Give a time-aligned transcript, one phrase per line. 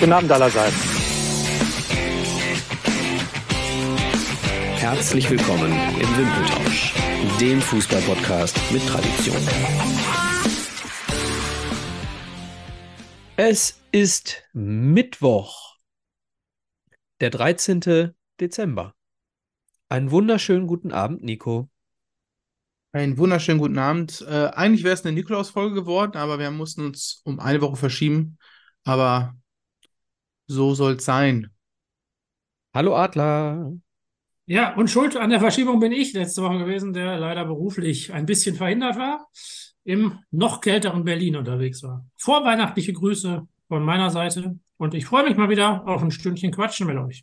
[0.00, 0.74] Guten Abend allerseits.
[4.78, 6.94] Herzlich willkommen im Wimpeltausch,
[7.38, 9.36] dem Fußballpodcast mit Tradition.
[13.36, 15.76] Es ist Mittwoch,
[17.20, 18.14] der 13.
[18.40, 18.94] Dezember.
[19.90, 21.68] Einen wunderschönen guten Abend, Nico.
[22.92, 24.24] Einen wunderschönen guten Abend.
[24.26, 28.38] Äh, eigentlich wäre es eine Nikolaus-Folge geworden, aber wir mussten uns um eine Woche verschieben.
[28.82, 29.34] Aber
[30.50, 31.48] so soll es sein.
[32.74, 33.72] Hallo Adler.
[34.46, 38.26] Ja, und schuld an der Verschiebung bin ich letzte Woche gewesen, der leider beruflich ein
[38.26, 39.28] bisschen verhindert war,
[39.84, 42.04] im noch kälteren Berlin unterwegs war.
[42.16, 46.88] Vorweihnachtliche Grüße von meiner Seite und ich freue mich mal wieder auf ein Stündchen Quatschen
[46.88, 47.22] mit euch.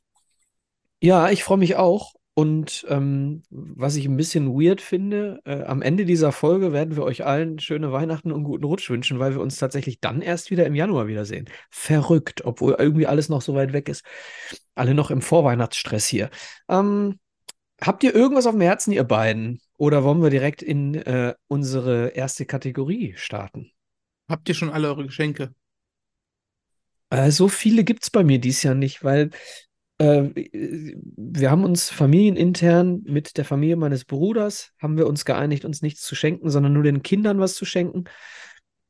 [1.02, 2.14] Ja, ich freue mich auch.
[2.38, 7.02] Und ähm, was ich ein bisschen weird finde, äh, am Ende dieser Folge werden wir
[7.02, 10.68] euch allen schöne Weihnachten und guten Rutsch wünschen, weil wir uns tatsächlich dann erst wieder
[10.68, 11.50] im Januar wiedersehen.
[11.72, 14.06] Verrückt, obwohl irgendwie alles noch so weit weg ist.
[14.76, 16.30] Alle noch im Vorweihnachtsstress hier.
[16.70, 17.17] Ähm,
[17.81, 19.59] habt ihr irgendwas auf dem Herzen, ihr beiden?
[19.80, 23.72] Oder wollen wir direkt in äh, unsere erste Kategorie starten?
[24.30, 25.56] Habt ihr schon alle eure Geschenke?
[27.09, 29.31] Äh, so viele gibt es bei mir dieses Jahr nicht, weil
[30.00, 36.02] wir haben uns familienintern mit der Familie meines Bruders, haben wir uns geeinigt, uns nichts
[36.02, 38.06] zu schenken, sondern nur den Kindern was zu schenken.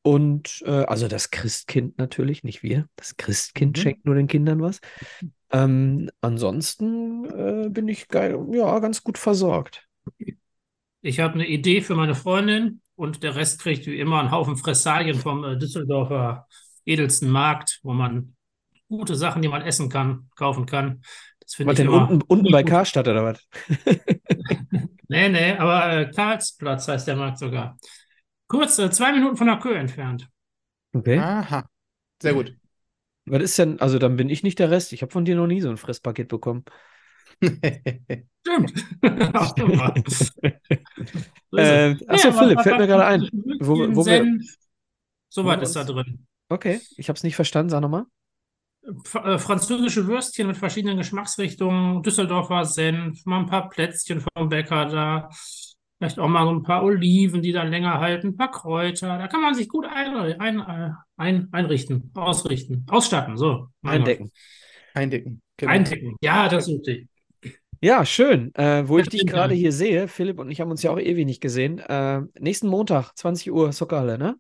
[0.02, 2.88] Und äh, also das Christkind natürlich, nicht wir.
[2.96, 3.82] Das Christkind Mhm.
[3.82, 4.80] schenkt nur den Kindern was.
[5.52, 9.86] Ähm, ansonsten äh, bin ich geil, ja, ganz gut versorgt.
[11.02, 14.56] Ich habe eine Idee für meine Freundin und der Rest kriegt wie immer einen Haufen
[14.56, 16.48] Fressalien vom äh, Düsseldorfer
[16.86, 18.37] edelsten Markt, wo man
[18.88, 21.02] gute Sachen, die man essen kann, kaufen kann.
[21.42, 22.64] Das finde Was ich denn immer unten, unten bei.
[22.64, 23.48] Karstadt oder was?
[25.10, 27.78] Nee, nee, aber äh, Karlsplatz heißt der Markt sogar.
[28.48, 30.28] Kurz, äh, zwei Minuten von der Kö entfernt.
[30.94, 31.18] Okay.
[31.20, 31.70] Aha.
[32.22, 32.54] Sehr gut.
[33.26, 34.94] Was ist denn, also dann bin ich nicht der Rest.
[34.94, 36.64] Ich habe von dir noch nie so ein Fresspaket bekommen.
[37.44, 38.74] Stimmt.
[41.56, 43.30] Äh, achso, Ja, Philipp, fällt mir gerade ein.
[43.60, 44.44] Wo, wo wir, Senf,
[45.42, 46.28] wo soweit wir ist da drin.
[46.50, 48.06] okay, ich habe es nicht verstanden, sag nochmal.
[49.24, 55.30] Äh, französische Würstchen mit verschiedenen Geschmacksrichtungen, Düsseldorfer Senf, mal ein paar Plätzchen vom Bäcker da,
[55.98, 59.18] vielleicht auch mal so ein paar Oliven, die dann länger halten, ein paar Kräuter.
[59.18, 63.36] Da kann man sich gut ein, ein, ein, einrichten, ausrichten, ausstatten.
[63.36, 63.68] So.
[63.84, 64.32] Eindecken.
[64.94, 65.42] Eindecken.
[65.58, 65.72] Genau.
[65.72, 66.16] Eindecken.
[66.22, 67.08] Ja, das suchte ich.
[67.82, 68.56] Ja, schön.
[68.56, 71.00] Äh, wo ich Ja, dich gerade hier sehe, Philipp und ich haben uns ja auch
[71.00, 71.80] ewig nicht gesehen.
[71.80, 74.26] Äh, nächsten Montag, 20 Uhr, Soccerhalle, ne?
[74.26, 74.36] Ja,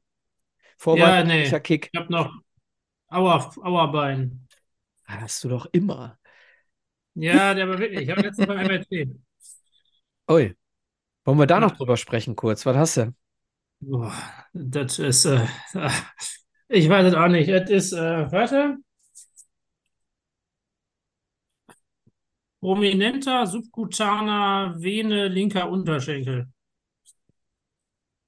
[0.78, 1.64] Vorweihnachtlicher nee.
[1.64, 1.90] Kick.
[1.92, 2.32] Ich habe noch
[3.10, 4.48] Auer, Auerbein.
[5.06, 6.20] Ah, Hast du doch immer.
[7.16, 8.02] Ja, der war wirklich.
[8.02, 9.08] Ich habe letztens beim MRT.
[10.30, 10.56] Ui.
[11.26, 12.66] Wollen wir da noch drüber sprechen kurz?
[12.66, 13.14] Was hast du?
[13.80, 14.14] Boah,
[14.54, 15.46] das ist, äh,
[16.70, 17.50] ich weiß es auch nicht.
[17.50, 18.78] Es ist, äh, warte.
[22.60, 26.48] Prominenter subkutaner Vene linker Unterschenkel.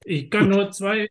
[0.06, 1.10] Ich kann nur zwei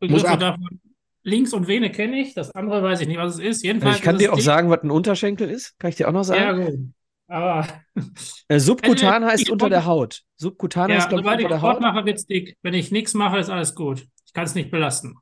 [0.00, 0.80] Begriffe davon.
[1.26, 3.64] Links und Vene kenne ich, das andere weiß ich nicht, was es ist.
[3.64, 5.76] Also Jedenfalls ich kann ist dir es auch sagen, was ein Unterschenkel ist.
[5.78, 6.64] Kann ich dir auch noch Ja, sagen?
[6.64, 6.94] gut.
[7.28, 7.66] Aber
[8.48, 10.22] Äh, subkutan Also, heißt ich unter der Haut.
[10.36, 11.82] Subkutan ja, heißt, glaube ich, unter ich der Sport Haut.
[11.82, 12.56] mache, wird's dick.
[12.62, 14.06] Wenn ich nichts mache, ist alles gut.
[14.24, 15.16] Ich kann es nicht belasten.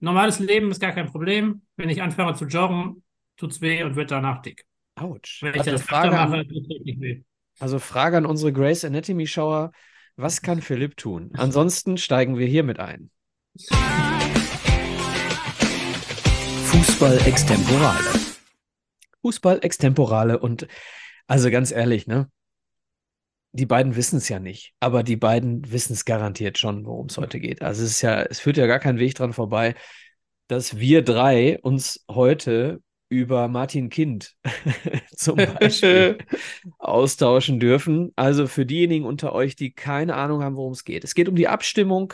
[0.00, 1.62] Normales Leben ist gar kein Problem.
[1.76, 3.04] Wenn ich anfange zu joggen,
[3.36, 4.64] tut's weh und wird danach dick.
[4.96, 5.42] Autsch.
[5.42, 7.22] Wenn ich Also das öfter Frage mache, an, tut's wirklich weh.
[7.60, 9.70] also Frage an unsere Grace Anatomy-Schauer.
[10.16, 11.30] Was kann Philipp tun?
[11.34, 13.10] Ansonsten steigen wir hiermit ein.
[17.00, 18.20] Fußball Extemporale.
[19.22, 20.68] Fußball Extemporale und
[21.26, 22.30] also ganz ehrlich, ne?
[23.52, 27.16] Die beiden wissen es ja nicht, aber die beiden wissen es garantiert schon, worum es
[27.16, 27.62] heute geht.
[27.62, 29.76] Also es ist ja, es führt ja gar kein Weg dran vorbei,
[30.46, 34.34] dass wir drei uns heute über Martin Kind
[35.16, 36.18] zum Beispiel
[36.78, 38.12] austauschen dürfen.
[38.14, 41.04] Also für diejenigen unter euch, die keine Ahnung haben, worum es geht.
[41.04, 42.12] Es geht um die Abstimmung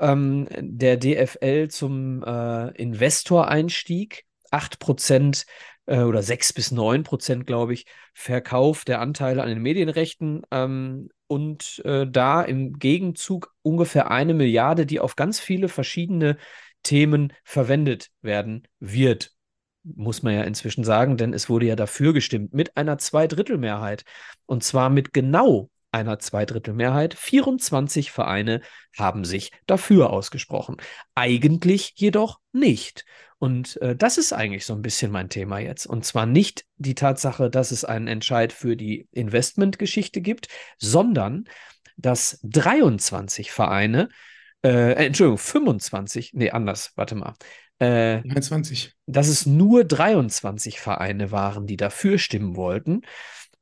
[0.00, 4.27] ähm, der DFL zum äh, Investoreinstieg.
[4.50, 5.46] 8%
[5.86, 11.08] äh, oder 6 bis 9 Prozent, glaube ich, Verkauf der Anteile an den Medienrechten ähm,
[11.26, 16.36] und äh, da im Gegenzug ungefähr eine Milliarde, die auf ganz viele verschiedene
[16.82, 19.32] Themen verwendet werden wird.
[19.84, 24.04] Muss man ja inzwischen sagen, denn es wurde ja dafür gestimmt mit einer Zweidrittelmehrheit.
[24.46, 27.14] Und zwar mit genau einer Zweidrittelmehrheit.
[27.14, 28.60] 24 Vereine
[28.96, 30.76] haben sich dafür ausgesprochen.
[31.14, 33.04] Eigentlich jedoch nicht.
[33.38, 35.86] Und äh, das ist eigentlich so ein bisschen mein Thema jetzt.
[35.86, 40.48] Und zwar nicht die Tatsache, dass es einen Entscheid für die Investmentgeschichte gibt,
[40.78, 41.44] sondern
[41.96, 44.08] dass 23 Vereine,
[44.64, 47.34] äh, Entschuldigung, 25, nee, anders, warte mal.
[47.80, 48.92] äh, 21.
[49.06, 53.02] dass es nur 23 Vereine waren, die dafür stimmen wollten.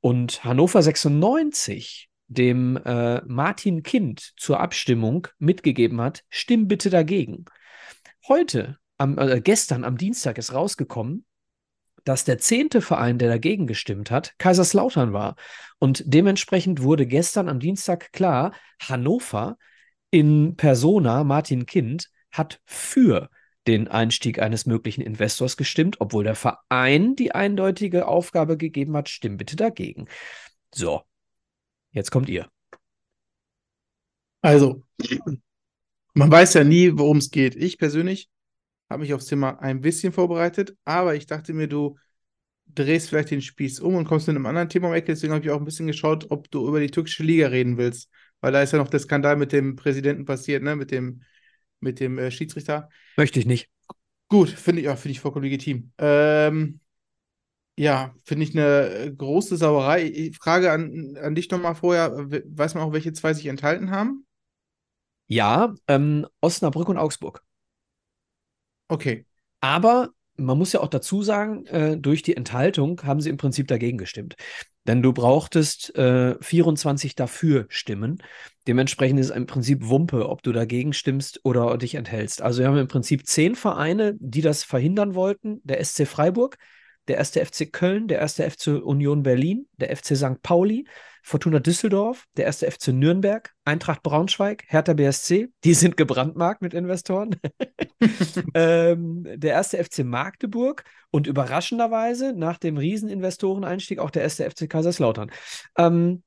[0.00, 7.44] Und Hannover 96 dem äh, Martin Kind zur Abstimmung mitgegeben hat, stimm bitte dagegen.
[8.28, 11.24] Heute, am, äh, gestern am Dienstag ist rausgekommen,
[12.04, 15.34] dass der zehnte Verein, der dagegen gestimmt hat, Kaiserslautern war.
[15.78, 19.58] Und dementsprechend wurde gestern am Dienstag klar, Hannover
[20.10, 23.28] in Persona, Martin Kind, hat für
[23.66, 29.36] den Einstieg eines möglichen Investors gestimmt, obwohl der Verein die eindeutige Aufgabe gegeben hat, stimm
[29.36, 30.06] bitte dagegen.
[30.72, 31.02] So,
[31.96, 32.48] jetzt kommt ihr.
[34.42, 34.84] Also,
[36.14, 37.56] man weiß ja nie, worum es geht.
[37.56, 38.30] Ich persönlich
[38.88, 41.98] habe mich aufs Thema ein bisschen vorbereitet, aber ich dachte mir, du
[42.66, 45.12] drehst vielleicht den Spieß um und kommst mit einem anderen Thema um Ecke.
[45.12, 48.10] Deswegen habe ich auch ein bisschen geschaut, ob du über die türkische Liga reden willst.
[48.40, 50.76] Weil da ist ja noch der Skandal mit dem Präsidenten passiert, ne?
[50.76, 51.22] Mit dem,
[51.80, 52.88] mit dem äh, Schiedsrichter.
[53.16, 53.70] Möchte ich nicht.
[54.28, 55.92] Gut, finde ich, ja, finde ich vollkommen legitim.
[55.98, 56.80] Ähm,
[57.76, 60.04] ja, finde ich eine äh, große Sauerei.
[60.04, 64.26] Ich frage an, an dich nochmal vorher, weiß man auch, welche zwei sich enthalten haben?
[65.28, 67.42] Ja, ähm, Osnabrück und Augsburg.
[68.88, 69.26] Okay.
[69.60, 73.68] Aber man muss ja auch dazu sagen, äh, durch die Enthaltung haben sie im Prinzip
[73.68, 74.36] dagegen gestimmt.
[74.86, 78.22] Denn du brauchtest äh, 24 dafür Stimmen.
[78.68, 82.40] Dementsprechend ist es im Prinzip Wumpe, ob du dagegen stimmst oder dich enthältst.
[82.40, 85.60] Also wir haben im Prinzip zehn Vereine, die das verhindern wollten.
[85.64, 86.56] Der SC Freiburg,
[87.08, 90.42] der erste FC Köln, der erste FC Union Berlin, der FC St.
[90.42, 90.86] Pauli,
[91.22, 97.36] Fortuna Düsseldorf, der erste FC Nürnberg, Eintracht Braunschweig, Hertha BSC, die sind gebrandmarkt mit Investoren,
[98.54, 105.30] ähm, der erste FC Magdeburg und überraschenderweise nach dem Rieseninvestoreneinstieg auch der erste FC Kaiserslautern.
[105.76, 106.22] Ähm,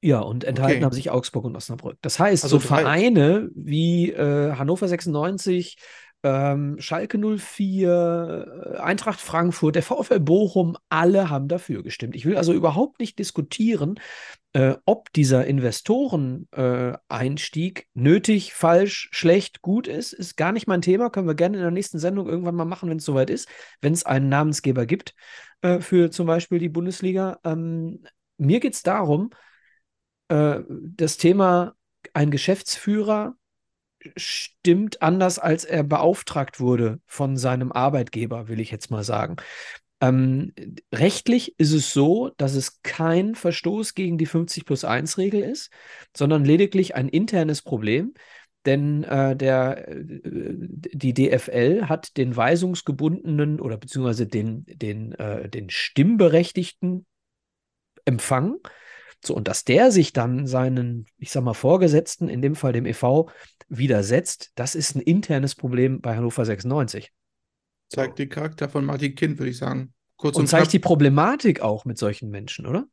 [0.00, 0.84] ja, und enthalten Okay.
[0.84, 1.96] haben sich Augsburg und Osnabrück.
[2.02, 5.76] Das heißt, Also so Vereine wie äh, Hannover 96,
[6.24, 12.16] ähm, Schalke 04, äh, Eintracht Frankfurt, der VfL Bochum, alle haben dafür gestimmt.
[12.16, 14.00] Ich will also überhaupt nicht diskutieren,
[14.54, 20.14] äh, ob dieser Investoren-Einstieg Einstieg nötig, falsch, schlecht, gut ist.
[20.14, 21.10] Ist gar nicht mein Thema.
[21.10, 23.48] Können wir gerne in der nächsten Sendung irgendwann mal machen, wenn es soweit ist,
[23.82, 25.14] wenn es einen Namensgeber gibt
[25.60, 27.38] äh, für zum Beispiel die Bundesliga.
[27.44, 28.02] Ähm,
[28.38, 29.30] mir geht es darum,
[30.28, 31.74] äh, das Thema,
[32.14, 33.36] ein Geschäftsführer
[34.16, 39.36] stimmt anders, als er beauftragt wurde von seinem Arbeitgeber, will ich jetzt mal sagen.
[40.00, 40.52] Ähm,
[40.92, 45.70] rechtlich ist es so, dass es kein Verstoß gegen die 50 plus 1 Regel ist,
[46.16, 48.14] sondern lediglich ein internes Problem.
[48.66, 55.70] Denn äh, der, äh, die DFL hat den weisungsgebundenen oder beziehungsweise den, den, äh, den
[55.70, 57.06] Stimmberechtigten
[58.04, 58.58] empfangen.
[59.26, 62.86] So, und dass der sich dann seinen, ich sag mal, Vorgesetzten, in dem Fall dem
[62.86, 63.30] e.V.,
[63.68, 67.10] widersetzt, das ist ein internes Problem bei Hannover 96.
[67.88, 69.94] Zeigt den Charakter von Martin Kind, würde ich sagen.
[70.16, 70.72] Kurz Und und zeigt knapp.
[70.72, 72.86] die Problematik auch mit solchen Menschen, oder?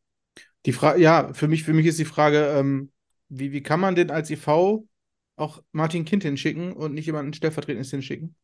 [0.66, 2.92] Die Frage, ja, für mich, für mich ist die Frage, ähm,
[3.30, 4.83] wie, wie kann man denn als EV
[5.36, 8.36] auch Martin Kind hinschicken und nicht jemanden stellvertretendes hinschicken?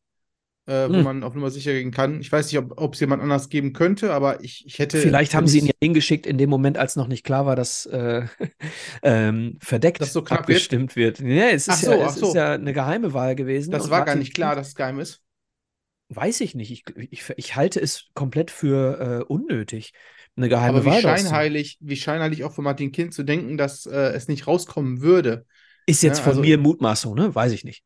[0.68, 1.04] Äh, wo Hm.
[1.04, 2.20] man auf Nummer sicher gehen kann.
[2.20, 4.98] Ich weiß nicht, ob es jemand anders geben könnte, aber ich, ich hätte.
[4.98, 7.86] Vielleicht haben sie ihn ja hingeschickt in dem Moment, als noch nicht klar war, dass
[7.86, 8.26] äh,
[9.02, 10.58] ähm, verdeckt Dass so knapp wird?
[10.58, 11.20] abgestimmt wird.
[11.22, 12.28] Ja, es ist, so, ja, es so.
[12.28, 13.72] ist ja eine geheime Wahl gewesen.
[13.72, 15.22] Das war gar nicht klar, dass es geheim ist.
[16.10, 16.72] Weiß ich nicht.
[16.72, 19.94] Ich, ich, ich halte es komplett für äh, unnötig,
[20.36, 23.86] eine geheime Aber wie Wahl scheinheilig, wie scheinheilig auch von Martin Kind zu denken, dass
[23.86, 25.46] äh, es nicht rauskommen würde.
[25.86, 27.34] Ist jetzt Ja, von also- mir Mutmaßung, ne?
[27.34, 27.84] Weiß ich nicht.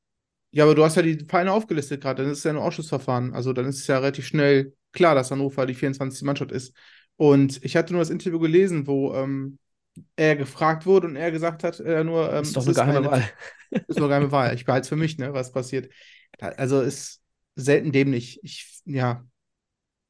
[0.52, 3.34] Ja, aber du hast ja die Vereine aufgelistet gerade, dann ist es ja ein Ausschussverfahren.
[3.34, 6.26] Also dann ist es ja relativ schnell klar, dass Hannover die 24.
[6.26, 6.76] Mannschaft ist.
[7.16, 9.60] Und ich hatte nur das Interview gelesen, wo ähm,
[10.16, 13.12] er gefragt wurde und er gesagt hat, äh, nur, ähm, ist doch eine geheime keine-
[13.12, 13.24] Wahl.
[13.88, 14.56] ist nur eine geheime Wahl.
[14.56, 15.92] Ich behalte es für mich, ne, was passiert.
[16.40, 17.22] Also ist
[17.56, 18.40] selten dämlich.
[18.44, 19.26] Ich, ja,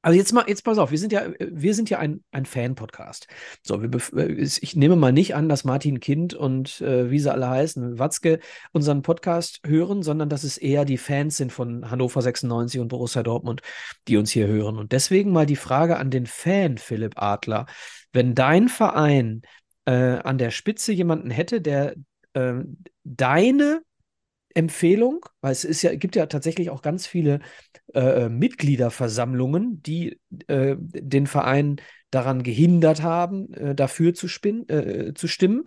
[0.02, 3.28] Also jetzt mal, jetzt pass auf, wir sind ja, wir sind ja ein, ein Fan-Podcast.
[3.62, 7.32] So, wir, äh, ich nehme mal nicht an, dass Martin Kind und äh, wie sie
[7.32, 8.40] alle heißen, Watzke,
[8.72, 13.22] unseren Podcast hören, sondern dass es eher die Fans sind von Hannover 96 und Borussia
[13.22, 13.62] Dortmund,
[14.08, 14.78] die uns hier hören.
[14.78, 17.68] Und deswegen mal die Frage an den Fan, Philipp Adler.
[18.12, 19.44] Wenn dein Verein
[19.86, 21.96] äh, an der Spitze jemanden hätte, der
[22.34, 22.54] äh,
[23.04, 23.82] deine
[24.56, 27.40] Empfehlung, weil es ist ja, gibt ja tatsächlich auch ganz viele
[27.94, 31.78] äh, Mitgliederversammlungen, die äh, den Verein
[32.12, 35.64] daran gehindert haben, äh, dafür zu, spin äh, zu stimmen.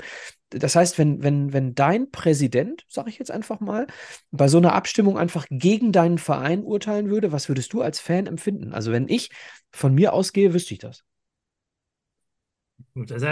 [0.51, 3.87] Das heißt, wenn, wenn, wenn dein Präsident, sage ich jetzt einfach mal,
[4.31, 8.27] bei so einer Abstimmung einfach gegen deinen Verein urteilen würde, was würdest du als Fan
[8.27, 8.73] empfinden?
[8.73, 9.31] Also wenn ich
[9.73, 11.03] von mir ausgehe, wüsste ich das.
[12.95, 13.23] Gut, das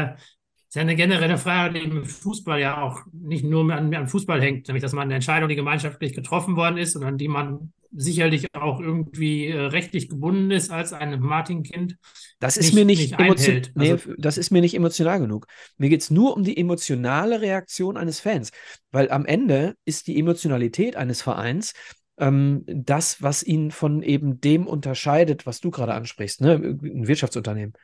[0.73, 3.73] ist ja, das ist ja eine generelle Frage, die im Fußball ja auch nicht nur
[3.73, 7.05] an, an Fußball hängt, nämlich dass man eine Entscheidung, die gemeinschaftlich getroffen worden ist und
[7.05, 11.97] an die man sicherlich auch irgendwie äh, rechtlich gebunden ist als ein Martin-Kind.
[12.41, 13.73] Das ist nicht- mir nicht, nicht emotion einhält.
[13.75, 15.47] nee, Also- das ist mir nicht emotional genug.
[15.77, 18.51] Mir geht es nur um die emotionale Reaktion eines Fans,
[18.93, 21.75] weil am Ende ist die Emotionalität eines Vereins
[22.19, 26.55] ähm, das, was ihn von eben dem unterscheidet, was du gerade ansprichst, ne?
[26.55, 27.75] Ein Wirtschaftsunternehmen.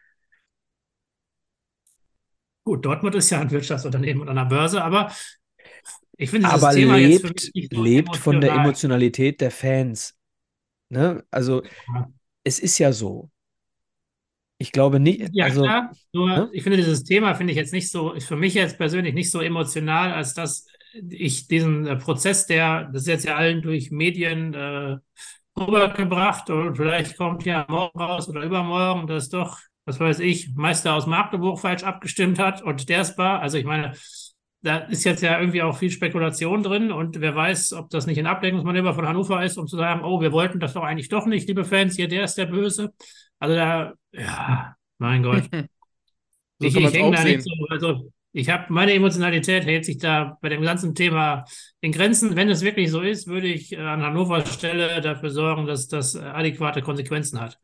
[2.69, 5.11] Gut, Dortmund ist ja ein Wirtschaftsunternehmen und an der Börse, aber
[6.17, 8.55] ich finde dieses Aber Thema jetzt lebt, so lebt von der emotional.
[8.55, 10.17] Emotionalität der Fans.
[10.91, 11.27] Ne?
[11.31, 12.09] Also Ja.
[12.45, 13.31] es ist ja so.
[14.59, 15.93] Ich glaube nicht, Ja, also klar.
[16.13, 16.51] Nur ne?
[16.53, 19.31] ich finde dieses Thema finde ich jetzt nicht so, ist für mich jetzt persönlich nicht
[19.31, 20.67] so emotional, als dass
[21.11, 24.97] ich diesen äh, Prozess, der, das ist jetzt ja allen durch Medien äh,
[25.59, 30.95] rübergebracht und vielleicht kommt ja morgen raus oder übermorgen, dass doch, was weiß ich, Meister
[30.95, 33.40] aus Magdeburg falsch abgestimmt hat und der es war.
[33.40, 33.95] Also ich meine,
[34.61, 38.18] da ist jetzt ja irgendwie auch viel Spekulation drin und wer weiß, ob das nicht
[38.18, 41.26] ein Ablenkungsmanöver von Hannover ist, um zu sagen, oh, wir wollten das doch eigentlich doch
[41.26, 42.92] nicht, liebe Fans, hier, der ist der Böse.
[43.38, 45.45] Also da, ja, mein Gott.
[46.61, 50.38] So ich ich hänge da nicht so, also ich habe meine Emotionalität hält sich da
[50.42, 51.45] bei dem ganzen Thema
[51.80, 52.35] in Grenzen.
[52.35, 56.16] Wenn es wirklich so ist, würde ich äh, an Hannovers Stelle dafür sorgen, dass das
[56.16, 57.61] äh, adäquate Konsequenzen hat.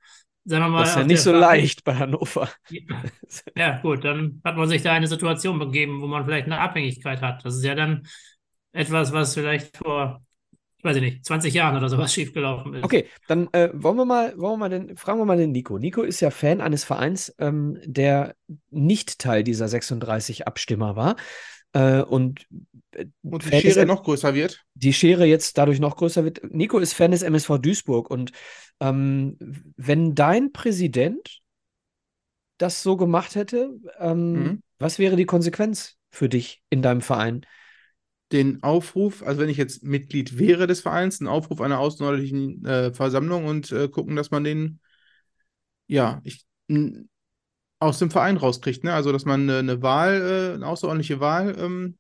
[0.47, 2.49] Sagen wir mal, das ist ja nicht so Fach- leicht bei Hannover.
[3.57, 7.21] Ja, gut, dann hat man sich da eine Situation begeben, wo man vielleicht eine Abhängigkeit
[7.23, 7.45] hat.
[7.45, 8.07] Das ist ja dann
[8.73, 10.23] etwas, was vielleicht vor,
[10.79, 12.85] ich weiß ich nicht, 20 Jahren oder sowas schiefgelaufen ist.
[12.85, 15.79] Okay, dann äh, wollen wir mal, wollen wir mal den, fragen wir mal den Nico.
[15.79, 18.35] Nico ist ja Fan eines Vereins, ähm, der
[18.71, 21.17] nicht Teil dieser 36 Abstimmer war.
[21.73, 22.47] Äh, und
[23.23, 24.65] Und die Fan Schere noch größer wird.
[24.75, 26.43] die Schere jetzt dadurch noch größer wird.
[26.53, 28.33] Nico ist Fan des MSV Duisburg und
[28.81, 29.37] ähm,
[29.77, 31.41] wenn dein Präsident
[32.59, 34.61] das so gemacht hätte, ähm, Mhm.
[34.79, 37.45] was wäre die Konsequenz für dich in deinem Verein?
[38.33, 42.93] den Aufruf, also wenn ich jetzt Mitglied wäre des Vereins, einen Aufruf einer außerordentlichen äh,
[42.93, 44.81] Versammlung und äh, gucken, dass man den,
[45.87, 46.45] ja, ich,
[47.79, 48.95] aus dem Verein rauskriegt, ne?
[48.95, 51.99] Also, dass man eine, eine Wahl, äh, eine außerordentliche Wahl ähm,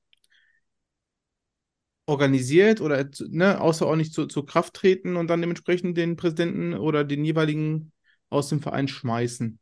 [2.06, 7.24] organisiert oder ne, außerordentlich zu, zur Kraft treten und dann dementsprechend den Präsidenten oder den
[7.24, 7.92] jeweiligen
[8.30, 9.58] aus dem Verein schmeißen.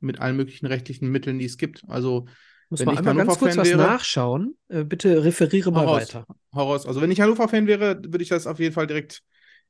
[0.00, 1.82] Mit allen möglichen rechtlichen Mitteln, die es gibt.
[1.88, 2.26] Also,
[2.68, 4.56] Muss Wenn man ich einmal ganz kurz Hannover-Fan was wäre- nachschauen.
[4.68, 6.02] Äh, bitte referiere mal raus.
[6.02, 6.26] weiter.
[6.54, 6.86] Hau raus.
[6.86, 9.22] Also wenn ich Hannover-Fan wäre, würde ich das auf jeden Fall direkt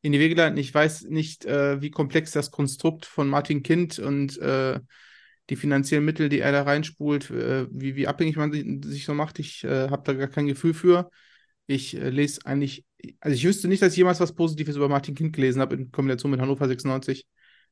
[0.03, 0.59] in die Wege leiten.
[0.59, 4.81] Ich weiß nicht, äh, wie komplex das Konstrukt von Martin Kind und äh,
[5.49, 9.15] die finanziellen Mittel, die er da reinspult, äh, wie, wie abhängig man sich, sich so
[9.15, 9.39] macht.
[9.39, 11.11] Ich äh, habe da gar kein Gefühl für.
[11.67, 12.85] Ich äh, lese eigentlich,
[13.21, 15.91] also ich wüsste nicht, dass ich jemals was Positives über Martin Kind gelesen habe in
[15.91, 17.27] Kombination mit Hannover 96.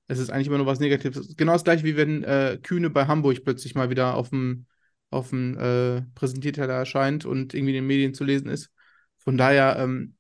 [0.07, 1.37] Es ist eigentlich immer nur was Negatives.
[1.37, 4.67] Genau das gleiche, wie wenn äh, Kühne bei Hamburg plötzlich mal wieder auf dem
[5.11, 8.71] auf dem äh, Präsentierteller erscheint und irgendwie in den Medien zu lesen ist.
[9.19, 10.17] Von daher, ähm,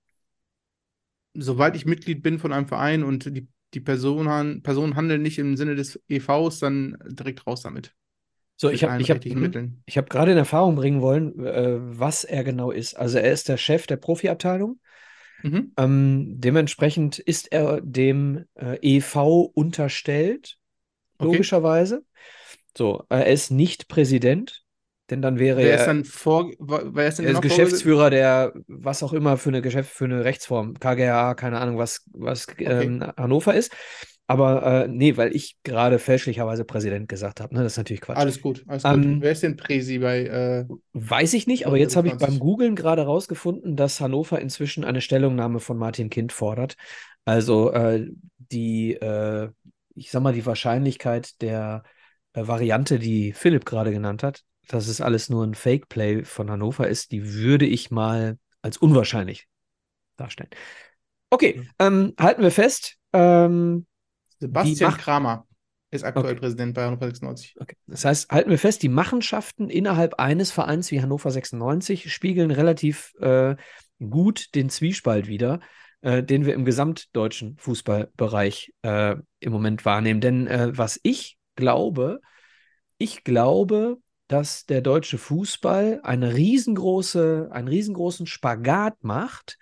[1.34, 5.56] sobald ich Mitglied bin von einem Verein und die, die Personen, Personen handeln nicht im
[5.56, 7.92] Sinne des EVs, dann direkt raus damit.
[8.56, 12.44] So, ich habe ich hab, ich hab gerade in Erfahrung bringen wollen, äh, was er
[12.44, 12.94] genau ist.
[12.96, 14.78] Also er ist der Chef der Profiabteilung.
[15.42, 15.74] Mhm.
[15.76, 20.56] Ähm, dementsprechend ist er dem äh, EV unterstellt,
[21.18, 21.26] Okay.
[21.26, 22.04] logischerweise.
[22.76, 24.64] So, äh, er ist nicht Präsident,
[25.10, 28.52] denn dann wäre Wer er, ist dann vor, wer ist denn er ist Geschäftsführer der,
[28.66, 33.02] was auch immer für eine Geschäft, für eine Rechtsform, KGA, keine Ahnung, was, was ähm,
[33.16, 33.72] Hannover ist.
[34.26, 37.54] Aber äh, nee, weil ich gerade fälschlicherweise Präsident gesagt habe.
[37.54, 37.62] Ne?
[37.62, 38.16] Das ist natürlich Quatsch.
[38.16, 38.94] Alles gut, alles gut.
[38.94, 40.64] Ähm, wer ist denn Präsi bei äh,
[40.94, 42.28] Weiß ich nicht, aber jetzt habe ich 20.
[42.28, 46.76] beim Googlen gerade rausgefunden, dass Hannover inzwischen eine Stellungnahme von Martin Kind fordert.
[47.26, 48.06] Also äh,
[48.38, 49.50] die, äh,
[49.94, 51.82] ich sag mal, die Wahrscheinlichkeit der
[52.32, 56.88] äh, Variante, die Philipp gerade genannt hat, dass es alles nur ein Fake-Play von Hannover
[56.88, 59.48] ist, die würde ich mal als unwahrscheinlich
[60.16, 60.50] darstellen.
[61.28, 62.96] Okay, ähm, halten wir fest.
[63.12, 63.86] Ähm,
[64.44, 65.46] Sebastian Macht- Kramer
[65.90, 66.40] ist aktuell Okay.
[66.40, 67.56] Präsident bei Hannover 96.
[67.60, 67.76] Okay.
[67.86, 73.14] Das heißt, halten wir fest, die Machenschaften innerhalb eines Vereins wie Hannover 96 spiegeln relativ
[73.20, 73.54] äh,
[74.00, 75.60] gut den Zwiespalt wider,
[76.02, 80.20] äh, den wir im gesamtdeutschen Fußballbereich äh, im Moment wahrnehmen.
[80.20, 82.20] Denn äh, was ich glaube,
[82.98, 89.58] ich glaube, dass der deutsche Fußball eine riesengroße, einen riesengroßen Spagat macht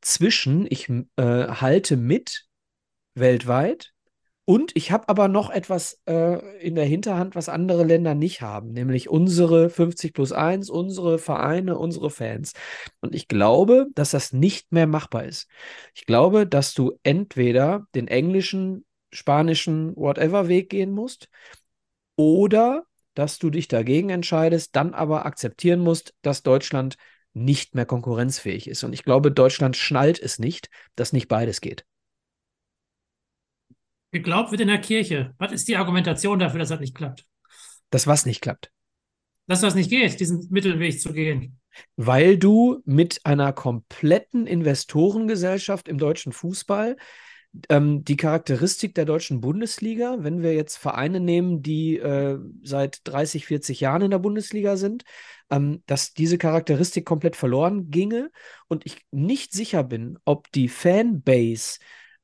[0.00, 2.46] zwischen, ich äh, halte mit
[3.14, 3.92] weltweit
[4.48, 8.72] und ich habe aber noch etwas äh, in der Hinterhand, was andere Länder nicht haben,
[8.72, 12.52] nämlich unsere 50 plus 1, unsere Vereine, unsere Fans.
[13.00, 15.48] Und ich glaube, dass das nicht mehr machbar ist.
[15.96, 21.28] Ich glaube, dass du entweder den englischen, spanischen, whatever Weg gehen musst
[22.14, 22.84] oder
[23.14, 26.96] dass du dich dagegen entscheidest, dann aber akzeptieren musst, dass Deutschland
[27.32, 28.84] nicht mehr konkurrenzfähig ist.
[28.84, 31.84] Und ich glaube, Deutschland schnallt es nicht, dass nicht beides geht.
[34.16, 35.34] Geglaubt wird in der Kirche.
[35.38, 37.26] Was ist die Argumentation dafür, dass das nicht klappt?
[37.90, 38.70] Das was nicht klappt.
[39.46, 41.60] Dass das nicht geht, diesen Mittelweg zu gehen.
[41.96, 46.96] Weil du mit einer kompletten Investorengesellschaft im deutschen Fußball
[47.68, 53.44] ähm, die Charakteristik der deutschen Bundesliga, wenn wir jetzt Vereine nehmen, die äh, seit 30,
[53.44, 55.04] 40 Jahren in der Bundesliga sind,
[55.50, 58.30] ähm, dass diese Charakteristik komplett verloren ginge
[58.68, 61.78] und ich nicht sicher bin, ob die Fanbase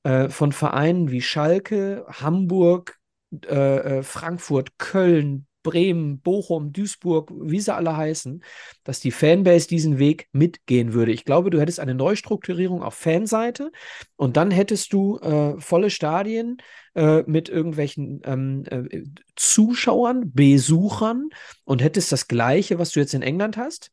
[0.05, 2.99] äh, von Vereinen wie Schalke, Hamburg,
[3.47, 8.43] äh, äh Frankfurt, Köln, Bremen, Bochum, Duisburg, wie sie alle heißen,
[8.85, 11.13] dass die Fanbase diesen Weg mitgehen würde.
[11.13, 13.71] Ich glaube, du hättest eine Neustrukturierung auf Fanseite
[14.17, 16.59] und dann hättest du äh, volle Stadien
[16.95, 19.05] äh, mit irgendwelchen ähm, äh,
[19.37, 21.29] Zuschauern, Besuchern
[21.65, 23.93] und hättest das Gleiche, was du jetzt in England hast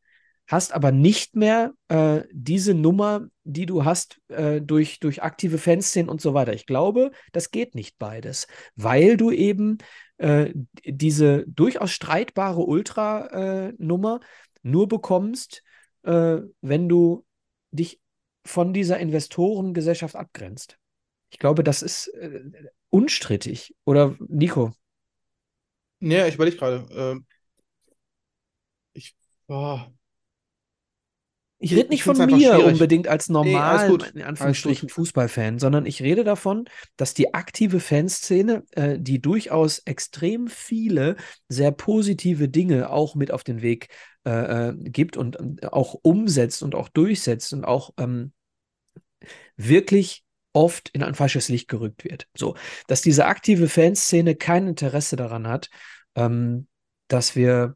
[0.49, 6.09] hast aber nicht mehr äh, diese Nummer, die du hast äh, durch, durch aktive Fanszenen
[6.09, 6.53] und so weiter.
[6.53, 9.77] Ich glaube, das geht nicht beides, weil du eben
[10.17, 10.51] äh,
[10.83, 14.21] diese durchaus streitbare Ultra-Nummer
[14.63, 15.63] nur bekommst,
[16.01, 17.25] äh, wenn du
[17.69, 18.01] dich
[18.43, 20.79] von dieser Investorengesellschaft abgrenzt.
[21.29, 22.41] Ich glaube, das ist äh,
[22.89, 23.75] unstrittig.
[23.85, 24.73] Oder Nico?
[25.99, 27.21] Ja, ich überlege gerade.
[28.93, 29.15] Ich,
[29.47, 29.81] oh,
[31.61, 36.23] ich rede nicht von mir unbedingt als normal, nee, in Anführungsstrichen, Fußballfan, sondern ich rede
[36.23, 41.17] davon, dass die aktive Fanszene, äh, die durchaus extrem viele
[41.49, 43.89] sehr positive Dinge auch mit auf den Weg
[44.25, 48.31] äh, äh gibt und äh, auch umsetzt und auch durchsetzt und auch ähm,
[49.57, 50.23] wirklich
[50.53, 52.27] oft in ein falsches Licht gerückt wird.
[52.33, 52.55] So,
[52.87, 55.69] dass diese aktive Fanszene kein Interesse daran hat,
[56.15, 56.67] ähm,
[57.09, 57.75] dass wir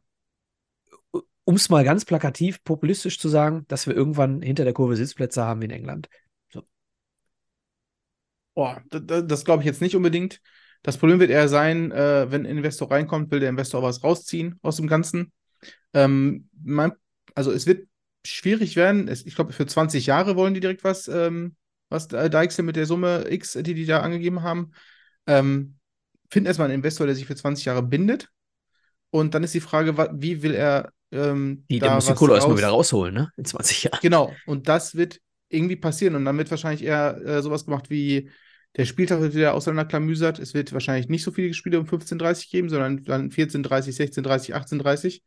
[1.44, 5.42] um es mal ganz plakativ, populistisch zu sagen, dass wir irgendwann hinter der Kurve Sitzplätze
[5.44, 6.08] haben wie in England.
[6.52, 6.64] So.
[8.90, 10.40] Das, das glaube ich jetzt nicht unbedingt.
[10.82, 14.58] Das Problem wird eher sein, äh, wenn ein Investor reinkommt, will der Investor was rausziehen
[14.62, 15.32] aus dem Ganzen.
[15.92, 16.92] Ähm, mein,
[17.34, 17.88] also es wird
[18.26, 19.08] schwierig werden.
[19.08, 21.56] Es, ich glaube, für 20 Jahre wollen die direkt was, ähm,
[21.88, 24.72] was Dijksel mit der Summe X, die die da angegeben haben.
[25.26, 25.78] Ähm,
[26.30, 28.30] finden erstmal einen Investor, der sich für 20 Jahre bindet.
[29.10, 32.58] Und dann ist die Frage, wie will er ähm, die, der muss die Kohle erstmal
[32.58, 33.30] wieder rausholen, ne?
[33.36, 33.98] In 20 Jahren.
[34.02, 34.32] Genau.
[34.46, 36.14] Und das wird irgendwie passieren.
[36.16, 38.30] Und dann wird wahrscheinlich eher äh, sowas gemacht wie
[38.76, 40.40] der Spieltag wird wieder auseinanderklamüsert.
[40.40, 45.20] Es wird wahrscheinlich nicht so viele Spiele um 15.30 geben, sondern dann 14.30, 16.30, 18.30.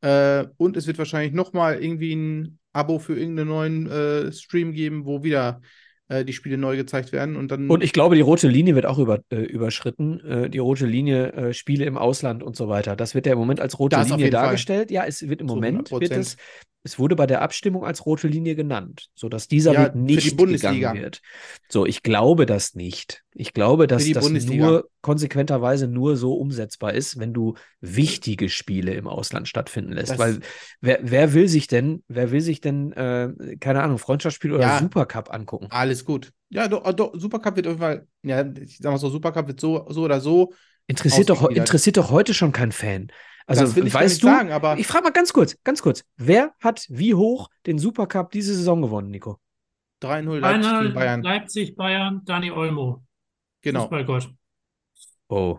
[0.00, 5.04] Äh, und es wird wahrscheinlich nochmal irgendwie ein Abo für irgendeinen neuen äh, Stream geben,
[5.04, 5.60] wo wieder
[6.08, 7.36] äh, die Spiele neu gezeigt werden.
[7.36, 10.20] Und, dann und ich glaube, die rote Linie wird auch über, äh, überschritten.
[10.20, 12.96] Äh, die rote Linie, äh, Spiele im Ausland und so weiter.
[12.96, 14.88] Das wird ja im Moment als rote das Linie dargestellt.
[14.88, 14.94] Fall.
[14.94, 16.36] Ja, es wird im Moment, wird es,
[16.84, 20.94] es wurde bei der Abstimmung als rote Linie genannt, sodass dieser ja, Weg nicht gegangen
[20.94, 21.20] wird.
[21.68, 23.24] So, ich glaube das nicht.
[23.34, 29.06] Ich glaube, dass das nur konsequenterweise nur so umsetzbar ist, wenn du wichtige Spiele im
[29.06, 30.12] Ausland stattfinden lässt.
[30.12, 30.40] Das Weil
[30.80, 34.78] wer, wer will sich denn, wer will sich denn, äh, keine Ahnung, Freundschaftsspiel oder ja,
[34.78, 35.66] Supercup angucken?
[35.70, 36.32] Alles gut.
[36.48, 39.60] Ja, doch, doch, Supercup wird auf jeden Fall, ja, ich sag mal so, Supercup wird
[39.60, 40.52] so, so oder so.
[40.86, 43.08] Interessiert doch, interessiert doch heute schon kein Fan.
[43.48, 46.04] Also das will ich weißt du, sagen, aber ich frage mal ganz kurz, ganz kurz,
[46.18, 49.38] wer hat wie hoch den Supercup diese Saison gewonnen, Nico?
[50.02, 51.22] 3-0 Leipzig, Bayern.
[51.22, 53.02] Leipzig, Bayern, Dani Olmo.
[53.62, 53.80] Genau.
[53.80, 54.30] Fußballgott.
[55.28, 55.58] Oh,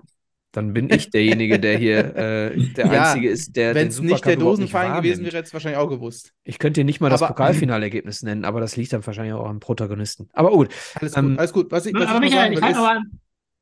[0.51, 4.23] dann bin ich derjenige, der hier äh, der ja, Einzige ist, der Wenn es nicht
[4.23, 6.33] der Dosenverein gewesen wäre, hätte es wahrscheinlich auch gewusst.
[6.43, 9.59] Ich könnte dir nicht mal das Pokalfinalergebnis nennen, aber das liegt dann wahrscheinlich auch am
[9.59, 10.29] Protagonisten.
[10.33, 10.69] Aber gut.
[10.95, 11.71] Alles ähm, gut, alles gut.
[11.71, 13.01] Was ich, was aber ich Michael, ich aber,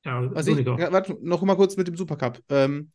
[0.06, 2.42] ja, was ich, warte, noch mal kurz mit dem Supercup.
[2.50, 2.92] Ähm,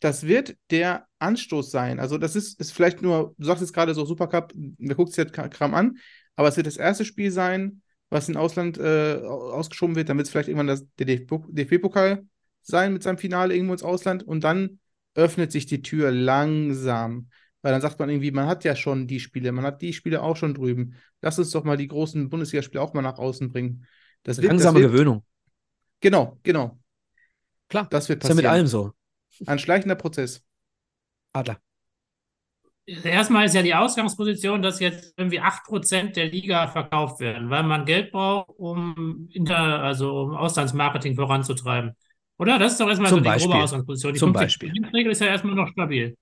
[0.00, 2.00] das wird der Anstoß sein.
[2.00, 5.24] Also, das ist, ist vielleicht nur, du sagst jetzt gerade so Supercup, wer guckt sich
[5.24, 5.98] jetzt Kram an,
[6.36, 10.08] aber es wird das erste Spiel sein, was im Ausland äh, ausgeschoben wird.
[10.08, 12.24] Dann wird es vielleicht irgendwann das, der DFB-Pokal
[12.62, 14.78] sein mit seinem Finale irgendwo ins Ausland und dann
[15.14, 17.28] öffnet sich die Tür langsam.
[17.62, 20.22] Weil dann sagt man irgendwie, man hat ja schon die Spiele, man hat die Spiele
[20.22, 20.94] auch schon drüben.
[21.20, 23.86] Lass uns doch mal die großen Bundesligaspiele auch mal nach außen bringen.
[24.22, 25.24] Das wird, Langsame das wird, Gewöhnung.
[26.00, 26.78] Genau, genau.
[27.68, 28.38] Klar, das wird passieren.
[28.38, 28.92] Ist ja mit allem so.
[29.46, 30.44] Ein schleichender Prozess.
[31.32, 31.58] Adler.
[32.86, 37.84] Erstmal ist ja die Ausgangsposition, dass jetzt irgendwie 8% der Liga verkauft werden, weil man
[37.84, 41.96] Geld braucht, um, Inter, also um Auslandsmarketing voranzutreiben.
[42.38, 42.58] Oder?
[42.60, 43.50] Das ist doch erstmal Zum so die Beispiel.
[43.50, 44.12] grobe Ausgangsposition.
[44.12, 44.72] Die Zum Beispiel.
[44.94, 46.16] Regel ist ja erstmal noch stabil.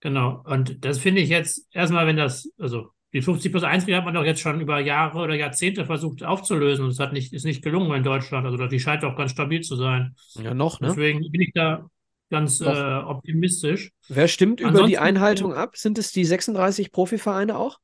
[0.00, 0.42] Genau.
[0.44, 4.04] Und das finde ich jetzt erstmal, wenn das, also die 50 plus 1 Regel hat
[4.04, 7.44] man doch jetzt schon über Jahre oder Jahrzehnte versucht aufzulösen und es hat nicht, ist
[7.44, 8.46] nicht gelungen in Deutschland.
[8.46, 10.14] Also die scheint auch ganz stabil zu sein.
[10.34, 10.88] Ja, noch, ne?
[10.88, 11.88] Deswegen bin ich da
[12.30, 13.90] ganz äh, optimistisch.
[14.08, 15.76] Wer stimmt Ansonsten, über die Einhaltung ab?
[15.76, 17.78] Sind es die 36 Profivereine auch?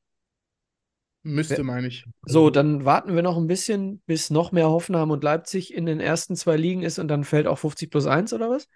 [1.23, 2.05] Müsste, meine ich.
[2.25, 5.99] So, dann warten wir noch ein bisschen, bis noch mehr Hoffenheim und Leipzig in den
[5.99, 8.69] ersten zwei Ligen ist und dann fällt auch 50 plus 1 oder was?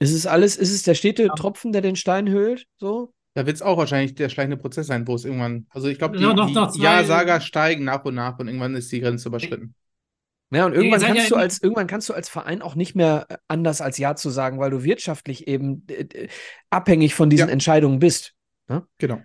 [0.00, 2.66] Ist es alles, ist es der stete Tropfen, der den Stein höhlt?
[2.76, 3.12] So?
[3.34, 5.66] Da wird es auch wahrscheinlich der schleichende Prozess sein, wo es irgendwann.
[5.70, 9.00] Also ich glaube, die, Ja, die Ja-Sager steigen nach und nach und irgendwann ist die
[9.00, 9.74] Grenze überschritten.
[10.50, 12.94] Ja, und irgendwann seid ja kannst du als, irgendwann kannst du als Verein auch nicht
[12.94, 16.28] mehr äh, anders als Ja zu sagen, weil du wirtschaftlich eben äh, äh,
[16.70, 17.52] abhängig von diesen Ja.
[17.52, 18.34] Entscheidungen bist.
[18.98, 19.20] Genau.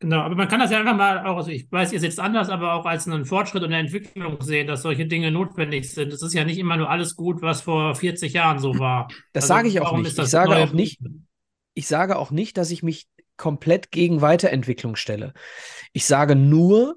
[0.00, 2.18] Genau, aber man kann das ja einfach mal auch, also ich weiß, ihr seht es
[2.18, 6.12] anders, aber auch als einen Fortschritt und eine Entwicklung sehen, dass solche Dinge notwendig sind.
[6.12, 9.06] Es ist ja nicht immer nur alles gut, was vor 40 Jahren so war.
[9.32, 10.08] Das Also sage ich auch warum nicht.
[10.10, 11.00] ist das Ich sage auch nicht,
[11.74, 13.06] ich sage auch nicht, dass ich mich
[13.36, 15.34] komplett gegen Weiterentwicklung stelle.
[15.92, 16.96] Ich sage nur,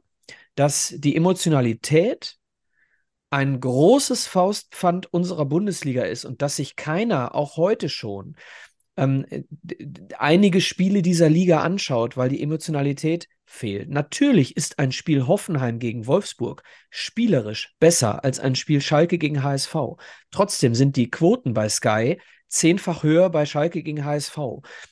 [0.55, 2.37] dass die Emotionalität
[3.35, 8.37] ein großes Faustpfand unserer Bundesliga ist und dass sich keiner, auch heute schon,
[8.95, 13.89] ähm, d- einige Spiele dieser Liga anschaut, weil die Emotionalität fehlt.
[13.89, 19.75] Natürlich ist ein Spiel Hoffenheim gegen Wolfsburg spielerisch besser als ein Spiel Schalke gegen HSV.
[20.31, 24.37] Trotzdem sind die Quoten bei Sky zehnfach höher bei Schalke gegen HSV.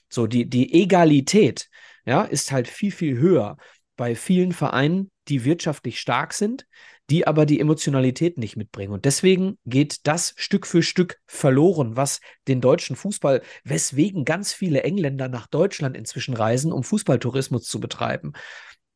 [0.10, 1.70] So, die, die Egalität,
[2.06, 3.56] ja, ist halt viel, viel höher
[3.96, 6.68] bei vielen Vereinen, die wirtschaftlich stark sind,
[7.10, 8.94] die aber die Emotionalität nicht mitbringen.
[8.94, 14.84] Und deswegen geht das Stück für Stück verloren, was den deutschen Fußball, weswegen ganz viele
[14.84, 18.34] Engländer nach Deutschland inzwischen reisen, um Fußballtourismus zu betreiben.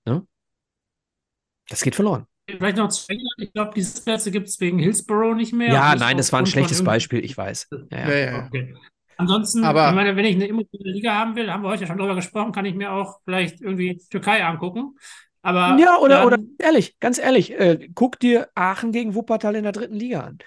[0.05, 0.25] Ne?
[1.69, 2.25] Das geht verloren.
[2.49, 3.33] Vielleicht noch zu England.
[3.39, 5.73] Ich glaube, diese Plätze gibt es wegen Hillsborough nicht mehr.
[5.73, 7.67] Ja, nein, das war ein schlechtes Beispiel, ich weiß.
[7.71, 8.09] Ja, ja.
[8.09, 8.45] Ja, ja, ja.
[8.45, 8.75] Okay.
[9.17, 11.87] Ansonsten, Aber- ich meine, wenn ich eine emotionale Liga haben will, haben wir heute ja
[11.87, 14.95] schon drüber gesprochen, kann ich mir auch vielleicht irgendwie Türkei angucken.
[15.47, 19.63] Aber Ja, oder, dann- oder ehrlich, ganz ehrlich, äh, guck dir Aachen gegen Wuppertal in
[19.63, 20.39] der dritten Liga an.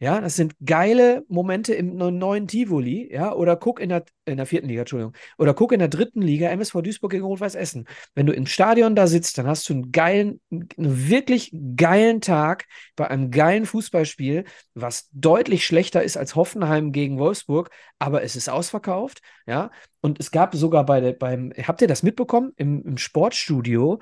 [0.00, 4.36] Ja, das sind geile Momente im ne- neuen Tivoli, ja, oder guck in der, in
[4.36, 7.86] der vierten Liga, Entschuldigung, oder guck in der dritten Liga MSV Duisburg gegen Rot-Weiß Essen.
[8.14, 12.66] Wenn du im Stadion da sitzt, dann hast du einen geilen, einen wirklich geilen Tag
[12.96, 18.48] bei einem geilen Fußballspiel, was deutlich schlechter ist als Hoffenheim gegen Wolfsburg, aber es ist
[18.48, 19.70] ausverkauft, ja.
[20.00, 22.52] Und es gab sogar bei beim, habt ihr das mitbekommen?
[22.56, 24.00] Im, im Sportstudio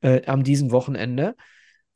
[0.00, 1.34] äh, am diesem Wochenende.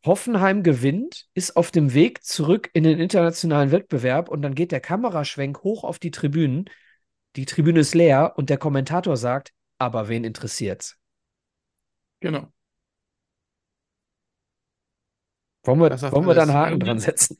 [0.06, 4.80] Hoffenheim gewinnt, ist auf dem Weg zurück in den internationalen Wettbewerb und dann geht der
[4.80, 6.70] Kameraschwenk hoch auf die Tribünen.
[7.36, 10.98] Die Tribüne ist leer und der Kommentator sagt, aber wen interessiert's?
[12.20, 12.52] Genau.
[15.64, 16.54] Wollen wir, wollen wir da einen.
[16.54, 17.36] Haken dran setzen?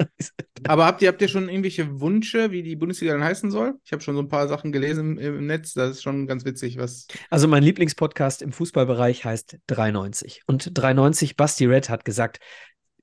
[0.66, 3.74] Aber habt ihr, habt ihr schon irgendwelche Wünsche, wie die Bundesliga dann heißen soll?
[3.84, 5.74] Ich habe schon so ein paar Sachen gelesen im, im Netz.
[5.74, 7.06] Das ist schon ganz witzig, was.
[7.30, 10.42] Also mein Lieblingspodcast im Fußballbereich heißt 390.
[10.46, 12.40] Und 390, Basti Red hat gesagt,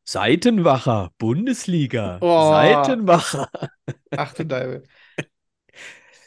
[0.05, 2.49] Seitenwacher, Bundesliga, Oh.
[2.51, 3.49] Seitenwacher.
[4.11, 4.83] Ach du Deibel.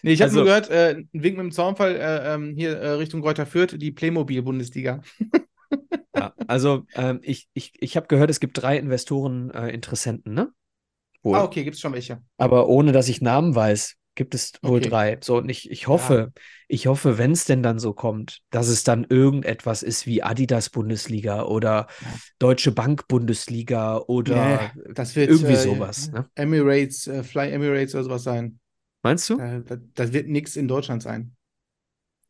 [0.03, 2.77] Nee, ich habe Also- nur gehört, äh, ein Wink mit dem Zaunfall äh, ähm, hier
[2.79, 5.03] äh, Richtung Greuther Fürth, die Playmobil-Bundesliga.
[6.17, 10.49] Ja, also ähm, ich, ich, ich habe gehört, es gibt drei Investoren-Interessenten, ne?
[11.27, 11.39] Wohl.
[11.39, 12.23] Ah, okay, gibt's schon welche.
[12.39, 14.89] Aber ohne dass ich Namen weiß, gibt es wohl Okay.
[14.89, 15.19] drei.
[15.23, 16.33] So, und ich, ich hoffe,
[16.69, 20.71] ich hoffe, wenn es denn dann so kommt, dass es dann irgendetwas ist wie Adidas
[20.71, 21.87] Bundesliga oder
[22.39, 26.29] Deutsche Bank Bundesliga oder Ja, Das wird irgendwie äh, sowas, ne?
[26.35, 28.59] Emirates, äh, Fly Emirates oder sowas sein.
[29.03, 29.41] Meinst du?
[29.41, 31.37] Da, da, das wird nichts in Deutschland sein.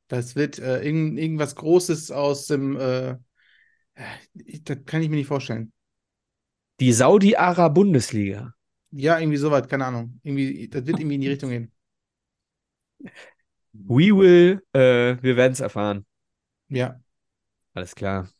[0.09, 2.77] Das wird äh, irgend, irgendwas Großes aus dem.
[2.77, 3.17] Äh,
[4.35, 5.73] ich, das kann ich mir nicht vorstellen.
[6.81, 8.55] Die Saudi-Ara Bundesliga.
[8.99, 10.19] Ja, irgendwie sowas, keine Ahnung.
[10.23, 11.71] Irgendwie, das wird irgendwie in die Richtung gehen.
[13.75, 16.07] We will, äh, wir werden es erfahren.
[16.69, 16.99] Ja.
[17.75, 18.31] Alles klar.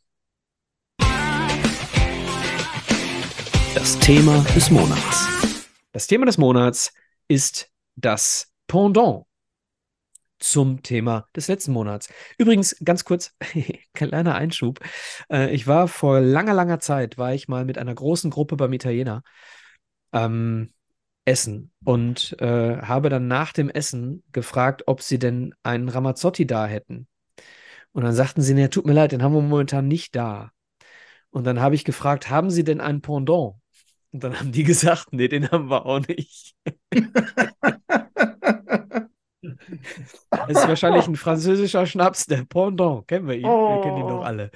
[3.75, 5.27] Das Thema des Monats.
[5.91, 6.91] Das Thema des Monats
[7.27, 9.25] ist das Pendant
[10.39, 12.09] zum Thema des letzten Monats.
[12.39, 13.35] Übrigens, ganz kurz,
[13.93, 14.79] kleiner Einschub.
[15.31, 18.73] Äh, ich war vor langer, langer Zeit, war ich mal mit einer großen Gruppe beim
[18.73, 19.21] Italiener
[20.17, 20.69] ähm,
[21.25, 26.65] essen und äh, habe dann nach dem Essen gefragt, ob sie denn einen Ramazzotti da
[26.65, 27.07] hätten.
[27.91, 30.51] Und dann sagten sie, nee, tut mir leid, den haben wir momentan nicht da.
[31.29, 33.55] Und dann habe ich gefragt, haben sie denn ein Pendant?
[34.11, 36.55] Und dann haben die gesagt, nee, den haben wir auch nicht.
[39.41, 43.07] Das ist wahrscheinlich ein französischer Schnaps, der Pendant.
[43.07, 43.43] Kennen wir ihn?
[43.43, 44.23] Wir kennen ihn doch Oh.
[44.23, 44.49] alle.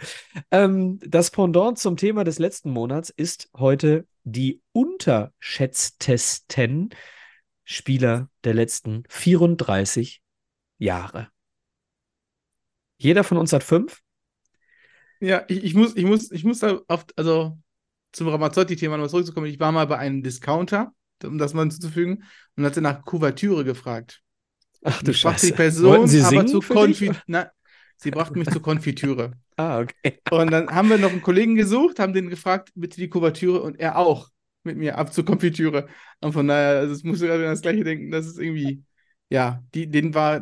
[0.50, 6.89] Ähm, das Pendant zum Thema des letzten Monats ist heute die unterschätztesten
[7.63, 10.22] Spieler der letzten 34
[10.78, 11.30] Jahre.
[12.98, 14.02] Jeder von uns hat fünf.
[15.20, 17.58] Ja, ich, ich muss, ich muss, ich muss da auf, also
[18.12, 19.48] zum Ramazzotti-Thema nochmal zurückzukommen.
[19.48, 22.24] Ich war mal bei einem Discounter, um das mal hinzuzufügen,
[22.56, 24.22] und hatte nach Kuvertüre gefragt.
[24.84, 25.54] Ach du Ich fragte die Scheiße.
[25.54, 27.00] Person, Wollten sie aber zu für dich?
[27.00, 27.52] Konfi na,
[27.98, 29.34] Sie brachten mich zur Konfitüre.
[29.58, 30.17] Ah, okay.
[30.32, 33.80] Und dann haben wir noch einen Kollegen gesucht, haben den gefragt, bitte die Kuvertüre und
[33.80, 34.30] er auch
[34.63, 35.88] mit mir ab zur Konfitüre.
[36.20, 38.84] Und von daher, also es gerade an das Gleiche denken, das ist irgendwie,
[39.30, 40.41] ja, die, denen war,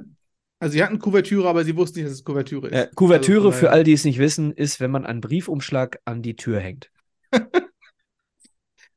[0.59, 2.73] also sie hatten Kuvertüre, aber sie wussten nicht, dass es Kuvertüre ist.
[2.73, 6.21] Äh, Kuvertüre, Also für all die es nicht wissen, ist, wenn man einen Briefumschlag an
[6.21, 6.91] die Tür hängt.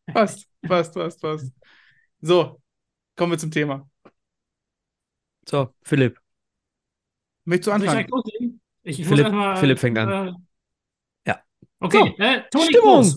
[0.06, 1.52] Passt, passt, passt, passt.
[2.20, 2.60] So,
[3.16, 3.88] kommen wir zum Thema.
[5.48, 6.18] So, Philipp.
[7.44, 8.08] Möchtest du anfangen?
[8.08, 8.60] loslegen?
[8.82, 9.56] Ich, ich muss Philipp- erstmal.
[9.56, 10.28] Philipp fängt an.
[10.28, 10.32] Äh,
[11.26, 11.40] Ja.
[11.80, 13.14] Okay, äh, Toni Stimmung!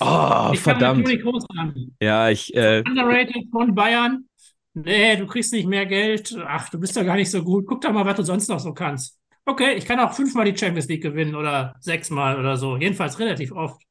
[0.00, 0.98] Oh, Ich verdammt.
[0.98, 1.94] mit Toni Kroos an.
[2.00, 4.28] Ja, ich, äh, Underrated von Bayern.
[4.74, 6.34] Nee, du kriegst nicht mehr Geld.
[6.46, 7.66] Ach, du bist doch gar nicht so gut.
[7.66, 9.18] Guck doch mal, was du sonst noch so kannst.
[9.44, 12.76] Okay, ich kann auch fünfmal die Champions League gewinnen oder sechsmal oder so.
[12.76, 13.82] Jedenfalls relativ oft.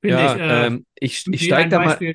[0.00, 2.14] Finde ja, ich, äh, ähm, ich, ich steige da mal, für-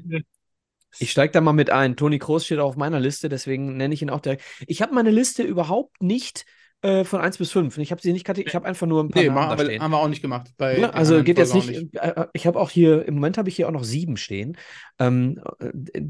[1.00, 1.96] ich steig da mal mit ein.
[1.96, 4.44] Toni Kroos steht auf meiner Liste, deswegen nenne ich ihn auch direkt.
[4.68, 6.46] Ich habe meine Liste überhaupt nicht
[6.82, 7.78] äh, von 1 bis 5.
[7.78, 9.82] Ich habe sie nicht ich habe einfach nur ein paar Nee, Namen aber stehen.
[9.82, 10.50] haben wir auch nicht gemacht.
[10.60, 13.50] Ja, also geht jetzt nicht, auch äh, äh, ich habe auch hier, im Moment habe
[13.50, 14.58] ich hier auch noch sieben stehen.
[15.00, 16.02] Ähm, äh,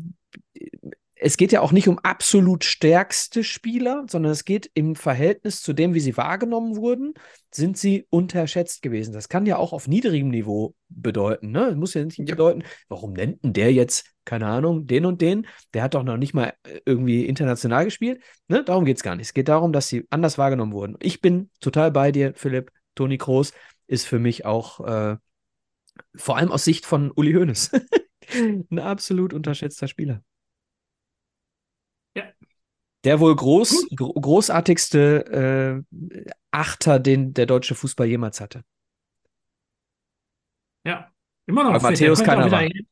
[1.25, 5.71] es geht ja auch nicht um absolut stärkste Spieler, sondern es geht im Verhältnis zu
[5.71, 7.13] dem, wie sie wahrgenommen wurden,
[7.49, 9.13] sind sie unterschätzt gewesen.
[9.13, 11.51] Das kann ja auch auf niedrigem Niveau bedeuten.
[11.51, 11.67] Ne?
[11.69, 12.25] Das muss ja nicht Ja.
[12.25, 15.47] bedeuten, warum nennt denn der jetzt, keine Ahnung, den und den?
[15.73, 18.21] Der hat doch noch nicht mal äh, irgendwie international gespielt.
[18.49, 18.65] Ne?
[18.65, 19.27] Darum geht es gar nicht.
[19.27, 20.97] Es geht darum, dass sie anders wahrgenommen wurden.
[20.99, 22.69] Ich bin total bei dir, Philipp.
[22.95, 23.53] Toni Kroos
[23.87, 25.15] ist für mich auch, äh,
[26.15, 27.71] vor allem aus Sicht von Uli Hoeneß,
[28.69, 30.21] ein absolut unterschätzter Spieler.
[32.15, 32.23] Ja.
[33.03, 38.63] Der wohl groß, gro großartigste äh, Achter, den der deutsche Fußball jemals hatte.
[40.85, 41.11] Ja,
[41.45, 41.71] immer noch.
[41.83, 42.07] Weil fit.
[42.07, 42.61] Matthäus war.
[42.61, 42.87] hin.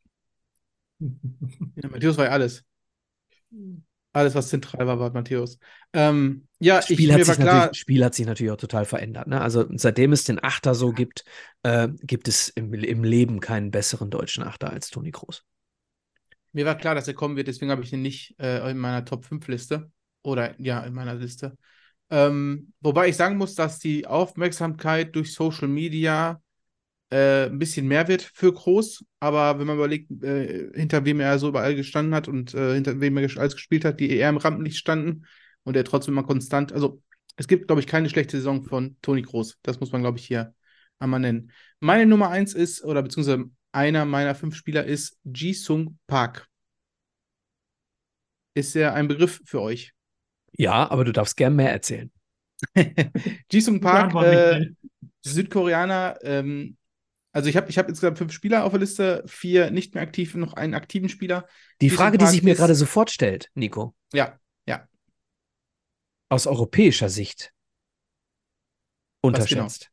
[1.81, 2.63] Ja, Matthäus war ja alles.
[4.13, 5.57] Alles, was zentral war, war Matthäus.
[5.93, 8.51] Ähm, ja, Das ich, Spiel, mir hat war sich klar, natürlich, Spiel hat sich natürlich
[8.51, 9.27] auch total verändert.
[9.27, 9.39] Ne?
[9.39, 11.23] Also seitdem es den Achter so gibt,
[11.63, 15.45] äh, gibt es im, im Leben keinen besseren deutschen Achter als Toni Kroos.
[16.53, 19.05] Mir war klar, dass er kommen wird, deswegen habe ich ihn nicht äh, in meiner
[19.05, 19.91] Top 5 Liste.
[20.23, 21.57] Oder ja, in meiner Liste.
[22.09, 26.41] Ähm, wobei ich sagen muss, dass die Aufmerksamkeit durch Social Media
[27.09, 29.05] äh, ein bisschen mehr wird für Groß.
[29.19, 32.99] Aber wenn man überlegt, äh, hinter wem er so überall gestanden hat und äh, hinter
[32.99, 35.25] wem er alles gespielt hat, die eher im Rampenlicht standen
[35.63, 36.73] und er trotzdem immer konstant.
[36.73, 37.01] Also
[37.37, 39.59] es gibt, glaube ich, keine schlechte Saison von Toni Groß.
[39.63, 40.53] Das muss man, glaube ich, hier
[40.99, 41.51] einmal nennen.
[41.79, 46.47] Meine Nummer eins ist, oder beziehungsweise einer meiner fünf Spieler ist Ji-Sung Park.
[48.53, 49.93] Ist er ein Begriff für euch?
[50.53, 52.11] Ja, aber du darfst gern mehr erzählen.
[53.51, 54.71] Ji-Sung Park, äh,
[55.23, 56.77] Südkoreaner, ähm,
[57.33, 60.35] also ich habe ich hab insgesamt fünf Spieler auf der Liste, vier nicht mehr aktiv,
[60.35, 61.47] noch einen aktiven Spieler.
[61.79, 64.87] Die Frage, die sich mir gerade sofort stellt, Nico, Ja, ja.
[66.29, 67.53] aus europäischer Sicht
[69.21, 69.90] unterschätzt.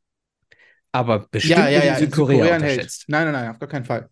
[0.92, 2.62] Aber bestimmt ja, ja, ja, in Südkorea Südkorea hält.
[2.62, 3.04] unterschätzt.
[3.08, 4.08] Nein, nein, nein, auf gar keinen Fall.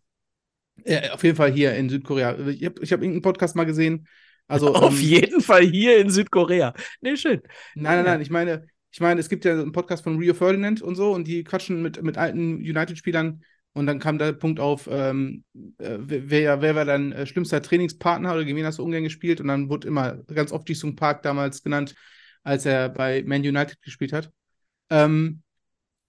[0.84, 2.38] Ja, auf jeden Fall hier in Südkorea.
[2.48, 4.06] Ich habe ich hab irgendeinen Podcast mal gesehen.
[4.46, 6.74] Also, Auf ähm, jeden Fall hier in Südkorea.
[7.00, 7.42] Nee, schön.
[7.74, 10.82] Nein, nein, nein, ich meine, ich meine, es gibt ja einen Podcast von Rio Ferdinand
[10.82, 14.88] und so und die quatschen mit, mit alten United-Spielern und dann kam der Punkt auf,
[14.90, 15.44] ähm,
[15.78, 19.40] äh, wer, wer war dann äh, schlimmster Trainingspartner oder gegen wen hast du Umgang gespielt
[19.40, 21.94] und dann wurde immer ganz oft Jisung Park damals genannt,
[22.42, 24.30] als er bei Man United gespielt hat.
[24.88, 25.42] Ähm,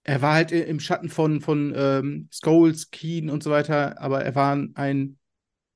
[0.08, 4.34] er war halt im Schatten von, von ähm, Scholes, Keane und so weiter, aber er
[4.34, 5.18] war ein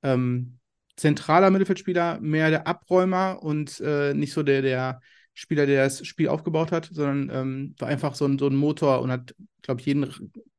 [0.03, 0.59] ähm,
[0.97, 5.03] zentraler Mittelfeldspieler, mehr der Abräumer und äh, nicht so der, der
[5.35, 9.03] Spieler, der das Spiel aufgebaut hat, sondern ähm, war einfach so ein, so ein Motor
[9.03, 10.11] und hat, glaube ich, jeden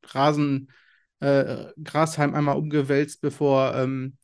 [0.04, 0.72] Rasen,
[1.20, 4.18] äh, Grashalm einmal umgewälzt, bevor ähm,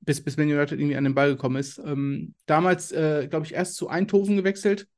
[0.00, 1.78] bis, bis Man United irgendwie an den Ball gekommen ist.
[1.78, 4.88] Ähm, damals, äh, glaube ich, erst zu Eindhoven gewechselt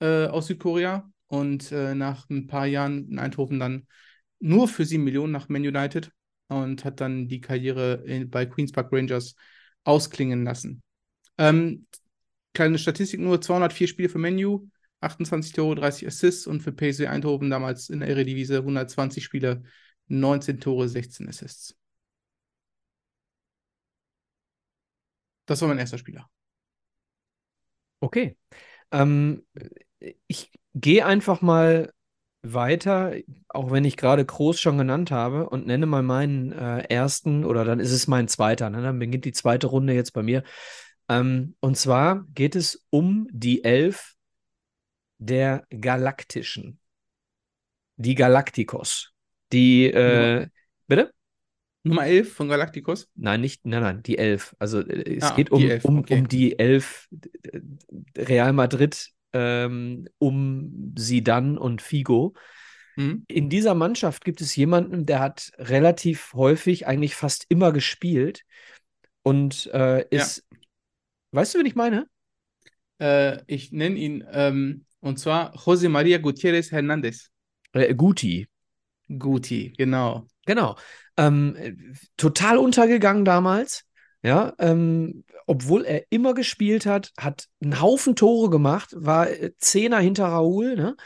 [0.00, 3.86] äh, aus Südkorea und äh, nach ein paar Jahren in Eindhoven dann
[4.38, 6.12] nur für 7 Millionen nach Man United
[6.48, 9.34] und hat dann die Karriere in, bei Queens Park Rangers
[9.84, 10.82] ausklingen lassen.
[11.38, 11.86] Ähm,
[12.52, 14.68] kleine Statistik nur: 204 Spiele für Menu,
[15.00, 19.62] 28 Tore, 30 Assists und für PSV Eindhoven damals in der Eredivisie 120 Spiele,
[20.08, 21.76] 19 Tore, 16 Assists.
[25.46, 26.30] Das war mein erster Spieler.
[28.00, 28.36] Okay.
[28.92, 29.44] Ähm,
[30.26, 31.92] ich gehe einfach mal
[32.42, 33.14] weiter,
[33.48, 37.64] auch wenn ich gerade Groß schon genannt habe, und nenne mal meinen äh, ersten, oder
[37.64, 38.70] dann ist es mein zweiter.
[38.70, 38.82] Ne?
[38.82, 40.42] Dann beginnt die zweite Runde jetzt bei mir.
[41.08, 44.14] Ähm, und zwar geht es um die Elf
[45.18, 46.80] der Galaktischen.
[47.96, 49.12] Die Galacticos.
[49.52, 50.48] Die, äh,
[50.86, 51.12] bitte?
[51.84, 53.08] Nummer 11 von Galacticos.
[53.14, 54.56] Nein, nicht, nein, nein, die Elf.
[54.58, 56.18] Also äh, es Ah, geht die um, Elf, um, okay.
[56.18, 57.08] um die Elf
[57.42, 57.60] äh,
[58.16, 62.34] Real Madrid ähm, um Sidan und Figo.
[62.96, 63.24] Mhm.
[63.26, 68.44] In dieser Mannschaft gibt es jemanden, der hat relativ häufig, eigentlich fast immer gespielt
[69.22, 70.46] und äh, ist,
[71.32, 72.06] weißt du, wen ich meine?
[73.00, 77.28] Äh, ich nenne ihn, ähm, und zwar José María Gutiérrez Hernández.
[77.72, 78.46] Äh, Guti.
[79.08, 80.26] Guti, genau.
[80.46, 80.76] Genau.
[81.16, 81.74] Ähm, äh,
[82.16, 83.84] total untergegangen damals.
[84.24, 89.98] Ja, ähm, obwohl er immer gespielt hat, hat einen Haufen Tore gemacht, war äh, Zehner
[89.98, 90.96] hinter Raoul, ne?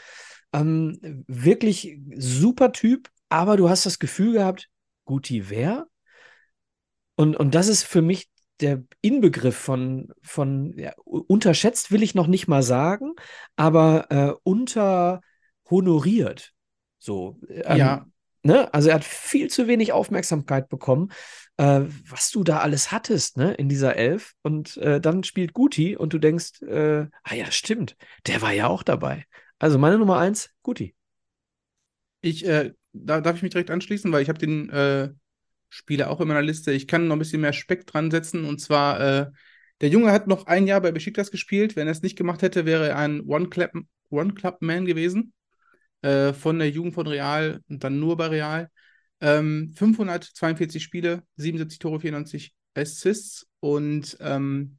[0.53, 4.69] Ähm, wirklich super Typ, aber du hast das Gefühl gehabt,
[5.03, 5.87] Guti wer?
[7.15, 8.29] Und, und das ist für mich
[8.61, 13.13] der Inbegriff von, von ja, unterschätzt will ich noch nicht mal sagen,
[13.57, 16.53] aber äh, unterhonoriert.
[16.99, 17.37] So.
[17.49, 18.05] Ähm, Ja,
[18.49, 18.73] Ne?
[18.73, 21.11] Also er hat viel zu wenig Aufmerksamkeit bekommen,
[21.57, 24.33] äh, was du da alles hattest, ne, in dieser Elf.
[24.41, 28.65] Und äh, dann spielt Guti und du denkst, äh, ah ja, stimmt, der war ja
[28.65, 29.25] auch dabei.
[29.59, 30.95] Also meine Nummer eins, Guti.
[32.21, 35.09] ich, äh, da darf ich mich direkt anschließen, weil ich habe den äh,
[35.69, 36.71] Spieler auch in meiner Liste.
[36.71, 38.45] Ich kann noch ein bisschen mehr Speck dran setzen.
[38.45, 39.27] Und zwar, äh,
[39.81, 41.75] der Junge hat noch ein Jahr bei Besiktas gespielt.
[41.75, 45.33] Wenn er es nicht gemacht hätte, wäre er ein One-Club- One-Club-Man gewesen.
[46.01, 48.69] Äh, von der Jugend von Real und dann nur bei Real.
[49.21, 53.45] Ähm, 542 Spiele, 77 Tore, 94 Assists.
[53.59, 54.77] Und ähm,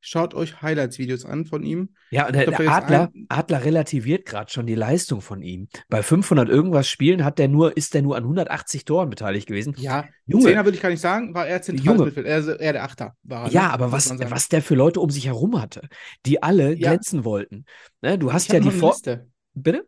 [0.00, 1.90] schaut euch Highlights-Videos an von ihm.
[2.10, 5.68] Ja, der, glaub, der Adler, ein- Adler relativiert gerade schon die Leistung von ihm.
[5.90, 9.74] Bei 500 irgendwas Spielen hat der nur, ist der nur an 180 Toren beteiligt gewesen.
[9.76, 10.44] Ja, Junge.
[10.46, 12.26] Zehner würde ich gar nicht sagen, war er zentrales Junge.
[12.26, 13.50] Er, er der Achter war.
[13.52, 13.70] Ja, ne?
[13.74, 15.88] aber was, was der für Leute um sich herum hatte,
[16.24, 16.88] die alle Ja.
[16.88, 17.66] glänzen wollten.
[18.00, 18.92] Ne, du hast Ich ja die Vor.
[18.92, 19.28] Liste.
[19.52, 19.86] Bitte?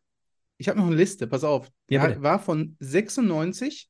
[0.56, 1.70] Ich habe noch eine Liste, pass auf.
[1.88, 2.22] Ja, Er bitte.
[2.22, 3.88] war von 96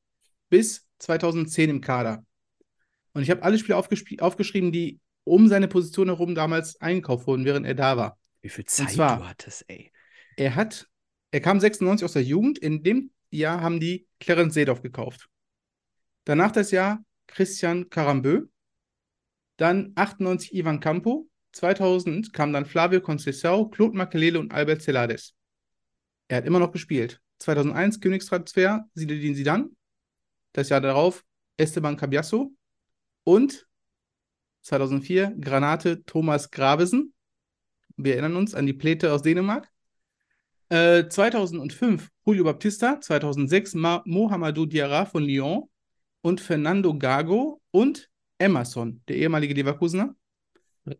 [0.49, 2.25] bis 2010 im Kader.
[3.13, 7.45] Und ich habe alle Spiele aufgespie- aufgeschrieben, die um seine Position herum damals eingekauft wurden,
[7.45, 8.17] während er da war.
[8.41, 9.91] Wie viel Zeit zwar- du hattest, ey.
[10.37, 10.87] Er hat,
[11.31, 12.57] er kam 96 aus der Jugend.
[12.59, 15.27] In dem Jahr haben die Clarence Seedorf gekauft.
[16.25, 18.41] Danach das Jahr Christian Carambeu.
[19.57, 21.27] Dann 98 Ivan Campo.
[21.53, 25.33] 2000 kam dann Flavio Conceição, Claude Makelele und Albert Celades.
[26.27, 27.21] Er hat immer noch gespielt.
[27.39, 29.69] 2001 Königstransfer, Zinedine Zidane.
[30.53, 31.23] Das Jahr darauf
[31.57, 32.51] Esteban Cabiasso.
[33.23, 33.67] Und
[34.61, 37.13] 2004 Granate Thomas Gravesen.
[37.97, 39.69] Wir erinnern uns an die Pläte aus Dänemark.
[40.69, 45.69] Äh, 2005 Julio Baptista, 2006 Ma Mohamedou Diarra von Lyon
[46.21, 48.09] und Fernando Gago und
[48.39, 50.15] Emerson, der ehemalige Leverkusener.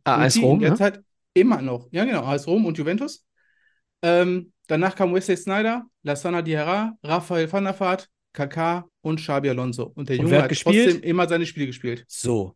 [0.04, 0.76] Ah, AS die Rom, der ne?
[0.76, 1.90] Zeit immer noch.
[1.92, 3.26] Ja, genau, AS Rom und Juventus.
[4.04, 9.92] Ähm, danach kam Wesley Snyder, Lassana Diarra, Rafael van der Vaart, Kaká und Xabi Alonso.
[9.96, 12.06] Und der Und Junge hat hat trotzdem immer seine Spiele gespielt.
[12.08, 12.56] So.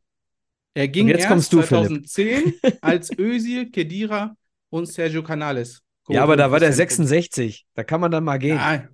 [0.73, 2.07] Er ging jetzt erst kommst du, Philipp.
[2.07, 4.35] 2010 als Özil, Kedira
[4.69, 5.81] und Sergio Canales.
[6.07, 7.07] Ja, aber da war der fürs Zentrum.
[7.07, 7.65] 66.
[7.73, 8.55] Da kann man dann mal gehen.
[8.55, 8.87] Ja,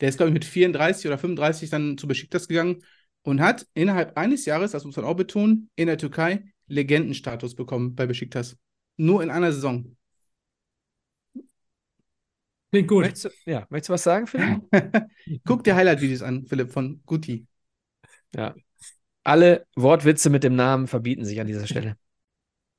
[0.00, 2.82] der ist, glaube ich, mit 34 oder 35 dann zu Besiktas gegangen
[3.22, 7.94] und hat innerhalb eines Jahres, das muss man auch betonen, in der Türkei Legendenstatus bekommen
[7.94, 8.56] bei Besiktas.
[8.96, 9.96] Nur in einer Saison.
[12.74, 13.04] Klingt gut.
[13.04, 14.62] Möchtest du, ja, möchtest du was sagen, Philipp?
[15.46, 17.46] Guck dir Highlight-Videos an, Philipp, von Guti.
[18.34, 18.52] Ja.
[19.22, 21.96] Alle Wortwitze mit dem Namen verbieten sich an dieser Stelle.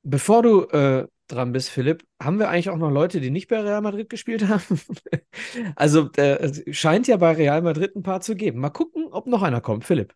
[0.02, 3.58] Bevor du äh, dran bist, Philipp, haben wir eigentlich auch noch Leute, die nicht bei
[3.58, 4.78] Real Madrid gespielt haben?
[5.76, 8.60] also äh, es scheint ja bei Real Madrid ein paar zu geben.
[8.60, 9.86] Mal gucken, ob noch einer kommt.
[9.86, 10.14] Philipp.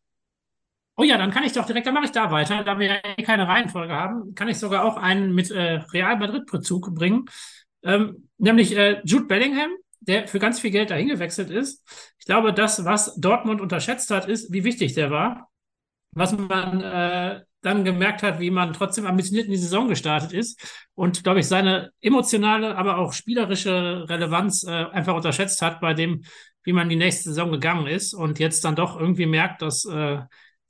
[0.99, 2.63] Oh ja, dann kann ich doch direkt, dann mache ich da weiter.
[2.65, 6.19] Da wir ja eh keine Reihenfolge haben, kann ich sogar auch einen mit äh, Real
[6.19, 7.25] Madrid-Bezug bringen.
[7.83, 11.85] Ähm, nämlich äh, Jude Bellingham, der für ganz viel Geld dahin gewechselt ist.
[12.19, 15.49] Ich glaube, das, was Dortmund unterschätzt hat, ist, wie wichtig der war.
[16.13, 20.61] Was man äh, dann gemerkt hat, wie man trotzdem ambitioniert in die Saison gestartet ist
[20.95, 26.23] und, glaube ich, seine emotionale, aber auch spielerische Relevanz äh, einfach unterschätzt hat bei dem,
[26.65, 30.21] wie man die nächste Saison gegangen ist und jetzt dann doch irgendwie merkt, dass äh,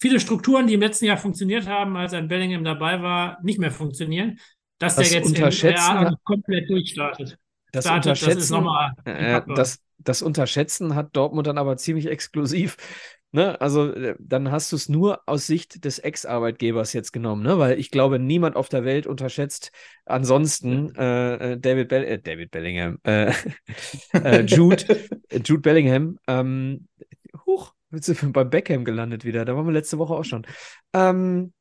[0.01, 3.71] viele Strukturen, die im letzten Jahr funktioniert haben, als ein Bellingham dabei war, nicht mehr
[3.71, 4.39] funktionieren,
[4.81, 7.39] dass Das der jetzt in komplett durchstartet.
[7.71, 12.07] Das Startet, das ist Unterschätzen, nochmal äh, das, das Unterschätzen hat Dortmund dann aber ziemlich
[12.07, 12.77] exklusiv.
[13.31, 13.61] Ne?
[13.61, 17.59] Also äh, dann hast du es nur aus Sicht des Ex-Arbeitgebers jetzt genommen, ne?
[17.59, 19.71] weil ich glaube, niemand auf der Welt unterschätzt
[20.05, 23.33] ansonsten äh, äh, David, Bell äh, David Bellingham, äh,
[24.47, 26.19] Jude, Jude Bellingham.
[26.27, 26.89] Ähm,
[27.47, 29.45] huch, jetzt sind wir bei Beckham gelandet wieder.
[29.45, 30.45] Da waren wir letzte Woche auch schon.
[30.93, 31.53] Ähm,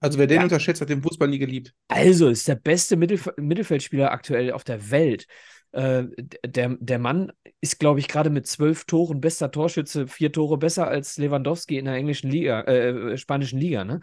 [0.00, 0.42] Also wer den Ja.
[0.42, 1.72] unterschätzt, hat den Fußball nie geliebt.
[1.88, 5.26] also ist der beste Mittelf Mittelfeldspieler aktuell auf der Welt.
[5.72, 6.04] Äh,
[6.46, 10.86] der, der Mann ist, glaube ich, gerade mit zwölf Toren bester Torschütze, vier Tore besser
[10.88, 13.84] als Lewandowski in der englischen Liga, äh, spanischen Liga.
[13.84, 14.00] Ne?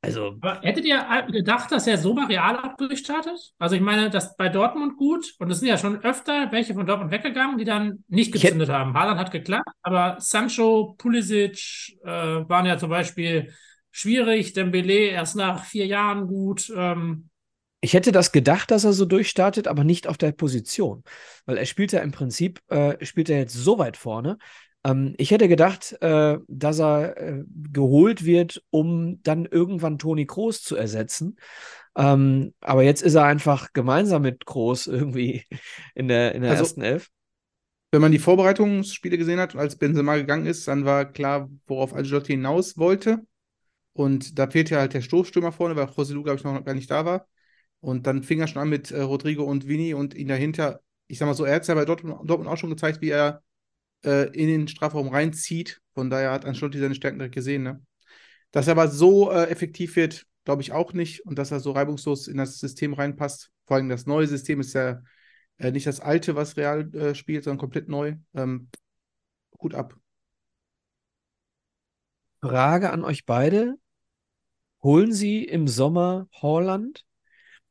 [0.00, 3.52] Also, Aber hättet ihr gedacht, dass er so mal Real durchstartet?
[3.58, 6.86] Also ich meine, das bei Dortmund gut und es sind ja schon öfter welche von
[6.86, 8.94] Dortmund weggegangen, die dann nicht gezündet haben.
[8.94, 13.52] Haaland hat geklappt, aber Sancho, Pulisic äh, waren ja zum Beispiel
[13.90, 16.72] schwierig, Dembele erst nach vier Jahren gut.
[16.76, 17.28] Ähm,
[17.80, 21.04] ich hätte das gedacht, dass er so durchstartet, aber nicht auf der Position.
[21.46, 24.38] Weil er spielt ja im Prinzip, äh, spielt er jetzt so weit vorne.
[24.84, 30.62] Ähm, ich hätte gedacht, äh, dass er äh, geholt wird, um dann irgendwann Toni Kroos
[30.62, 31.36] zu ersetzen.
[31.96, 35.44] Ähm, aber jetzt ist er einfach gemeinsam mit Kroos irgendwie
[35.94, 37.08] in der, in der Also- ersten Elf.
[37.90, 42.32] Wenn man die Vorbereitungsspiele gesehen hat, als Benzema gegangen ist, dann war klar, worauf Ancelotti
[42.32, 43.20] hinaus wollte.
[43.98, 47.04] Und da fehlte halt der Stoßstürmer vorne, weil Joselu, glaube ich, noch gar nicht da
[47.04, 47.26] war.
[47.80, 50.82] Und dann fing er schon an mit äh, Rodrigo und Vini und ihn dahinter.
[51.08, 53.10] Ich sag mal so, er hat es ja bei Dortmund, Dortmund auch schon gezeigt, wie
[53.10, 53.42] er
[54.04, 55.80] äh, in den Strafraum reinzieht.
[55.94, 57.64] Von daher hat Ancelotti seine Stärken direkt gesehen.
[57.64, 57.82] Ne?
[58.52, 61.26] Dass er aber so äh, effektiv wird, glaube ich auch nicht.
[61.26, 63.50] Und dass er so reibungslos in das System reinpasst.
[63.66, 65.02] Vor allem das neue System ist ja
[65.56, 68.14] äh, nicht das alte, was Real äh, spielt, sondern komplett neu.
[68.34, 68.68] Ähm,
[69.60, 69.96] Hut ab.
[72.40, 73.76] Frage an euch beide.
[74.82, 77.04] Holen Sie im Sommer Haaland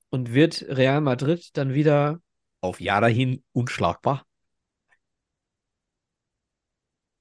[0.10, 2.22] und wird Real Madrid dann wieder
[2.62, 4.26] auf Jahre hin unschlagbar?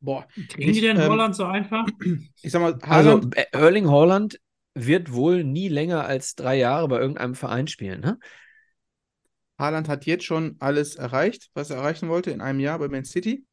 [0.00, 1.86] Boah, kriegen die denn ähm, Holland so einfach?
[2.42, 4.40] ich sag mal, Also Haaland, äh, Erling Haaland
[4.74, 8.18] wird wohl nie länger als drei Jahre bei irgendeinem Verein spielen, ne?
[9.58, 13.04] Haaland hat jetzt schon alles erreicht, was er erreichen wollte in einem Jahr bei Man
[13.04, 13.46] City.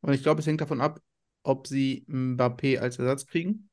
[0.00, 1.00] Und ich glaube, es hängt davon ab,
[1.44, 3.65] ob sie Mbappé als Ersatz kriegen.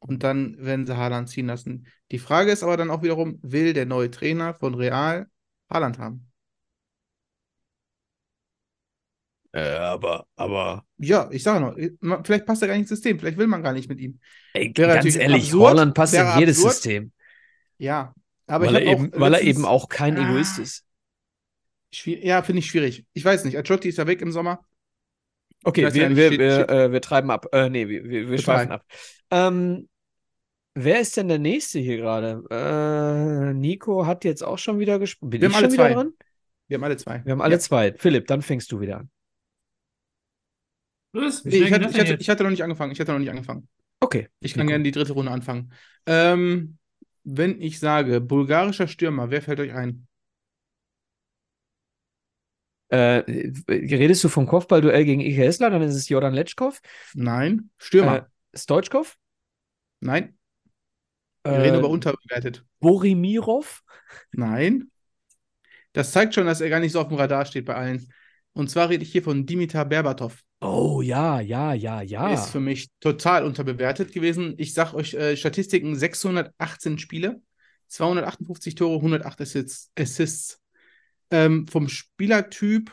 [0.00, 1.86] Und dann werden sie Haaland ziehen lassen.
[2.10, 5.28] Die Frage ist aber dann auch wiederum, will der neue Trainer von Real
[5.68, 6.26] Haaland haben?
[9.52, 10.84] Äh, aber, aber.
[10.98, 13.72] Ja, ich sage noch, vielleicht passt er gar nicht ins System, vielleicht will man gar
[13.72, 14.20] nicht mit ihm.
[14.54, 16.72] Ey, Wäre ganz ehrlich, absurd, Haaland passt in jedes absurd.
[16.74, 17.12] System.
[17.78, 18.14] Ja,
[18.46, 20.30] aber weil, ich er eben, auch weil er letztens- eben auch kein Ah.
[20.30, 20.84] Egoist ist.
[22.04, 23.04] Ja, finde ich schwierig.
[23.12, 23.58] Ich weiß nicht.
[23.58, 24.64] Ancelotti ist ja weg im Sommer.
[25.64, 27.46] Okay, ja wir, nicht, wir, steht- wir, steht- äh, wir treiben ab.
[27.52, 28.86] Äh, nee, wir, wir, wir schweifen ab.
[29.32, 29.88] Ähm,
[30.74, 32.42] wer ist denn der Nächste hier gerade?
[32.50, 35.30] Äh, Nico hat jetzt auch schon wieder gespielt.
[35.30, 35.94] Bin Wir ich haben alle schon wieder zwei.
[35.94, 36.12] dran?
[36.68, 37.24] Wir haben alle zwei.
[37.24, 37.60] Wir haben alle Ja.
[37.60, 37.94] zwei.
[37.98, 39.10] Philipp, dann fängst du wieder an.
[41.12, 41.44] Was?
[41.44, 42.92] Nee, ich, hatte, ich, hatte, ich hatte noch nicht angefangen.
[42.92, 43.68] Ich hatte noch nicht angefangen.
[44.00, 44.28] Okay.
[44.40, 44.70] Ich kann Nico.
[44.72, 45.72] gerne die dritte Runde anfangen.
[46.06, 46.78] Ähm,
[47.24, 50.06] wenn ich sage, bulgarischer Stürmer, wer fällt euch ein?
[52.88, 53.22] Äh,
[53.68, 56.80] redest du vom Kopfballduell gegen Ike Hessler, dann ist es Jordan Letschkow.
[57.14, 57.70] Nein.
[57.78, 58.28] Stürmer.
[58.52, 59.16] Äh, Stoichkov?
[60.00, 60.36] Nein.
[61.44, 62.64] Wir reden über unterbewertet.
[62.80, 63.82] Borimirov?
[64.32, 64.90] Nein.
[65.92, 68.06] Das zeigt schon, dass er gar nicht so auf dem Radar steht bei allen.
[68.52, 70.42] Und zwar rede ich hier von Dimitar Berbatov.
[70.60, 72.32] Oh ja, ja, ja, ja.
[72.32, 74.54] Ist für mich total unterbewertet gewesen.
[74.58, 77.40] Ich sag euch äh, Statistiken: 618 Spiele,
[77.88, 79.90] 258 Tore, 108 Assists.
[79.98, 80.60] Assists.
[81.30, 82.92] Ähm, vom Spielertyp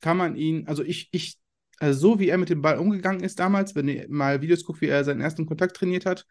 [0.00, 1.36] kann man ihn, also ich, ich,
[1.78, 4.80] also so wie er mit dem Ball umgegangen ist damals, wenn ihr mal Videos guckt,
[4.80, 6.26] wie er seinen ersten Kontakt trainiert hat,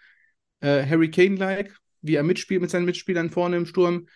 [0.61, 4.07] äh, Harry Kane-like, wie er mitspielt mit seinen Mitspielern vorne im Sturm,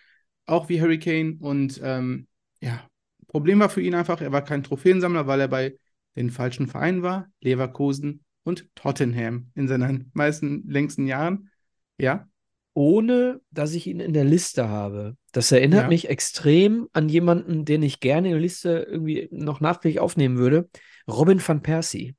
[0.46, 1.36] auch wie Harry Kane.
[1.40, 2.26] Und ähm,
[2.60, 2.86] ja,
[3.28, 5.76] Problem war für ihn einfach, er war kein Trophäensammler, weil er bei
[6.16, 11.50] den falschen Vereinen war, Leverkusen und Tottenham in seinen meisten längsten Jahren.
[11.98, 12.26] Ja,
[12.72, 15.16] Ohne, dass ich ihn in der Liste habe.
[15.32, 15.88] Das erinnert Ja.
[15.88, 20.68] mich extrem an jemanden, den ich gerne in der Liste irgendwie noch nachträglich aufnehmen würde.
[21.08, 22.14] Robin van Persie.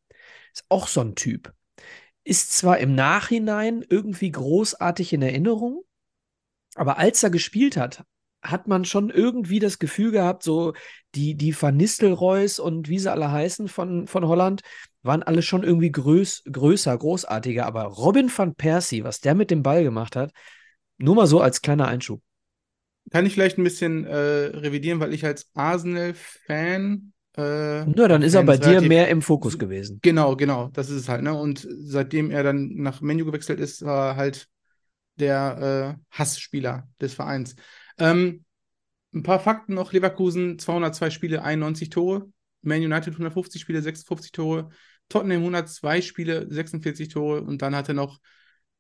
[0.53, 1.53] Ist auch so ein Typ.
[2.23, 5.83] Ist zwar im Nachhinein irgendwie großartig in Erinnerung,
[6.75, 8.03] aber als er gespielt hat,
[8.41, 10.73] hat man schon irgendwie das Gefühl gehabt, so
[11.15, 14.61] die, die Van Nistelrooys und wie sie alle heißen von, von Holland,
[15.03, 17.65] waren alle schon irgendwie größ, größer, großartiger.
[17.65, 20.31] Aber Robin van Persie, was der mit dem Ball gemacht hat,
[20.97, 22.21] nur mal so als kleiner Einschub.
[23.11, 27.13] kann ich vielleicht ein bisschen äh, revidieren, weil ich als Arsenal-Fan.
[27.37, 29.99] Äh, Na, dann ist er bei dir mehr im Fokus gewesen.
[30.01, 31.23] Genau, genau, das ist es halt.
[31.23, 31.33] Ne?
[31.33, 34.47] Und seitdem er dann nach Menu gewechselt ist, war er halt
[35.15, 37.55] der äh, Hassspieler des Vereins.
[37.97, 38.43] Ähm,
[39.13, 42.29] ein paar Fakten noch: Leverkusen 202 Spiele, 91 Tore.
[42.63, 44.69] Man United 150 Spiele, 56 Tore.
[45.09, 47.41] Tottenham 102 Spiele, 46 Tore.
[47.41, 48.19] Und dann hat er noch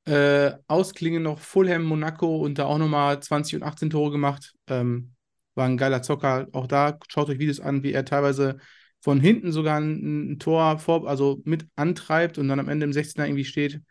[0.05, 4.53] äh, ausklingen noch Fulham, Monaco und da auch nochmal 20 und 18 Tore gemacht.
[4.67, 5.13] Ähm,
[5.55, 6.47] war ein geiler Zocker.
[6.51, 8.57] Auch da schaut euch Videos an, wie er teilweise
[9.01, 12.91] von hinten sogar ein, ein Tor vor, also mit antreibt und dann am Ende im
[12.91, 13.81] 16er irgendwie steht.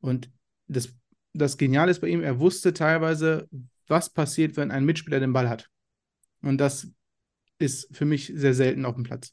[0.00, 0.30] Und
[0.66, 0.94] das,
[1.32, 3.48] das Geniale ist bei ihm, er wusste teilweise,
[3.86, 5.68] was passiert, wenn ein Mitspieler den Ball hat.
[6.42, 6.88] Und das
[7.58, 9.32] ist für mich sehr selten auf dem Platz.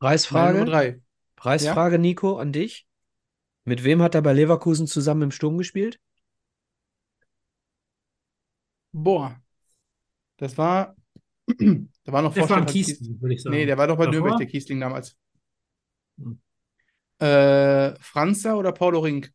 [0.00, 0.58] Preisfrage?
[0.58, 1.00] Nummer drei.
[1.36, 2.86] Preisfrage, Nico, an dich.
[3.64, 6.00] Mit wem hat er bei Leverkusen zusammen im Sturm gespielt?
[8.92, 9.40] Boah.
[10.38, 10.96] Das war.
[11.46, 13.56] da war noch Stefan Vorstand- Kiesling, würde ich sagen.
[13.56, 14.12] Nee, der war doch bei Davor?
[14.20, 15.16] Nürnberg, der Kiesling damals.
[16.18, 16.40] Hm.
[17.20, 19.32] Äh, Franza oder Paulo Rink?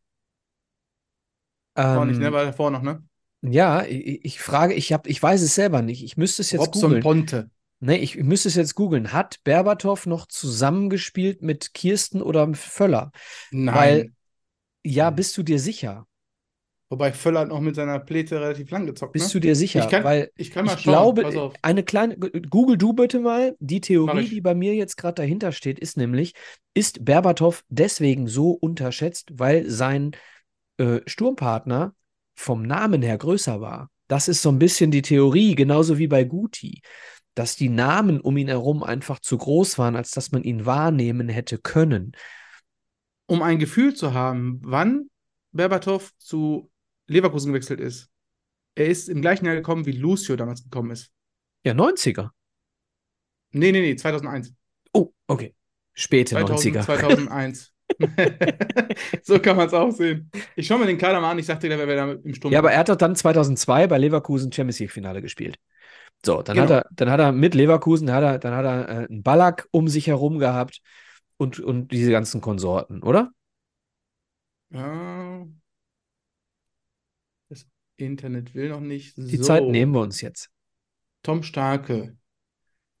[1.74, 2.28] Auch nicht, ne?
[2.28, 3.02] Ähm, War davor noch, ne?
[3.42, 6.04] ja, ich, ich frage, ich hab, ich weiß es selber nicht.
[6.04, 7.02] Ich müsste es jetzt Robson googeln.
[7.02, 7.50] Ponte.
[7.80, 9.12] Nee, ich, ich müsste es jetzt googeln.
[9.12, 13.10] Hat Berbatov noch zusammengespielt mit Kirsten oder Völler?
[13.50, 13.74] Nein.
[13.74, 14.12] Weil-
[14.84, 16.06] Ja, bist du dir sicher?
[16.94, 19.40] Wobei Völler hat noch mit seiner Pläte relativ lang gezockt, Bist ne?
[19.40, 19.80] du dir sicher?
[19.82, 21.14] Ich kann, Weil ich kann mal ich schauen.
[21.16, 25.50] glaube, eine kleine, Google du bitte mal, die Theorie, die bei mir jetzt gerade dahinter
[25.50, 26.34] steht, ist nämlich,
[26.72, 30.12] ist Berbatov deswegen so unterschätzt, weil sein
[30.76, 31.96] äh, Sturmpartner
[32.36, 33.90] vom Namen her größer war.
[34.06, 36.80] Das ist so ein bisschen die Theorie, genauso wie bei Guti,
[37.34, 41.28] dass die Namen um ihn herum einfach zu groß waren, als dass man ihn wahrnehmen
[41.28, 42.12] hätte können.
[43.26, 45.08] Um ein Gefühl zu haben, wann
[45.52, 46.70] Berbatov zu
[47.06, 48.10] Leverkusen gewechselt ist.
[48.74, 51.12] Er ist im gleichen Jahr gekommen, wie Lucio damals gekommen ist.
[51.64, 52.30] Ja, 90er.
[53.52, 54.52] Nee, nee, nee, 2001.
[54.92, 55.54] Oh, okay.
[55.94, 56.82] Späte 2000, 90er.
[56.84, 57.70] 2001.
[59.22, 60.30] so kann man es auch sehen.
[60.56, 62.58] Ich schaue mir den Kader mal an, ich sagte dir, wer da im Sturm Ja,
[62.58, 65.56] aber er hat doch dann 2002 bei Leverkusen Champions League Finale gespielt.
[66.24, 66.80] So, dann hat Genau.
[66.80, 69.68] er, dann hat er mit Leverkusen, dann hat er, dann hat er äh, einen Ballack
[69.70, 70.80] um sich herum gehabt
[71.36, 73.30] und, und diese ganzen Konsorten, oder?
[74.70, 75.46] Ja.
[77.96, 79.16] Internet will noch nicht.
[79.16, 79.42] Die so.
[79.42, 80.50] Zeit nehmen wir uns jetzt.
[81.22, 82.16] Tom Starke.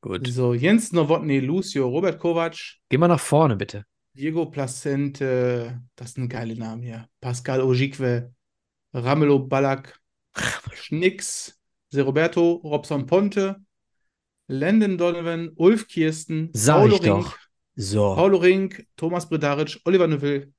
[0.00, 0.26] Gut.
[0.26, 2.56] So, Jens Nowotny, Lucio, Robert Kovac,
[2.90, 3.84] Geh mal nach vorne, bitte.
[4.12, 7.08] Diego Placente, das sind geile Namen hier.
[7.20, 8.32] Pascal Ojikwe,
[8.92, 9.98] Ramelo Ballack,
[10.74, 11.58] Schnicks,
[11.94, 13.56] Roberto, Robson Ponte,
[14.46, 17.16] Landon Donovan, Ulf Kirsten, Sag Paulo ich doch.
[17.16, 17.38] Rink,
[17.76, 18.14] So.
[18.14, 20.52] Paulo Rink, Thomas Bredaric, Oliver Neuville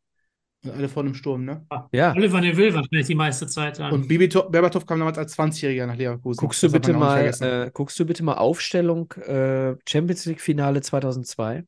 [0.72, 1.66] alle vorne im Sturm, ne?
[1.92, 2.14] Ja.
[2.14, 3.92] Oliver Neville wahrscheinlich die meiste Zeit dann.
[3.94, 6.40] Und Bibi Berbatov kam damals als 20-Jähriger nach Leverkusen.
[6.40, 10.82] Guckst du Das bitte mal, äh, guckst du bitte mal Aufstellung äh, Champions League Finale
[10.82, 11.64] 2002?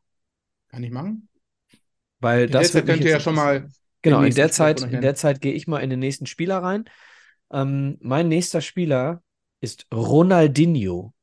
[0.70, 1.30] Kann ich machen?
[2.20, 3.70] Weil In das der Zeit könnt ihr ja schon mal.
[4.02, 6.86] Genau, in der Zeit, in der Zeit gehe ich mal in den nächsten Spieler rein.
[7.52, 9.22] Ähm, mein nächster Spieler
[9.60, 11.14] ist Ronaldinho.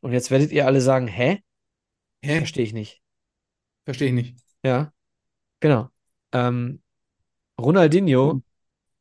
[0.00, 1.42] Und jetzt werdet ihr alle sagen, hä?
[2.22, 2.38] Hä?
[2.38, 3.02] Verstehe ich nicht.
[3.84, 4.36] Verstehe ich nicht.
[4.62, 4.92] Ja,
[5.60, 5.90] genau.
[6.32, 6.82] Ähm,
[7.60, 8.42] Ronaldinho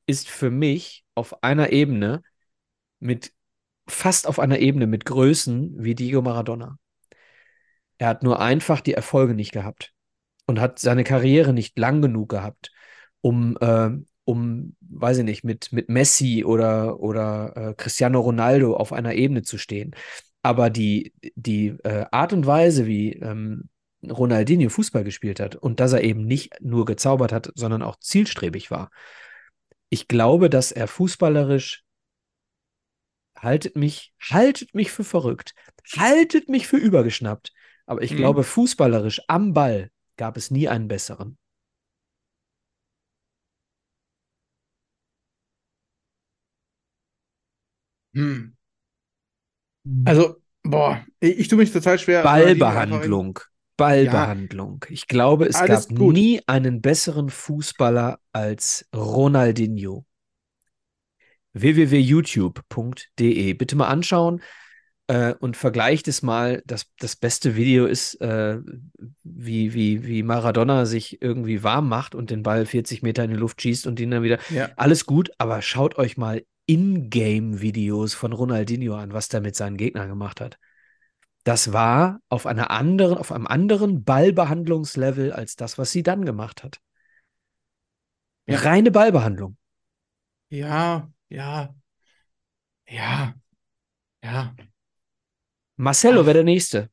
[0.05, 2.23] ist für mich auf einer Ebene
[2.99, 3.33] mit,
[3.87, 6.77] fast auf einer Ebene mit Größen wie Diego Maradona.
[7.97, 9.93] Er hat nur einfach die Erfolge nicht gehabt
[10.45, 12.71] und hat seine Karriere nicht lang genug gehabt,
[13.21, 13.89] um, äh,
[14.23, 19.41] um, weiß ich nicht, mit, mit Messi oder, oder äh, Cristiano Ronaldo auf einer Ebene
[19.41, 19.95] zu stehen.
[20.43, 23.69] Aber die, die äh, Art und Weise, wie ähm,
[24.03, 28.69] Ronaldinho Fußball gespielt hat und dass er eben nicht nur gezaubert hat, sondern auch zielstrebig
[28.71, 28.89] war.
[29.89, 31.83] Ich glaube, dass er fußballerisch
[33.37, 35.53] haltet mich, haltet mich für verrückt,
[35.95, 37.53] haltet mich für übergeschnappt.
[37.85, 38.17] Aber ich Mhm.
[38.17, 41.37] glaube, fußballerisch am Ball gab es nie einen besseren.
[48.13, 48.57] Hm.
[50.05, 52.23] Also, boah, ich, ich tue mich total schwer.
[53.03, 53.27] In-
[53.77, 54.79] Ballbehandlung.
[54.79, 54.85] Ballbehandlung.
[54.89, 56.13] Ich glaube, es gab gut.
[56.13, 60.05] nie einen besseren Fußballer als Ronaldinho.
[61.53, 63.53] www.youtube.de.
[63.53, 64.41] Bitte mal anschauen
[65.07, 66.61] äh, und vergleicht es mal.
[66.65, 68.59] Das, das beste Video ist, äh,
[69.23, 73.37] wie, wie, wie Maradona sich irgendwie warm macht und den Ball 40 Meter in die
[73.37, 74.39] Luft schießt und ihn dann wieder.
[74.49, 74.69] Ja.
[74.75, 80.09] Alles gut, aber schaut euch mal Ingame-Videos von Ronaldinho an, was der mit seinen Gegnern
[80.09, 80.57] gemacht hat.
[81.47, 86.61] Das war auf einer anderen, auf einem anderen Ballbehandlungslevel als das, was sie dann gemacht
[86.61, 86.81] hat.
[88.47, 88.57] Ja.
[88.57, 89.55] Reine Ballbehandlung.
[90.49, 91.73] Ja, ja,
[92.85, 93.33] ja,
[94.21, 94.55] ja.
[95.77, 96.89] Marcelo wäre der Nächste.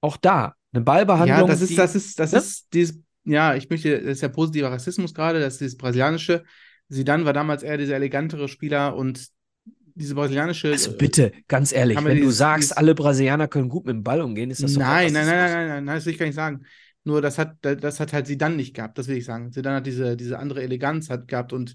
[0.00, 1.42] Auch da, eine Ballbehandlung.
[1.42, 2.38] Ja, das ist, die, das ist, das ne?
[2.38, 6.42] ist dieses, ja, ich möchte, das ist ja positiver Rassismus gerade, das ist dieses brasilianische.
[6.90, 9.28] Zidane war damals eher dieser elegantere Spieler und
[9.94, 10.70] diese brasilianische.
[10.70, 14.02] Also bitte, ganz ehrlich, wenn du dieses- sagst, dieses- alle Brasilianer können gut mit dem
[14.02, 15.54] Ball umgehen, ist das doch Nein, nein, nein, Rassismus.
[15.56, 16.62] nein, nein, nein, das will ich gar nicht sagen.
[17.04, 19.52] Nur das hat, das hat halt Zidane nicht gehabt, das will ich sagen.
[19.52, 21.74] Zidane hat diese, diese andere Eleganz hat gehabt und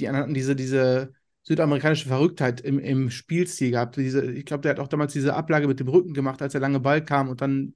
[0.00, 1.12] die anderen hatten diese, diese
[1.42, 3.96] südamerikanische Verrücktheit im, im Spielstil gehabt.
[3.96, 6.60] Diese, ich glaube, der hat auch damals diese Ablage mit dem Rücken gemacht, als der
[6.60, 7.74] lange Ball kam und dann,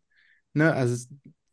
[0.55, 1.07] ne, also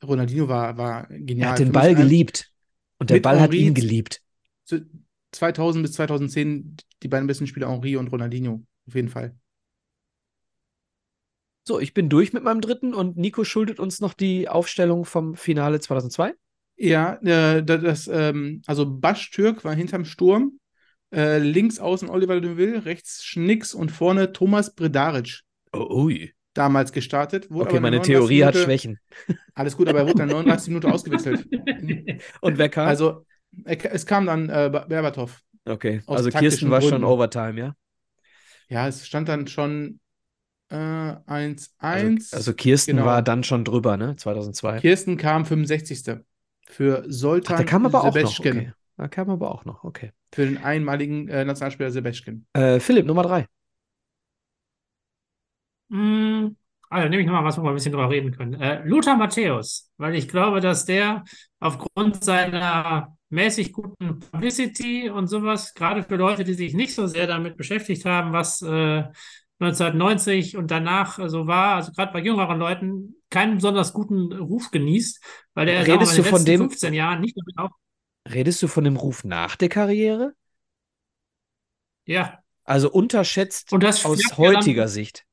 [0.04, 1.48] Ronaldinho war, war genial.
[1.48, 2.52] Er hat den Ball geliebt.
[2.98, 4.22] Und der Ball hat Henri ihn geliebt.
[4.66, 4.86] zu
[5.32, 9.36] 2000 bis 2010 die beiden besten Spieler Henri und Ronaldinho, auf jeden Fall.
[11.68, 15.36] So, ich bin durch mit meinem dritten und Nico schuldet uns noch die Aufstellung vom
[15.36, 16.34] Finale 2002.
[16.78, 20.60] Ja, äh, da- das, ähm, also Baştürk war hinterm Sturm.
[21.14, 25.42] Äh, links außen Oliver de Will, rechts Schnicks und vorne Thomas Bredaric.
[25.74, 26.34] Oh, ui.
[26.54, 27.50] Damals gestartet.
[27.52, 28.14] Wurde Okay, meine der 39.
[28.14, 29.00] Theorie hat Minute, Schwächen.
[29.54, 31.46] Alles gut, aber er wurde in der 39 Minute ausgewechselt.
[32.42, 32.88] Und wer kam?
[32.88, 33.26] Also,
[33.66, 35.42] er- es kam dann äh, Berbatov.
[35.66, 37.06] Okay, aus also Kirsten war schon Gründen.
[37.06, 37.76] Overtime, ja?
[38.70, 40.00] Ja, es stand dann schon
[40.70, 42.34] äh, 1-1.
[42.34, 43.06] Also, also Kirsten genau.
[43.06, 44.16] war dann schon drüber, ne?
[44.16, 44.80] 2002.
[44.80, 46.22] Kirsten kam 65.
[46.68, 48.14] Für Soltan Ach, der kam aber auch noch.
[48.14, 48.58] Sebeschkin.
[48.58, 48.74] Okay.
[48.98, 50.12] Der kam aber auch noch, okay.
[50.34, 52.46] Für den einmaligen äh, Nationalspieler Sebeschkin.
[52.54, 53.48] Äh, Philipp, Nummer drei.
[55.90, 56.56] Mm,
[56.90, 58.54] Also nehme ich nochmal was, wo wir ein bisschen drüber reden können.
[58.60, 61.24] Äh, Lothar Matthäus, weil ich glaube, dass der
[61.60, 67.28] aufgrund seiner mäßig guten Publicity und sowas, gerade für Leute, die sich nicht so sehr
[67.28, 69.04] damit beschäftigt haben, was äh,
[69.62, 75.22] 1990 und danach so war, also gerade bei jüngeren Leuten, keinen besonders guten Ruf genießt,
[75.54, 77.72] weil er mal, Redest in du von dem- 15 Jahren nicht damit auf.
[78.32, 80.34] Redest du von dem Ruf nach der Karriere?
[82.06, 85.26] Ja, Also unterschätzt und das aus ja dann- heutiger Sicht.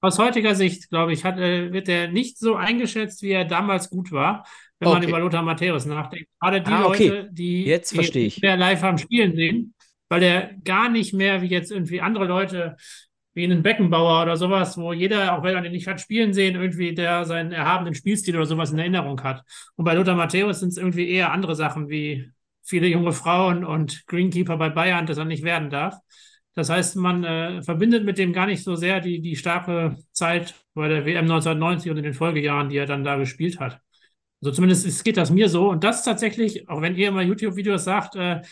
[0.00, 3.88] Aus heutiger Sicht, glaube ich, hat, äh, wird er nicht so eingeschätzt, wie er damals
[3.88, 4.44] gut war,
[4.82, 5.08] wenn man Okay.
[5.10, 6.28] über Lothar Matthäus nachdenkt.
[6.40, 7.08] Gerade die Ah, okay.
[7.08, 8.42] Leute, die Jetzt verstehe ich.
[8.42, 9.74] mehr live haben spielen sehen,
[10.08, 12.76] weil er gar nicht mehr wie jetzt irgendwie andere Leute,
[13.34, 16.54] wie einen Beckenbauer oder sowas, wo jeder, auch wenn er den nicht hat spielen sehen,
[16.54, 19.42] irgendwie der seinen erhabenen Spielstil oder sowas in Erinnerung hat.
[19.76, 22.28] Und bei Lothar Matthäus sind es irgendwie eher andere Sachen wie
[22.64, 25.96] viele junge Frauen und Greenkeeper bei Bayern, das er nicht werden darf.
[26.54, 30.54] Das heißt, man äh, verbindet mit dem gar nicht so sehr die, die starke Zeit
[30.74, 33.80] bei der WM 1990 und in den Folgejahren, die er dann da gespielt hat.
[34.42, 35.70] Also zumindest ist, geht das mir so.
[35.70, 38.42] Und das tatsächlich, auch wenn ihr immer YouTube-Videos sagt, äh,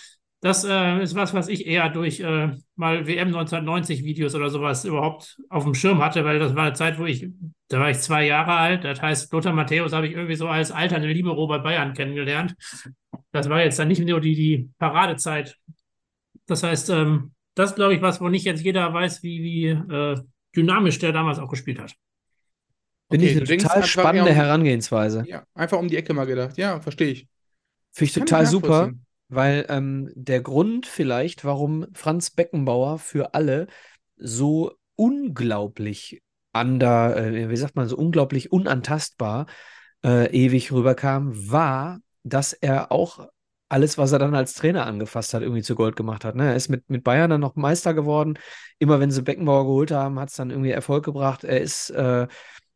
[0.40, 4.84] das äh, ist was, was ich eher durch äh, mal WM 1990 Videos oder sowas
[4.84, 7.28] überhaupt auf dem Schirm hatte, weil das war eine Zeit, wo ich,
[7.68, 8.84] da war ich zwei Jahre alt.
[8.84, 12.54] Das heißt, Lothar Matthäus habe ich irgendwie so als alternde Libero bei Bayern kennengelernt.
[13.32, 15.58] Das war jetzt dann nicht nur die, die Paradezeit.
[16.46, 20.16] Das heißt, ähm, das glaube ich, was, wo nicht jetzt jeder weiß, wie, wie äh,
[20.56, 21.94] dynamisch der damals auch gespielt hat.
[23.10, 25.24] Finde Okay, ich eine total einfach spannende um- Herangehensweise.
[25.28, 26.56] Ja, einfach um die Ecke mal gedacht.
[26.56, 27.28] Ja, verstehe ich.
[27.92, 28.92] Finde ich Kann total ich super,
[29.28, 33.66] weil ähm, der Grund vielleicht, warum Franz Beckenbauer für alle
[34.16, 39.46] so unglaublich under, äh, wie sagt man, so unglaublich unantastbar
[40.04, 43.28] äh, ewig rüberkam, war, dass er auch
[43.68, 46.34] alles, was er dann als Trainer angefasst hat, irgendwie zu Gold gemacht hat.
[46.34, 46.46] Ne?
[46.48, 48.36] Er ist mit, mit Bayern dann noch Meister geworden.
[48.80, 51.44] Immer wenn sie Beckenbauer geholt haben, hat es dann irgendwie Erfolg gebracht.
[51.44, 52.26] Er ist äh,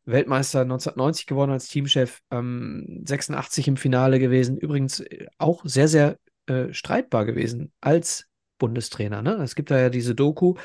[0.05, 4.57] Weltmeister 1990 geworden als Teamchef, ähm, 86 im Finale gewesen.
[4.57, 8.27] Übrigens äh, auch sehr, sehr äh, streitbar gewesen als
[8.57, 9.21] Bundestrainer.
[9.21, 9.33] Ne?
[9.35, 10.55] Es gibt da ja diese Doku.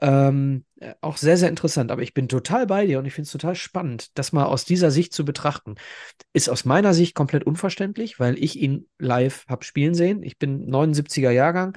[0.00, 1.90] Ähm, äh, auch sehr, sehr interessant.
[1.90, 4.64] Aber ich bin total bei dir und ich finde es total spannend, das mal aus
[4.64, 5.74] dieser Sicht zu betrachten.
[6.32, 10.22] Ist aus meiner Sicht komplett unverständlich, weil ich ihn live habe spielen sehen.
[10.22, 11.76] Ich bin 79er Jahrgang.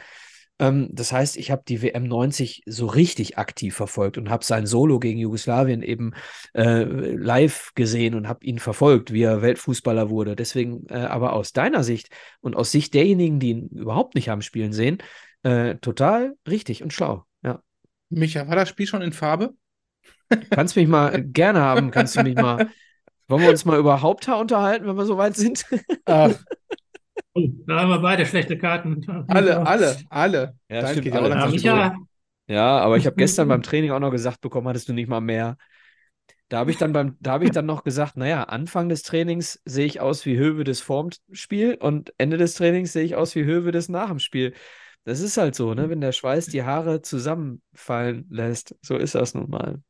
[0.60, 4.66] Ähm, das heißt, ich habe die WM 90 so richtig aktiv verfolgt und habe sein
[4.66, 6.14] Solo gegen Jugoslawien eben
[6.54, 10.36] äh, live gesehen und habe ihn verfolgt, wie er Weltfußballer wurde.
[10.36, 12.10] Deswegen äh, aber aus deiner Sicht
[12.42, 15.00] und aus Sicht derjenigen, die ihn überhaupt nicht haben spielen sehen,
[15.44, 17.26] äh, total richtig und schlau.
[17.44, 17.62] Ja.
[18.10, 19.54] Micha, war das Spiel schon in Farbe?
[20.50, 22.70] Kannst mich mal gerne haben, kannst du mich mal.
[23.28, 25.66] Wollen wir uns mal über Haupthaar unterhalten, wenn wir soweit sind?
[26.06, 26.36] Ach,
[27.36, 29.06] da haben wir beide schlechte Karten.
[29.28, 30.56] alle, alle, alle.
[30.70, 31.30] Ja, Deins stimmt, ja alle.
[31.30, 32.08] Ja, zurück.
[32.48, 35.22] Ja, aber ich habe gestern beim Training auch noch gesagt bekommen, hattest du nicht mal
[35.22, 35.58] mehr.
[36.50, 39.62] Da habe ich dann beim, da habe ich dann noch gesagt, naja, Anfang des Trainings
[39.66, 43.34] sehe ich aus wie Höwe des vorm Spiel und Ende des Trainings sehe ich aus
[43.36, 44.54] wie Höwe des nach dem Spiel.
[45.06, 45.90] Das ist halt so, ne?
[45.90, 48.76] Wenn der Schweiß die Haare zusammenfallen lässt.
[48.82, 49.82] So ist das nun mal.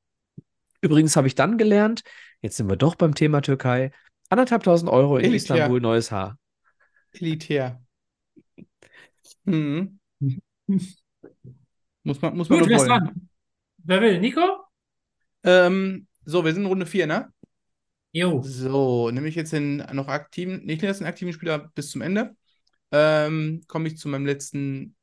[0.81, 2.03] Übrigens habe ich dann gelernt,
[2.41, 3.91] jetzt sind wir doch beim Thema Türkei,
[4.29, 5.55] anderthalbtausend Euro in Elitär.
[5.55, 6.37] Istanbul neues Haar.
[7.14, 7.82] Elitär.
[9.45, 9.99] Mhm.
[12.05, 13.30] Muss man, muss man gut, wer dran?
[13.78, 14.20] Wer will?
[14.20, 14.41] Nico?
[15.43, 17.32] Ähm, so, wir sind in Runde 4, ne?
[18.11, 18.41] Jo.
[18.43, 22.36] So, nehme ich jetzt den noch aktiven, nicht den letzten aktiven Spieler bis zum Ende.
[22.91, 24.95] Ähm, komme ich zu meinem letzten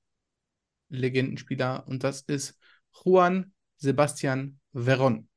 [0.91, 2.59] Legendenspieler und das ist
[2.93, 5.29] Juan Sebastian Veron.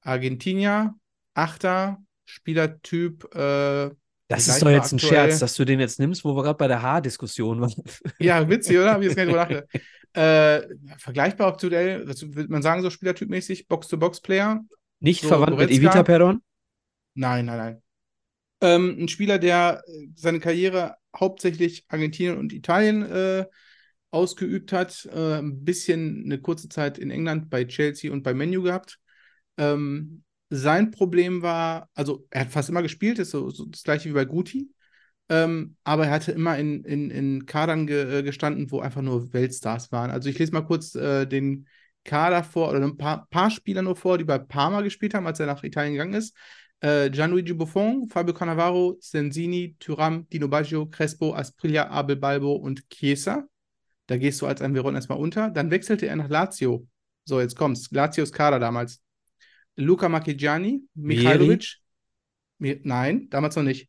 [0.00, 0.94] Argentinier,
[1.34, 3.90] Achter, Spielertyp, äh,
[4.34, 5.28] Das ist doch jetzt ein aktuell.
[5.28, 7.74] Scherz, dass du den jetzt nimmst, wo wir gerade bei der Haardiskussion waren.
[8.18, 8.92] ja, witzig, oder?
[8.92, 9.62] Hab ich jetzt gar nicht.
[10.16, 10.62] Äh,
[10.98, 14.60] vergleichbar aktuell, würde man sagen, so Spielertypmäßig, Box-to-Box-Player,
[15.00, 15.74] Nicht So, verwandt mit Goretzka.
[15.74, 16.42] Evita Perron?
[17.14, 17.82] Nein, nein, nein.
[18.60, 23.46] Ähm, ein Spieler, der äh, seine Karriere hauptsächlich Argentinien und Italien äh,
[24.10, 28.62] ausgeübt hat, äh, ein bisschen eine kurze Zeit in England bei Chelsea und bei Menu
[28.62, 29.00] gehabt.
[29.58, 30.22] Ähm,
[30.54, 34.14] sein Problem war, also er hat fast immer gespielt, ist so, so das gleiche wie
[34.14, 34.70] bei Guti.
[35.28, 39.32] Ähm, aber er hatte immer in, in, in Kadern ge, äh, gestanden, wo einfach nur
[39.32, 40.10] Weltstars waren.
[40.10, 41.66] Also ich lese mal kurz äh, den
[42.04, 45.40] Kader vor, oder ein paar, paar Spieler nur vor, die bei Parma gespielt haben, als
[45.40, 46.36] er nach Italien gegangen ist.
[46.80, 53.44] Äh, Gianluigi Buffon, Fabio Cannavaro, Sensini, Thuram, Dino Baggio, Crespo, Asprilla, Abel Balbo und Chiesa.
[54.06, 55.48] Da gehst du als ein Veron erstmal unter.
[55.50, 56.86] Dann wechselte er nach Lazio.
[57.24, 57.90] So, jetzt kommt's.
[57.90, 59.00] Lazios Kader damals.
[59.76, 61.76] Luca Marchigiani, Michailovic.
[62.58, 63.88] Mi Nein, damals noch nicht.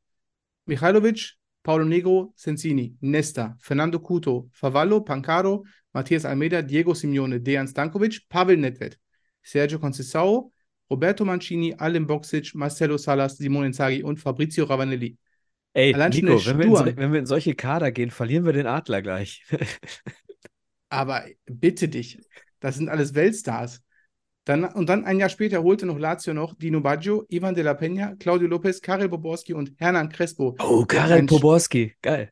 [0.65, 8.27] Michailovic, Paulo Negro, Sensini, Nesta, Fernando Couto, Favallo, Pancaro, Matthias Almeida, Diego Simeone, Dejan Stankovic,
[8.27, 8.97] Pavel Nedved,
[9.43, 10.51] Sergio Conceição,
[10.89, 15.17] Roberto Mancini, Alim Boksic, Marcelo Salas, Simone Inzaghi und Fabrizio Ravanelli.
[15.73, 18.67] Ey, Allein Nico, wenn wir, so, wenn wir in solche Kader gehen, verlieren wir den
[18.67, 19.45] Adler gleich.
[20.89, 22.19] Aber bitte dich,
[22.59, 23.81] das sind alles Weltstars.
[24.45, 27.73] Dann, und dann ein Jahr später holte noch Lazio noch Dino Baggio, Ivan de la
[27.73, 30.55] Peña, Claudio Lopez, Karel Boborski und Hernan Crespo.
[30.59, 32.29] Oh, Karel Poborski, geil.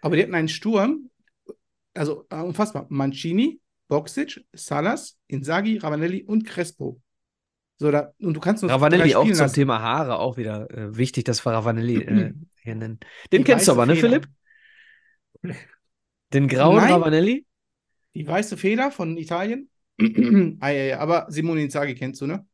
[0.00, 1.10] Aber die hatten einen Sturm,
[1.94, 2.86] also äh, unfassbar.
[2.88, 7.00] Mancini, Boxic, Salas, Inzaghi, Ravanelli und Crespo.
[7.76, 9.54] So, da, und du kannst nur Ravanelli auch zum lassen.
[9.54, 12.32] Thema Haare auch wieder äh, wichtig, dass wir Ravanelli äh,
[12.62, 13.00] hier nennen.
[13.32, 14.20] Den Die kennst du aber, ne, Feder.
[15.40, 15.56] Philipp?
[16.32, 16.92] Den grauen Nein.
[16.92, 17.46] Ravanelli?
[18.14, 19.69] Die weiße Feder von Italien.
[20.60, 22.46] Ah, ja, ja, aber Simone Inzaghi kennst du, ne?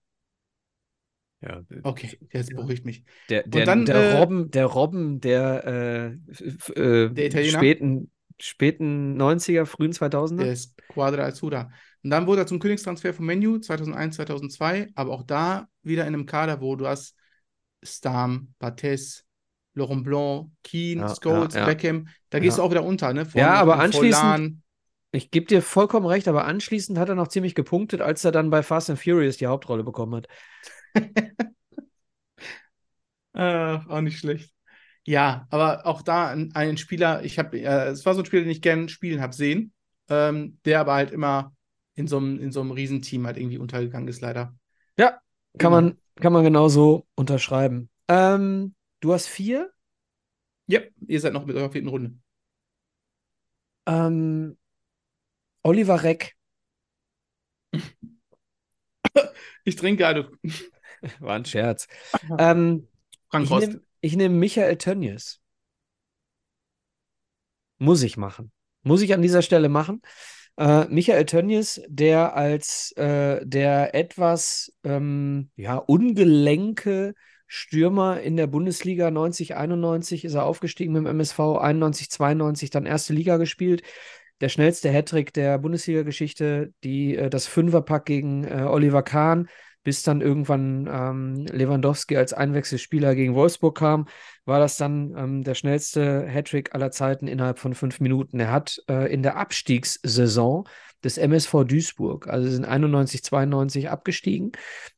[1.40, 3.04] Ja, Okay, jetzt beruhigt mich.
[3.28, 9.66] Der, der, dann, der äh, Robben, der Robben der, äh, äh, Der späten, späten 90er,
[9.66, 10.44] frühen 2000er.
[10.44, 11.70] Der ist Quadra Azzurra.
[12.02, 16.14] Und dann wurde er zum Königstransfer vom Menu 2001, 2002, aber auch da wieder in
[16.14, 17.16] einem Kader, wo du hast
[17.82, 19.24] Stam, Bates,
[19.74, 21.66] Laurent Blanc, Keane, Ja, Scholes, ja, ja.
[21.66, 22.08] Beckham.
[22.30, 23.26] Da gehst du auch wieder unter, ne?
[23.26, 24.62] Von, Ja, aber anschließend- Forlan.
[25.12, 28.50] Ich gebe dir vollkommen recht, aber anschließend hat er noch ziemlich gepunktet, als er dann
[28.50, 30.28] bei Fast and Furious die Hauptrolle bekommen hat.
[33.36, 34.54] Äh, auch nicht schlecht.
[35.04, 38.42] Ja, aber auch da ein, ein Spieler, ich habe, äh, es war so ein Spieler,
[38.42, 39.72] den ich gern spielen habe sehen,
[40.08, 41.54] ähm, der aber halt immer
[41.94, 44.54] in so einem in so einem Riesenteam halt irgendwie untergegangen ist, leider.
[44.98, 45.20] Ja,
[45.58, 47.90] kann man, kann man genauso unterschreiben.
[48.08, 49.70] Ähm, du hast vier.
[50.66, 52.14] Ja, ihr seid noch mit eurer vierten Runde.
[53.86, 54.56] Ähm,
[55.66, 56.36] Oliver Reck.
[59.64, 60.30] Ich trinke gerade.
[61.18, 61.88] War ein Scherz.
[62.38, 62.86] Ähm,
[63.28, 63.50] Frank
[64.00, 65.40] ich nehme nehm Michael Tönnies.
[67.78, 68.52] Muss ich machen.
[68.82, 70.02] Muss ich an dieser Stelle machen.
[70.56, 77.14] Äh, Michael Tönnies, der als äh, der etwas ähm, ja, ungelenke
[77.48, 82.86] Stürmer in der Bundesliga 90, 91 ist er aufgestiegen mit dem MSV, 91, 92 dann
[82.86, 83.82] erste Liga gespielt.
[84.40, 89.48] Der schnellste Hattrick der Bundesliga-Geschichte, die äh, das Fünferpack gegen äh, Oliver Kahn,
[89.82, 94.08] bis dann irgendwann ähm, Lewandowski als Einwechselspieler gegen Wolfsburg kam,
[94.44, 98.40] war das dann ähm, der schnellste Hattrick aller Zeiten innerhalb von fünf Minuten.
[98.40, 100.66] Er hat äh, in der Abstiegssaison
[101.04, 104.50] des MSV Duisburg, also sind 91, 92 abgestiegen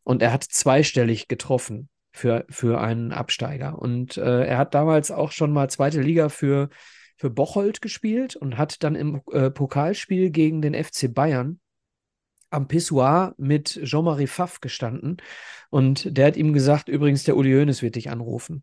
[0.05, 3.78] und er hat zweistellig getroffen für, für einen Absteiger.
[3.78, 6.70] Und äh, er hat damals auch schon mal zweite Liga für,
[7.19, 11.61] für Bocholt gespielt und hat dann im äh, Pokalspiel gegen den FC Bayern
[12.51, 15.19] am Pissoir mit Jean-Marie Pfaff gestanden
[15.71, 18.62] und der hat ihm gesagt, übrigens, der Uli Hoeneß wird dich anrufen.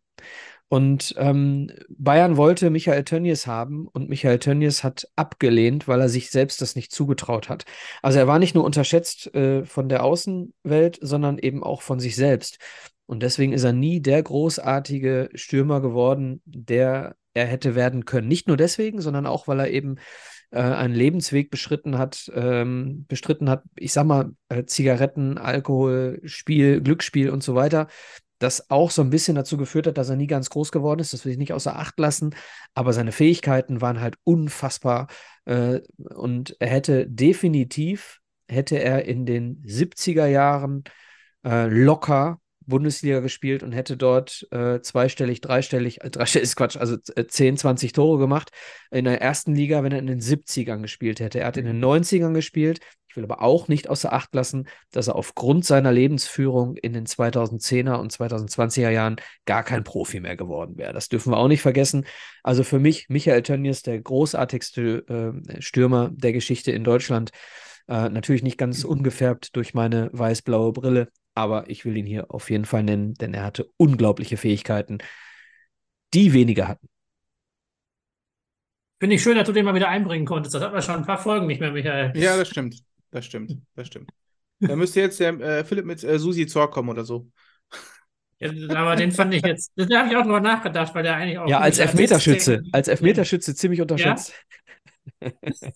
[0.67, 6.31] Und ähm, Bayern wollte Michael Tönnies haben und Michael Tönnies hat abgelehnt, weil er sich
[6.31, 7.65] selbst das nicht zugetraut hat.
[8.01, 12.15] Also er war nicht nur unterschätzt äh, von der Außenwelt, sondern eben auch von sich
[12.15, 12.57] selbst.
[13.05, 18.27] Und deswegen ist er nie der großartige Stürmer geworden, der er hätte werden können.
[18.27, 19.97] Nicht nur deswegen, sondern auch, weil er eben
[20.51, 26.81] äh, einen Lebensweg beschritten hat, ähm, bestritten hat, ich sag mal, äh, Zigaretten, Alkohol, Spiel,
[26.81, 27.87] Glücksspiel und so weiter,
[28.39, 31.13] das auch so ein bisschen dazu geführt hat, dass er nie ganz groß geworden ist.
[31.13, 32.35] Das will ich nicht außer Acht lassen.
[32.73, 35.07] Aber seine Fähigkeiten waren halt unfassbar.
[35.45, 40.83] Äh, und er hätte definitiv, hätte er in den 70er Jahren
[41.45, 46.97] äh, locker Bundesliga gespielt und hätte dort äh, zweistellig, dreistellig, äh, dreistellig ist Quatsch, also
[47.15, 48.51] äh, 10, 20 Tore gemacht
[48.91, 51.39] in der ersten Liga, wenn er in den 70ern gespielt hätte.
[51.39, 52.79] Er hat in den 90ern gespielt.
[53.07, 57.05] Ich will aber auch nicht außer Acht lassen, dass er aufgrund seiner Lebensführung in den
[57.05, 60.91] 2010er und 2020er Jahren gar kein Profi mehr geworden wäre.
[60.91, 62.05] Das dürfen wir auch nicht vergessen.
[62.43, 65.05] Also für mich Michael Tönnies, der großartigste
[65.47, 67.31] äh, Stürmer der Geschichte in Deutschland.
[67.87, 72.49] Äh, natürlich nicht ganz ungefärbt durch meine weiß-blaue Brille, aber ich will ihn hier auf
[72.49, 74.97] jeden Fall nennen, denn er hatte unglaubliche Fähigkeiten,
[76.13, 76.87] die wenige hatten.
[78.99, 80.55] Finde ich schön, dass du den mal wieder einbringen konntest.
[80.55, 82.17] Das hat man schon ein paar Folgen nicht mehr, Michael.
[82.17, 82.81] Ja, das stimmt.
[83.11, 83.61] Das stimmt.
[83.75, 84.09] Das stimmt.
[84.59, 87.29] Da müsste jetzt der äh, Philipp mit äh, Susi Zor kommen oder so.
[88.39, 91.37] Ja, aber den fand ich jetzt, da habe ich auch drüber nachgedacht, weil der eigentlich
[91.37, 91.47] auch.
[91.47, 92.63] Ja, als Elfmeterschütze.
[92.71, 94.33] Als Elfmeterschütze ziemlich unterschätzt.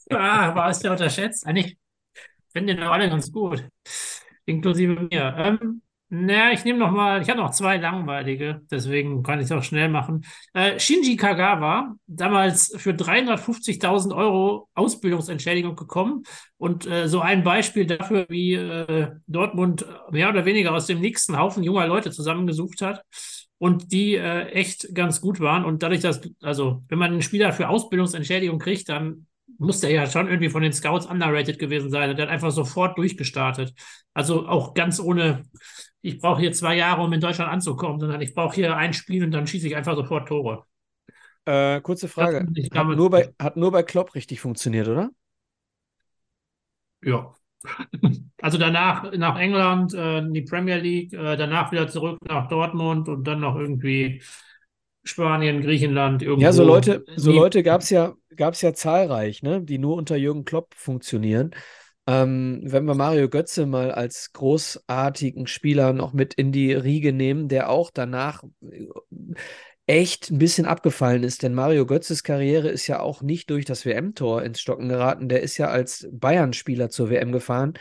[0.09, 1.45] Ah, war es der unterschätzt?
[1.45, 1.77] Eigentlich
[2.51, 3.63] finde den alle ganz gut.
[4.49, 5.35] Inklusive mir.
[5.37, 5.81] Ähm,
[6.11, 9.61] na, ich nehme noch mal, ich habe noch zwei langweilige, deswegen kann ich es auch
[9.61, 10.25] schnell machen.
[10.53, 16.23] Äh, Shinji Kagawa, damals für 350.000 Euro Ausbildungsentschädigung gekommen
[16.57, 21.37] und äh, so ein Beispiel dafür, wie äh, Dortmund mehr oder weniger aus dem nächsten
[21.37, 23.03] Haufen junger Leute zusammengesucht hat
[23.59, 25.63] und die äh, echt ganz gut waren.
[25.63, 29.27] Und dadurch, dass, also, wenn man einen Spieler für Ausbildungsentschädigung kriegt, dann
[29.59, 32.09] muss der ja schon irgendwie von den Scouts underrated gewesen sein.
[32.09, 33.73] Und der hat einfach sofort durchgestartet.
[34.13, 35.43] Also auch ganz ohne,
[36.01, 39.23] ich brauche hier zwei Jahre, um in Deutschland anzukommen, sondern ich brauche hier ein Spiel
[39.23, 40.65] und dann schieße ich einfach sofort Tore.
[41.45, 42.47] Äh, kurze Frage.
[42.73, 45.09] Hat nur, bei, hat nur bei Klopp richtig funktioniert, oder?
[47.03, 47.33] Ja.
[48.41, 53.09] Also danach nach England, äh, in die Premier League, äh, danach wieder zurück nach Dortmund
[53.09, 54.21] und dann noch irgendwie
[55.09, 56.43] Spanien, Griechenland, irgendwo.
[56.43, 60.15] Ja, so Leute, so Leute gab es ja, gab's ja zahlreich, ne, die nur unter
[60.15, 61.51] Jürgen Klopp funktionieren.
[62.07, 67.49] Ähm, wenn wir Mario Götze mal als großartigen Spieler noch mit in die Riege nehmen,
[67.49, 68.87] der auch danach äh,
[69.85, 73.85] echt ein bisschen abgefallen ist, denn Mario Götzes Karriere ist ja auch nicht durch das
[73.85, 75.29] WM-Tor ins Stocken geraten.
[75.29, 77.73] Der ist ja als Bayern-Spieler zur WM gefahren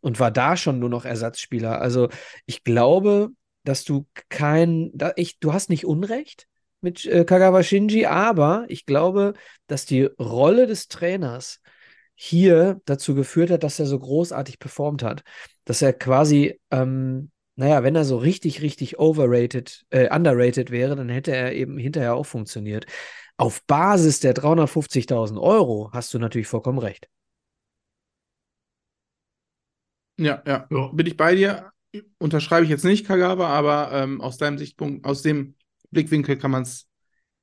[0.00, 1.80] und war da schon nur noch Ersatzspieler.
[1.80, 2.08] Also
[2.46, 3.30] ich glaube,
[3.64, 6.46] dass du kein, da, ich, du hast nicht Unrecht
[6.80, 9.34] mit äh, Kagawa Shinji, aber ich glaube,
[9.66, 11.60] dass die Rolle des Trainers
[12.14, 15.22] hier dazu geführt hat, dass er so großartig performt hat.
[15.64, 21.08] Dass er quasi, ähm, naja, wenn er so richtig, richtig overrated, äh, underrated wäre, dann
[21.08, 22.86] hätte er eben hinterher auch funktioniert.
[23.36, 27.08] Auf Basis der 350.000 Euro hast du natürlich vollkommen recht.
[30.18, 30.66] Ja, ja.
[30.70, 30.88] Ja.
[30.92, 31.72] Bin ich bei dir?
[32.18, 35.55] Unterschreibe ich jetzt nicht, Kagawa, aber ähm, aus deinem Sichtpunkt, aus dem
[35.90, 36.88] Blickwinkel kann man es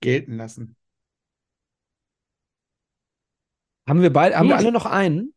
[0.02, 0.76] gelten lassen.
[3.88, 4.66] Haben wir beide, haben wir Gut.
[4.66, 5.34] alle noch einen?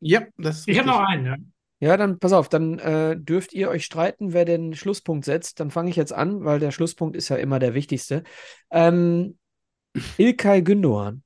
[0.00, 1.26] Ja, das ist Ich habe noch einen.
[1.26, 1.36] Ja.
[1.80, 5.60] Ja, dann pass auf, dann äh, dürft ihr euch streiten, wer den Schlusspunkt setzt.
[5.60, 8.24] Dann fange ich jetzt an, weil der Schlusspunkt ist ja immer der wichtigste.
[8.70, 9.38] Ähm,
[10.18, 11.22] Ilkay Gündoğan.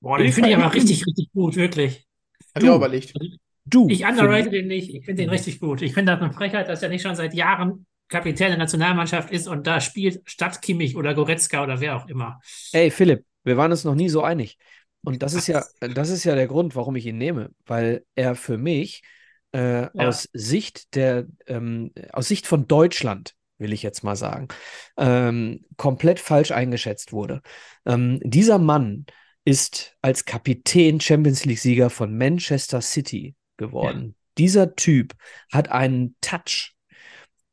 [0.00, 2.06] Boah, den finde ich aber richtig, richtig gut, wirklich.
[2.54, 2.74] Auch Du.
[2.76, 3.14] überlegt.
[3.64, 3.88] Du.
[3.88, 4.94] Ich underrate den nicht.
[4.94, 5.82] Ich finde den richtig gut.
[5.82, 9.48] Ich finde das eine Frechheit, dass er nicht schon seit Jahren Kapitän der Nationalmannschaft ist
[9.48, 12.40] und da spielt statt Kimmich oder Goretzka oder wer auch immer.
[12.72, 14.58] Ey, Philipp, wir waren uns noch nie so einig.
[15.02, 18.34] Und das ist ja, das ist ja der Grund, warum ich ihn nehme, weil er
[18.34, 19.02] für mich
[19.52, 19.90] äh, Ja.
[19.94, 24.48] aus Sicht der, ähm, aus Sicht von Deutschland, will ich jetzt mal sagen,
[24.96, 27.40] ähm, komplett falsch eingeschätzt wurde.
[27.86, 29.06] Ähm, dieser Mann
[29.44, 34.16] ist als Kapitän Champions League-Sieger von Manchester City geworden.
[34.38, 35.14] Dieser Typ
[35.52, 36.74] hat einen Touch.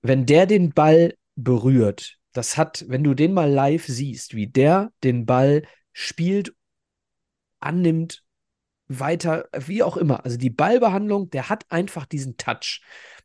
[0.03, 4.91] Wenn der den Ball berührt, das hat, wenn du den mal live siehst, wie der
[5.03, 6.53] den Ball spielt,
[7.59, 8.23] annimmt,
[8.87, 10.25] weiter, wie auch immer.
[10.25, 12.81] Also die Ballbehandlung, der hat einfach diesen Touch,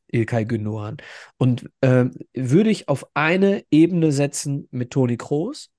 [0.06, 0.98] Ilkay Gündoğan.
[1.36, 5.70] Und ähm, würde ich auf eine Ebene setzen mit Toni Kroos.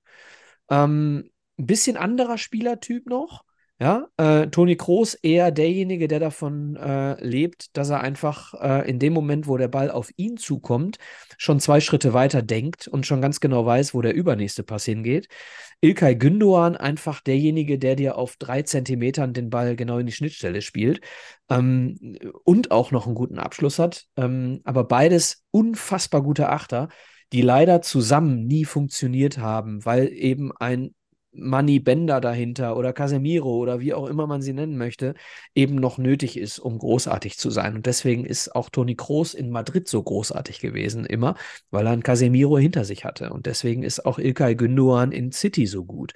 [0.68, 3.44] Ähm, ein bisschen anderer Spielertyp noch.
[3.82, 8.98] Ja, äh, Toni Kroos eher derjenige, der davon äh, lebt, dass er einfach äh, in
[8.98, 10.98] dem Moment, wo der Ball auf ihn zukommt,
[11.38, 15.28] schon zwei Schritte weiter denkt und schon ganz genau weiß, wo der übernächste Pass hingeht.
[15.80, 20.60] Ilkay Gündoğan einfach derjenige, der dir auf drei Zentimetern den Ball genau in die Schnittstelle
[20.60, 21.00] spielt
[21.48, 24.04] ähm, und auch noch einen guten Abschluss hat.
[24.18, 26.90] Ähm, aber beides unfassbar gute Achter,
[27.32, 30.94] die leider zusammen nie funktioniert haben, weil eben ein
[31.32, 35.14] Manny Bender dahinter oder Casemiro oder wie auch immer man sie nennen möchte,
[35.54, 37.76] eben noch nötig ist, um großartig zu sein.
[37.76, 41.36] Und deswegen ist auch Toni Kroos in Madrid so großartig gewesen, immer,
[41.70, 43.30] weil er einen Casemiro hinter sich hatte.
[43.30, 46.12] Und deswegen ist auch Ilkay Gündoğan in City so gut.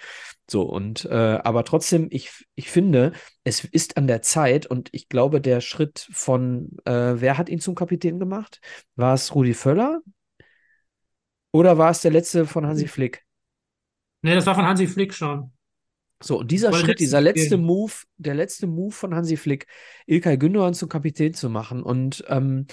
[0.51, 3.13] So, und äh, aber trotzdem, ich, ich finde,
[3.45, 7.61] es ist an der Zeit und ich glaube, der Schritt von, äh, wer hat ihn
[7.61, 8.61] zum Kapitän gemacht?
[8.97, 10.01] War es Rudi Völler?
[11.53, 13.24] Oder war es der letzte von Hansi Flick?
[14.25, 15.53] Nee, das war von Hansi Flick schon.
[16.23, 17.59] So, und dieser dem Schritt, dieser letzte Spiel.
[17.59, 19.67] Move, der letzte Move von Hansi Flick,
[20.07, 21.83] Ilkay Gündoğan zum Kapitän zu machen.
[21.83, 22.67] Und ähm,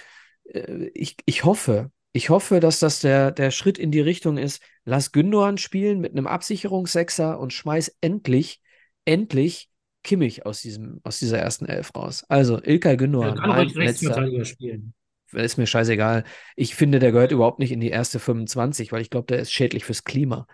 [0.45, 4.63] äh, ich, ich hoffe, ich hoffe, dass das der, der Schritt in die Richtung ist,
[4.85, 8.61] lass Gündoğan spielen mit einem Absicherungssechser und schmeiß endlich,
[9.03, 9.69] endlich
[10.03, 12.23] Kimmich aus diesem, aus dieser ersten Elf raus.
[12.29, 14.93] Also Ilkay Er Gündoğan, kann letzter, Rechtsverteidiger spielen.
[15.33, 16.23] ist mir scheißegal.
[16.55, 19.51] Ich finde, der gehört überhaupt nicht in die erste 25, weil ich glaube, der ist
[19.51, 20.47] schädlich fürs Klima.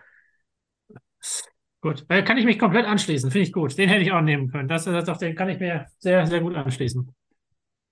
[1.80, 3.78] Gut, äh, kann ich mich komplett anschließen, finde ich gut.
[3.78, 4.68] Den hätte ich auch nehmen können.
[4.68, 7.08] Das, das, doch, den kann ich mir sehr, sehr gut anschließen.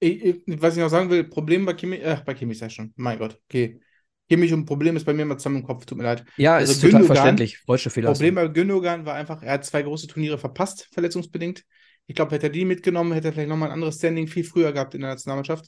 [0.00, 2.92] Ich, ich, was ich noch sagen will, Problem bei Kimmich, äh, bei Kimmich sei schon,
[2.96, 3.80] mein Gott, okay.
[4.28, 6.24] Kimmich und Problem ist bei mir immer zusammen im Kopf, tut mir leid.
[6.36, 7.62] Ja, Also ist total Gündogan- verständlich.
[7.64, 8.10] Deutsche Fehler.
[8.10, 11.64] Problem bei Gündogan war einfach, er hat zwei große Turniere verpasst, verletzungsbedingt.
[12.08, 14.72] Ich glaube, hätte er die mitgenommen, hätte er vielleicht nochmal ein anderes Standing viel früher
[14.72, 15.66] gehabt in der Nationalmannschaft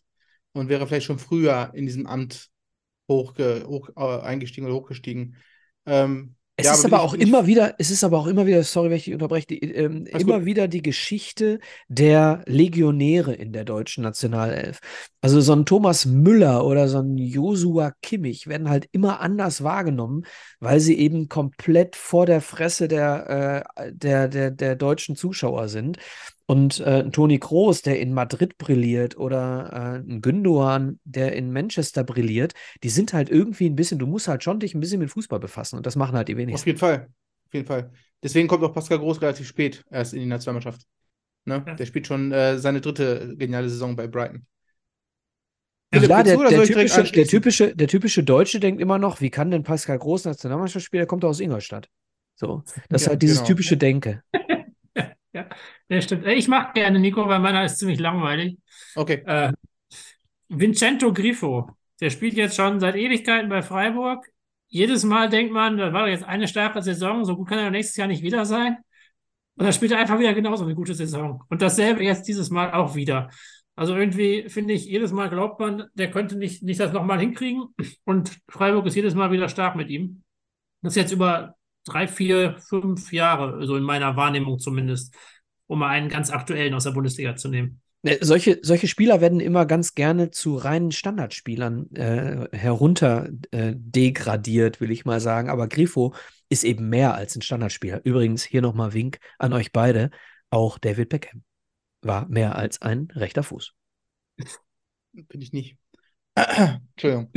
[0.52, 2.48] und wäre vielleicht schon früher in diesem Amt
[3.08, 5.36] hochge, hoch, äh, eingestiegen oder hochgestiegen.
[5.86, 8.44] Ähm, Es ja, ist aber ich- auch ich- immer wieder, es ist aber auch immer
[8.44, 10.44] wieder, sorry, wenn ich dich unterbreche, die, ähm, immer gut.
[10.44, 14.80] wieder die Geschichte der Legionäre in der deutschen Nationalelf.
[15.20, 20.24] Also so ein Thomas Müller oder so ein Josua Kimmich werden halt immer anders wahrgenommen,
[20.58, 25.98] weil sie eben komplett vor der Fresse der, äh, der, der, der deutschen Zuschauer sind.
[26.50, 31.52] Und äh, ein Toni Kroos, der in Madrid brilliert, oder äh, ein Gündogan, der in
[31.52, 34.98] Manchester brilliert, die sind halt irgendwie ein bisschen, du musst halt schon dich ein bisschen
[35.00, 36.66] mit Fußball befassen und das machen halt die Auf wenigsten.
[36.66, 37.08] jeden Fall.
[37.46, 37.90] Auf jeden Fall.
[38.22, 40.82] Deswegen kommt auch Pascal Groß relativ spät erst in die Nationalmannschaft.
[41.44, 41.64] Ne?
[41.66, 41.74] Ja.
[41.74, 44.46] Der spielt schon äh, seine dritte geniale Saison bei Brighton.
[45.92, 49.62] Ja, der, der, typische, der, typische, der typische Deutsche denkt immer noch, wie kann denn
[49.62, 51.00] Pascal Groß Nationalmannschaft spielen?
[51.00, 51.88] Der kommt doch aus Ingolstadt.
[52.36, 53.46] So, das ist Ja, halt dieses genau.
[53.48, 54.22] typische Denke.
[55.88, 56.26] Ja, stimmt.
[56.26, 58.58] Ich mag gerne Nico, weil meiner ist ziemlich langweilig.
[58.94, 59.22] Okay.
[59.26, 59.52] Äh,
[60.48, 61.70] Vincenzo Grifo,
[62.00, 64.26] der spielt jetzt schon seit Ewigkeiten bei Freiburg.
[64.68, 67.70] Jedes Mal denkt man, das war doch jetzt eine starke Saison, so gut kann er
[67.70, 68.76] nächstes Jahr nicht wieder sein.
[69.56, 71.42] Und dann spielt er einfach wieder genauso eine gute Saison.
[71.48, 73.30] Und dasselbe jetzt dieses Mal auch wieder.
[73.74, 77.68] Also irgendwie finde ich, jedes Mal glaubt man, der könnte nicht, nicht das nochmal hinkriegen.
[78.04, 80.22] Und Freiburg ist jedes Mal wieder stark mit ihm.
[80.82, 85.14] Das ist jetzt über drei, vier, fünf Jahre, so in meiner Wahrnehmung zumindest,
[85.68, 87.80] um mal einen ganz aktuellen aus der Bundesliga zu nehmen.
[88.02, 94.80] Äh, Solche, solche Spieler werden immer ganz gerne zu reinen Standardspielern äh, herunter äh, degradiert,
[94.80, 95.48] will ich mal sagen.
[95.50, 96.14] Aber Grifo
[96.48, 98.00] ist eben mehr als ein Standardspieler.
[98.04, 100.10] Übrigens, hier nochmal Wink an euch beide.
[100.50, 101.42] Auch David Beckham
[102.02, 103.74] war mehr als ein rechter Fuß.
[105.12, 105.76] Bin ich nicht.
[106.94, 107.30] Entschuldigung.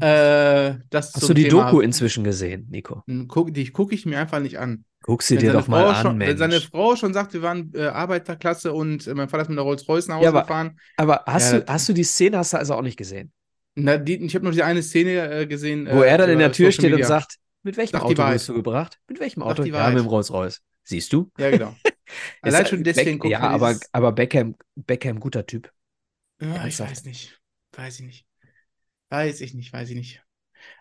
[0.00, 3.02] Äh, das Hast du die Thema- Doku inzwischen gesehen, Nico?
[3.26, 4.84] Guck, die gucke ich mir einfach nicht an.
[5.02, 6.68] Guck sie Wenn dir doch mal Frau an, schon, Wenn seine Mensch.
[6.68, 10.08] Frau schon sagt, wir waren äh, Arbeiterklasse und äh, mein Vater ist mit einer Rolls-Royce
[10.08, 10.78] nach Hause Ja, aber- gefahren.
[10.96, 13.32] Aber hast, Ja, du, hast du die Szene, hast du also auch nicht gesehen?
[13.76, 15.86] Na, die, ich habe nur die eine Szene äh, gesehen.
[15.90, 18.02] Wo äh, er dann in über der Tür Social steht und sagt, mit welchem Sag
[18.02, 18.98] Auto wurdest du gebracht?
[19.08, 19.62] Mit welchem Auto?
[19.64, 20.60] Ja, mit dem Rolls-Royce.
[20.84, 21.30] Siehst du?
[21.38, 21.74] Ja, genau.
[22.42, 25.72] Allein schon deswegen Beck, guckt Ja, aber, aber Beckham, Beckham, guter Typ.
[26.42, 27.40] Ja, ich weiß nicht.
[27.76, 28.26] Weiß ich nicht.
[29.08, 30.22] Weiß ich nicht, weiß ich nicht.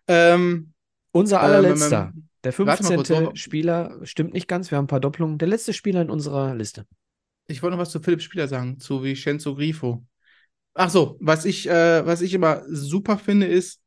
[0.07, 0.73] Ähm,
[1.11, 3.23] Unser ähm, allerletzter, ähm, der mal kurz, 15.
[3.23, 5.37] noch- Spieler, stimmt nicht ganz, wir haben ein paar Doppelungen.
[5.37, 6.85] Der letzte Spieler in unserer Liste.
[7.47, 10.05] Ich wollte noch was zu Philipp Spieler sagen, zu Vincenzo Grifo.
[10.75, 13.81] Ach so, was ich, äh, was ich immer super finde, ist,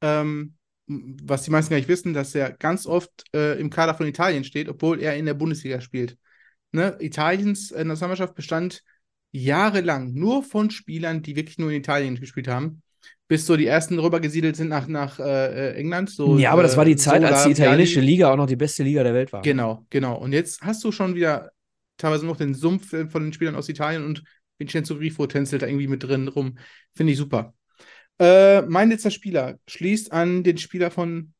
[0.00, 0.54] ähm,
[0.86, 4.44] was die meisten gar nicht wissen, dass er ganz oft äh, im Kader von Italien
[4.44, 6.18] steht, obwohl er in der Bundesliga spielt.
[6.72, 6.96] Ne?
[7.00, 8.82] Italiens äh, Nationalmannschaft bestand
[9.30, 12.82] jahrelang nur von Spielern, die wirklich nur in Italien gespielt haben,
[13.32, 16.10] bis so die ersten rübergesiedelt sind nach, nach äh, äh, England.
[16.10, 18.00] So, ja, aber das war die äh, Zeit, als Sola, die italienische.
[18.02, 19.40] Liga auch noch die beste Liga der Welt war.
[19.40, 20.18] Genau, genau.
[20.18, 21.50] Und jetzt hast du schon wieder
[21.96, 24.22] teilweise noch den Sumpf äh, von den Spielern aus Italien und
[24.58, 26.58] Vincenzo Grifo tänzelt da irgendwie mit drin rum.
[26.94, 27.54] Finde ich super.
[28.18, 31.32] Äh, mein letzter Spieler schließt an den Spieler von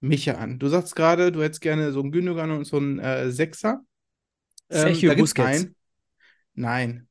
[0.00, 0.58] Micha an.
[0.58, 3.82] Du sagst gerade, du hättest gerne so einen Gündogan und so einen äh, Sechser.
[4.68, 5.68] Sergio da gibt's Busquets.
[6.54, 7.06] Nein,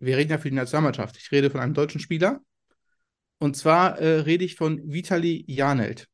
[0.00, 1.16] wir reden ja für die Nationalmannschaft.
[1.16, 2.40] Ich rede von einem deutschen Spieler.
[3.38, 6.08] Und zwar äh, rede ich von Vitali Janelt.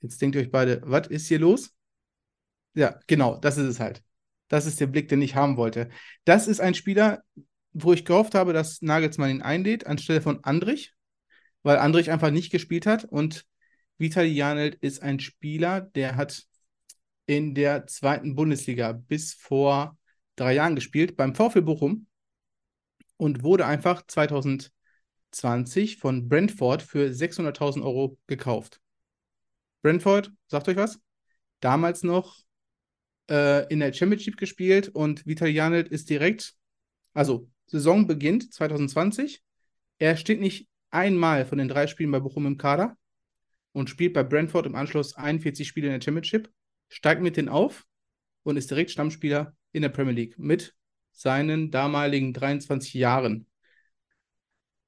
[0.00, 1.74] Jetzt denkt ihr euch beide, was ist hier los?
[2.74, 4.02] Ja, genau, das ist es halt.
[4.48, 5.88] Das ist der Blick, den ich haben wollte.
[6.24, 7.22] Das ist ein Spieler,
[7.72, 10.94] wo ich gehofft habe, dass Nagelsmann ihn einlädt, anstelle von Andrich,
[11.62, 13.04] weil Andrich einfach nicht gespielt hat.
[13.04, 13.46] Und
[13.98, 16.44] Vitali Janelt ist ein Spieler, der hat
[17.26, 19.96] in der zweiten Bundesliga bis vor
[20.36, 22.06] drei Jahren gespielt, beim VfL Bochum
[23.16, 24.02] und wurde einfach
[25.34, 28.80] 2020 von Brentford für 600.000 Euro gekauft.
[29.82, 31.00] Brentford, sagt euch was?
[31.60, 32.38] Damals noch
[33.28, 36.54] äh, in der Championship gespielt und Janelt ist direkt,
[37.12, 39.42] also Saison beginnt 2020.
[39.98, 42.96] Er steht nicht einmal von den drei Spielen bei Bochum im Kader
[43.72, 46.50] und spielt bei Brentford im Anschluss 41 Spiele in der Championship,
[46.88, 47.86] steigt mit denen auf
[48.42, 50.74] und ist direkt Stammspieler in der Premier League mit
[51.12, 53.46] seinen damaligen 23 Jahren.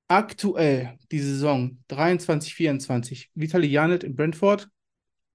[0.08, 4.68] Aktuell die Saison 23-24, Vitali Janelt in Brentford,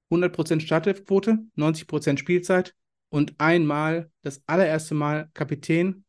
[0.09, 2.73] 100% Startelfquote, 90% Spielzeit
[3.09, 6.05] und einmal, das allererste Mal Kapitän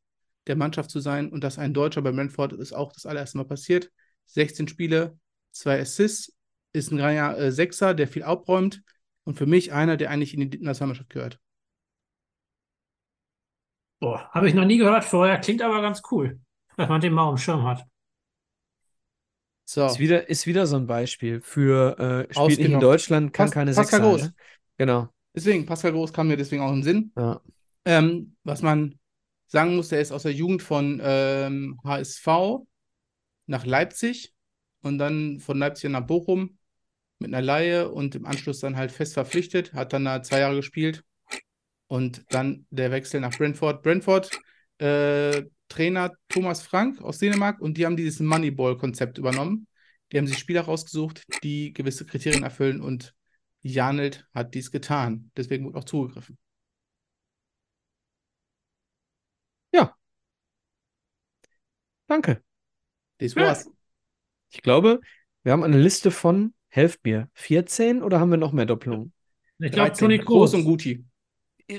[0.47, 3.45] der Mannschaft zu sein und das ein Deutscher bei Brentford ist auch das allererste Mal
[3.45, 3.91] passiert.
[4.27, 5.19] 16 Spiele,
[5.53, 6.37] zwei Assists,
[6.73, 8.83] ist ein äh, Sechser, der viel abräumt
[9.25, 11.39] und für mich einer, der eigentlich in die Nationalmannschaft gehört.
[14.01, 16.41] Boah, habe ich noch nie gehört vorher, klingt aber ganz cool.
[16.77, 17.85] dass man den mal auf dem Schirm hat.
[19.73, 22.79] So, Ist wieder, ist wieder so ein Beispiel für äh, nicht in.
[22.79, 24.11] Deutschland, kann Pas- keine Pascal Sechser.
[24.11, 24.23] Groß.
[24.25, 24.35] Ne?
[24.77, 25.09] Genau.
[25.35, 27.13] deswegen, Pascal Groß kam mir deswegen auch in den Sinn.
[27.17, 27.41] Ja.
[27.87, 28.99] Ähm, was man
[29.47, 32.27] sagen muss, der ist aus der Jugend von ähm, HSV
[33.47, 34.35] nach Leipzig
[34.83, 36.59] und dann von Leipzig nach Bochum
[37.19, 40.57] mit einer Laie und im Anschluss dann halt fest verpflichtet, hat dann da zwei Jahre
[40.57, 41.03] gespielt
[41.87, 43.83] und dann der Wechsel nach Brentford.
[43.83, 44.31] Brentford,
[44.77, 49.67] äh, Trainer Thomas Frank aus Dänemark und die haben dieses Moneyball-Konzept übernommen.
[50.13, 53.15] Die haben sich Spieler rausgesucht, die gewisse Kriterien erfüllen und
[53.63, 55.31] Janelt hat dies getan.
[55.37, 56.37] Deswegen wurde auch zugegriffen.
[62.13, 62.43] Danke.
[63.19, 63.43] Das Ja.
[63.47, 63.71] war's.
[64.51, 65.01] Ich glaube,
[65.45, 69.15] wir haben eine Liste von, helft mir, 14 oder haben wir noch mehr Doppelungen?
[69.59, 70.05] Ich glaube, 13.
[70.09, 70.55] Toni Groß Kroos.
[70.55, 71.05] und Guti.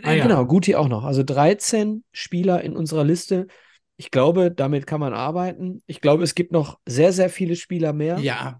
[0.01, 0.23] Ah, ja.
[0.23, 1.03] Genau, Guti auch noch.
[1.03, 3.45] Also 13 Spieler in unserer Liste.
[4.03, 5.81] Ich glaube, damit kann man arbeiten.
[5.85, 8.19] Ich glaube, es gibt noch sehr, sehr viele Spieler mehr.
[8.19, 8.59] Ja.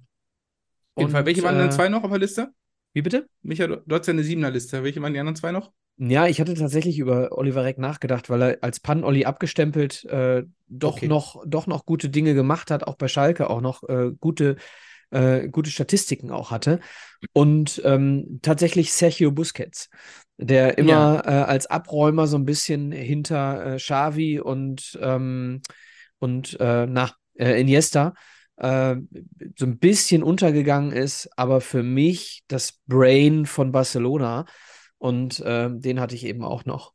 [0.95, 1.25] Auf jeden Und, Fall.
[1.25, 2.53] Welche waren denn äh, zwei noch auf der Liste?
[2.93, 3.27] Wie bitte?
[3.41, 4.83] Micha, du, du hast ja eine Siebener-Liste.
[4.85, 5.73] Welche waren die anderen zwei noch?
[5.97, 10.95] Ja, ich hatte tatsächlich über Oliver Reck nachgedacht, weil er als Pan-Olli abgestempelt äh, doch,
[10.95, 11.07] Okay.
[11.07, 14.55] noch, doch noch gute Dinge gemacht hat, auch bei Schalke auch noch äh, gute,
[15.13, 16.79] äh, gute Statistiken auch hatte.
[17.31, 19.89] Und ähm, tatsächlich Sergio Busquets,
[20.37, 25.61] der immer äh, als Abräumer so ein bisschen hinter äh, Xavi und, ähm,
[26.19, 28.13] und äh, na, äh, Iniesta
[28.57, 28.95] äh,
[29.57, 34.45] so ein bisschen untergegangen ist, aber für mich das Brain von Barcelona.
[34.97, 36.93] Und ähm, den hatte ich eben auch noch.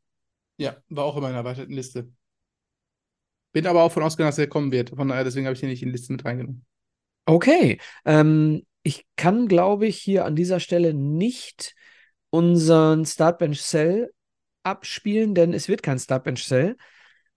[0.57, 2.11] Ja, war auch in meiner erweiterten Liste.
[3.51, 4.89] Bin aber auch von ausgegangen, dass er kommen wird.
[4.89, 6.65] Von daher, deswegen habe ich den nicht in die Liste mit reingenommen.
[7.29, 7.79] Okay.
[8.05, 11.75] Ähm, ich kann, glaube ich, hier an dieser Stelle nicht
[12.31, 14.11] unseren Startbench Cell
[14.63, 16.75] abspielen, denn es wird kein Startbench Cell.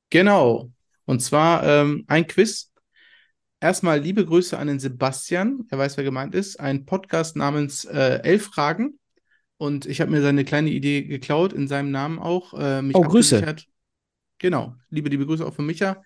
[0.09, 0.71] Genau.
[1.05, 2.71] Und zwar ähm, ein Quiz.
[3.61, 5.67] Erstmal liebe Grüße an den Sebastian.
[5.71, 6.59] Er weiß, wer gemeint ist.
[6.59, 8.99] Ein Podcast namens äh, Elf Fragen.
[9.59, 12.55] Und ich habe mir seine kleine Idee geklaut, in seinem Namen auch.
[12.55, 13.57] Äh, Oh, Grüße.
[14.39, 14.75] Genau.
[14.89, 16.03] Liebe, liebe Grüße auch von Micha.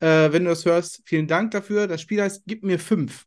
[0.00, 1.86] Äh, wenn du das hörst, vielen Dank dafür.
[1.86, 3.26] Das Spiel heißt Gib mir fünf.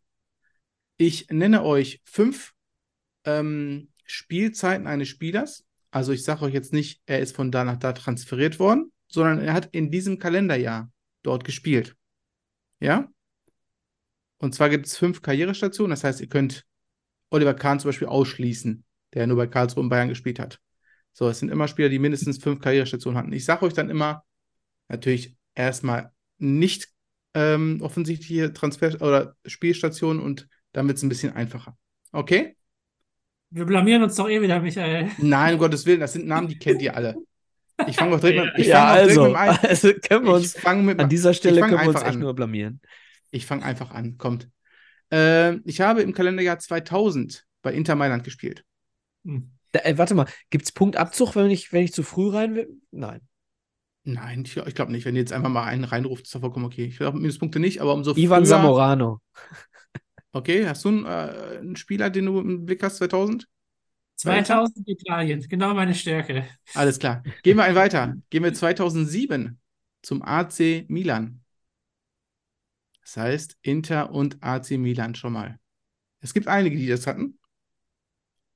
[0.98, 2.54] Ich nenne euch fünf
[3.24, 5.66] ähm, Spielzeiten eines Spielers.
[5.92, 9.40] Also ich sage euch jetzt nicht, er ist von da nach da transferiert worden, sondern
[9.40, 10.92] er hat in diesem Kalenderjahr
[11.24, 11.96] dort gespielt.
[12.80, 13.10] Ja?
[14.38, 15.92] Und zwar gibt es fünf Karrierestationen.
[15.92, 16.66] Das heißt, ihr könnt
[17.30, 20.60] Oliver Kahn zum Beispiel ausschließen, der nur bei Karlsruhe und Bayern gespielt hat.
[21.14, 23.34] So, es sind immer Spieler, die mindestens fünf Karrierestationen hatten.
[23.34, 24.24] Ich sage euch dann immer,
[24.88, 26.90] natürlich erstmal nicht
[27.34, 31.78] ähm, offensichtliche Transfer- oder Spielstationen und dann wird es ein bisschen einfacher.
[32.12, 32.56] Okay?
[33.52, 35.10] Wir blamieren uns doch eh wieder, Michael.
[35.18, 37.16] Nein, um Gottes Willen, das sind Namen, die kennt ihr alle.
[37.88, 41.00] Ich fange auch direkt mit, ich ja, also, mit also können wir uns fange mit,
[41.00, 42.20] an dieser Stelle können wir uns einfach echt an.
[42.20, 42.82] nur blamieren.
[43.32, 44.50] Ich fange einfach an, kommt.
[45.12, 48.64] Ähm, ich habe im Kalenderjahr 2000 bei Inter Mailand gespielt.
[49.26, 49.52] Hm.
[49.72, 52.70] Da, äh, warte mal, gibt es Punktabzug, wenn ich, wenn ich zu früh rein will?
[52.92, 53.22] Nein.
[54.14, 55.06] Nein, ich, ich glaube nicht.
[55.06, 56.86] Wenn ihr jetzt einfach mal einen reinruft, ist doch vollkommen okay.
[56.86, 58.50] Ich glaube, Minuspunkte nicht, aber umso Ivan früher.
[58.50, 59.22] Zamorano.
[60.32, 63.48] Okay, hast du einen, äh, einen Spieler, den du im Blick hast, 2000?
[64.16, 66.46] 2000 Italien, genau meine Stärke.
[66.74, 67.24] Alles klar.
[67.42, 68.16] Gehen wir einen weiter.
[68.30, 69.60] Gehen wir 2007
[70.02, 71.42] zum AC Milan.
[73.02, 75.60] Das heißt, Inter und AC Milan schon mal.
[76.20, 77.40] Es gibt einige, die das hatten.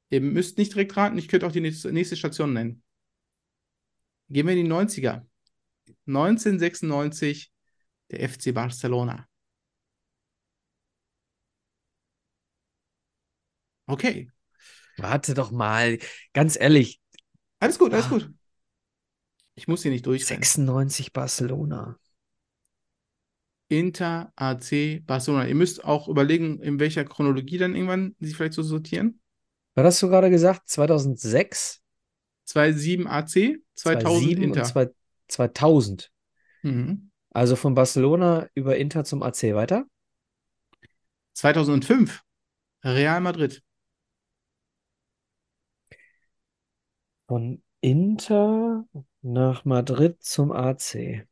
[0.10, 2.84] Ihr müsst nicht direkt raten, ich könnte auch die nächste nächste Station nennen.
[4.30, 5.25] Gehen wir in die 90er.
[6.05, 7.51] 1996
[8.12, 9.28] der FC Barcelona.
[13.88, 14.30] Okay,
[14.97, 15.97] Warte doch mal,
[16.34, 17.01] ganz ehrlich,
[17.59, 18.09] alles gut, alles Ah.
[18.09, 18.30] gut.
[19.55, 20.43] Ich muss hier nicht durchrennen.
[20.43, 21.97] 96 Barcelona.
[23.70, 25.47] Inter, AC, Barcelona.
[25.47, 29.20] Ihr müsst auch überlegen, in welcher Chronologie dann irgendwann sie vielleicht so sortieren.
[29.74, 30.67] Was hast du gerade gesagt?
[30.70, 31.82] 2006,
[32.47, 34.93] 2,7 AC, 2000 2007 Inter.
[35.34, 36.12] Und zwei- 2000.
[36.64, 37.12] Mhm.
[37.32, 39.86] Also von Barcelona über Inter zum AC weiter.
[41.34, 42.24] 2005
[42.84, 43.64] Real Madrid.
[47.28, 48.86] Von Inter
[49.22, 51.26] nach Madrid zum AC.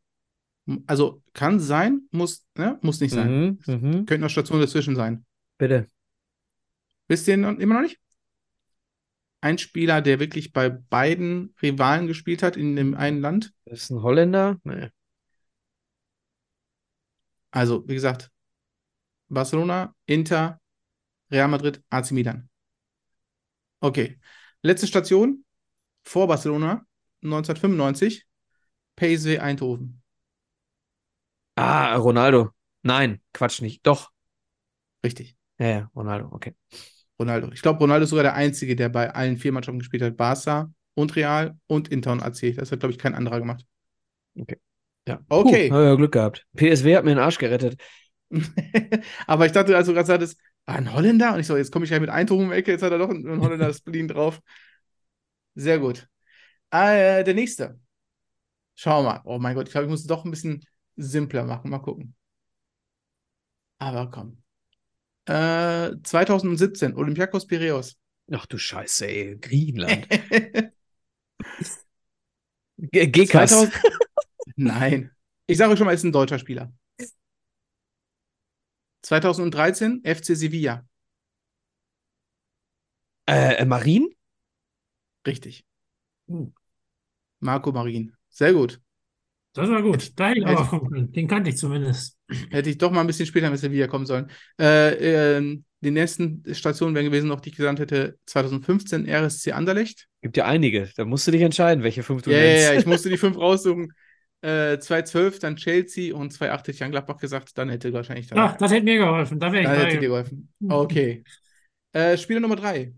[0.88, 2.80] Also kann sein, muss, ne?
[2.82, 3.60] muss nicht sein.
[3.66, 4.06] Mhm, mhm.
[4.06, 5.26] Könnten auch Stationen dazwischen sein.
[5.58, 5.88] Bitte.
[7.08, 8.00] Wisst ihr noch, immer noch nicht?
[9.42, 13.54] Ein Spieler, der wirklich bei beiden Rivalen gespielt hat in dem einen Land.
[13.66, 14.60] Das ist ein Holländer?
[14.64, 14.90] Nee.
[17.52, 18.32] Also, wie gesagt,
[19.30, 20.60] Barcelona, Inter,
[21.32, 22.50] Real Madrid, AC Milan.
[23.82, 24.20] Okay.
[24.64, 25.44] Letzte Station
[26.04, 26.86] vor Barcelona,
[27.22, 28.26] 1995,
[28.96, 30.02] PSV Eindhoven.
[31.56, 32.52] Ah, Ronaldo.
[32.84, 33.86] Nein, Quatsch nicht.
[33.86, 34.12] Doch.
[35.04, 35.38] Richtig.
[35.60, 36.56] Ja, ja, Ronaldo, okay.
[37.22, 37.52] Ronaldo.
[37.54, 40.18] Ich glaube, Ronaldo ist sogar der Einzige, der bei allen vier Mannschaften gespielt hat.
[40.18, 42.54] Barca und Real und Inter und AC.
[42.54, 43.66] Das hat, glaube ich, kein anderer gemacht.
[45.08, 45.20] Ja.
[45.30, 45.70] Okay.
[45.70, 46.46] Puh, ja, Glück gehabt.
[46.56, 47.80] PSW hat mir den Arsch gerettet.
[49.28, 51.34] Aber ich dachte, als du gerade sagtest, ah, ein Holländer?
[51.34, 52.98] Und ich so, jetzt komme ich ja mit Eindruck um die Ecke, jetzt hat er
[52.98, 54.42] doch einen, Holländer Spleen drauf.
[55.56, 56.08] Sehr gut.
[56.72, 57.80] Äh, der nächste.
[58.76, 59.22] Schauen wir mal.
[59.26, 60.64] Oh mein Gott, ich glaube, ich muss es doch ein bisschen
[60.96, 61.70] simpler machen.
[61.70, 62.16] Mal gucken.
[63.80, 64.41] Aber komm.
[65.26, 67.98] Äh, 2017, Olympiakos Piraeus.
[68.32, 69.38] Ach du Scheiße, ey.
[69.38, 70.08] Griechenland.
[72.78, 73.52] Gekas.
[73.52, 73.82] 2000
[74.56, 75.12] Nein.
[75.48, 76.72] Ich sage euch schon mal, es ist ein deutscher Spieler.
[79.04, 80.86] 2013, FC Sevilla.
[83.28, 84.10] Äh, äh, Marin?
[85.26, 85.66] Richtig.
[86.28, 86.54] Hm.
[87.40, 88.16] Marco Marin.
[88.30, 88.82] Sehr gut.
[89.54, 90.12] Das war gut.
[90.18, 91.12] Da hätte ich Hätte- aber kommen können.
[91.12, 92.18] Den kannte ich zumindest.
[92.50, 94.32] Hätte ich doch mal ein bisschen später mit Sevilla kommen sollen.
[94.60, 100.08] Äh, ähm, die nächsten Stationen wären gewesen, noch die ich genannt hätte, 2015 RSC Anderlecht.
[100.22, 100.90] Gibt ja einige.
[100.96, 102.64] Da musst du dich entscheiden, welche fünf du Ja, ja, nennst.
[102.72, 103.92] ja, ich musste die fünf raussuchen.
[104.44, 108.40] Äh, 2012 dann Chelsea und 2008 hätte ich an Gladbach gesagt, dann hätte wahrscheinlich dann,
[108.40, 109.40] Ach, das hätte mir geholfen.
[109.40, 110.50] Da wäre ich dann hätte dir geholfen.
[110.68, 111.24] Okay.
[111.94, 112.94] Äh, Spieler Nummer drei.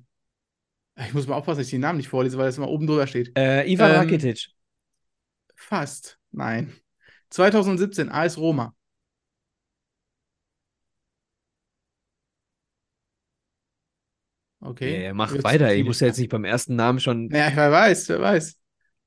[1.07, 3.07] Ich muss mal aufpassen, dass ich den Namen nicht vorlese, weil das immer oben drüber
[3.07, 3.35] steht.
[3.37, 4.49] Äh, Ivan Ähm, Rakitic.
[5.55, 6.19] Fast.
[6.33, 6.73] Nein.
[7.29, 8.75] 2017 AS Roma.
[14.59, 15.03] Okay.
[15.05, 15.73] Ja, mach weiter.
[15.75, 17.29] Ich muss ja jetzt nicht beim ersten Namen schon.
[17.29, 18.57] Ja, wer weiß, wer weiß.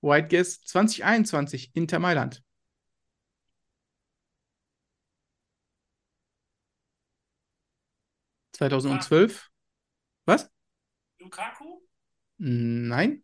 [0.03, 2.43] White Guess 2021 Inter Mailand.
[8.53, 9.51] (2012)
[10.27, 10.51] Was?
[11.19, 11.81] Lukaku?
[12.39, 13.23] Nein.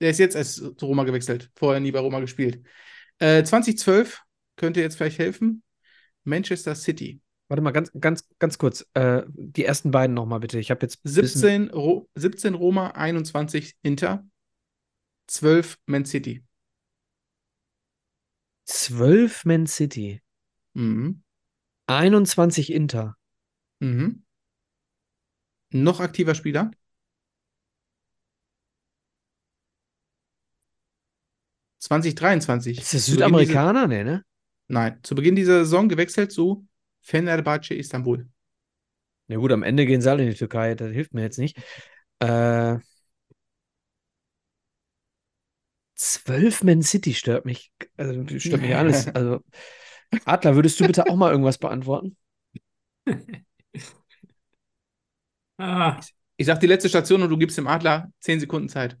[0.00, 1.50] Der ist jetzt erst zu Roma gewechselt.
[1.56, 2.64] Vorher nie bei Roma gespielt.
[3.18, 4.22] Äh, 2012
[4.56, 5.62] könnte jetzt vielleicht helfen.
[6.24, 7.20] Manchester City.
[7.48, 8.86] Warte mal, ganz, ganz, ganz kurz.
[8.94, 10.58] Äh, die ersten beiden nochmal bitte.
[10.58, 14.26] Ich habe jetzt ein bisschen- 17, Ro 17 Roma, 21 Inter,
[15.26, 16.44] 12 Man City.
[18.66, 20.22] 12 Man City,
[20.74, 21.22] Mhm.
[21.86, 23.16] 21 Inter.
[23.80, 24.24] Mhm.
[25.70, 26.70] Noch aktiver Spieler.
[31.78, 32.78] (2023).
[32.78, 33.86] Ist das Südamerikaner?
[33.86, 34.24] Nee, ne?
[34.68, 36.66] Dieser, nein, zu Beginn dieser Saison gewechselt zu
[37.02, 38.28] Fenerbahce Istanbul.
[39.28, 40.74] Ja gut, am Ende gehen sie alle in die Türkei.
[40.74, 41.56] Das hilft mir jetzt nicht.
[42.20, 42.78] Äh,
[45.94, 47.72] 12 Man City stört mich.
[47.96, 49.06] Also stört mich alles.
[49.14, 49.40] Also
[50.24, 52.16] Adler, würdest du bitte auch mal irgendwas beantworten?
[55.58, 56.00] Ah,
[56.36, 58.96] Ich sag die letzte Station und du gibst dem Adler 10 Sekunden Zeit.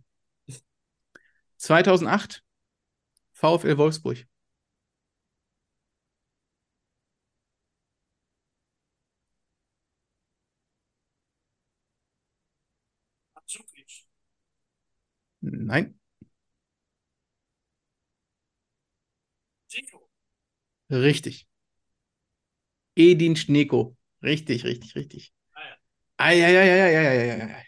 [1.56, 2.42] 2008
[3.38, 4.26] VfL Wolfsburg.
[15.40, 15.94] Nein,
[20.90, 21.46] richtig.
[22.96, 23.96] Edin Schneko.
[24.22, 25.32] Richtig, richtig, richtig.
[26.18, 26.46] Ah ja.
[26.46, 27.64] Eieieiei.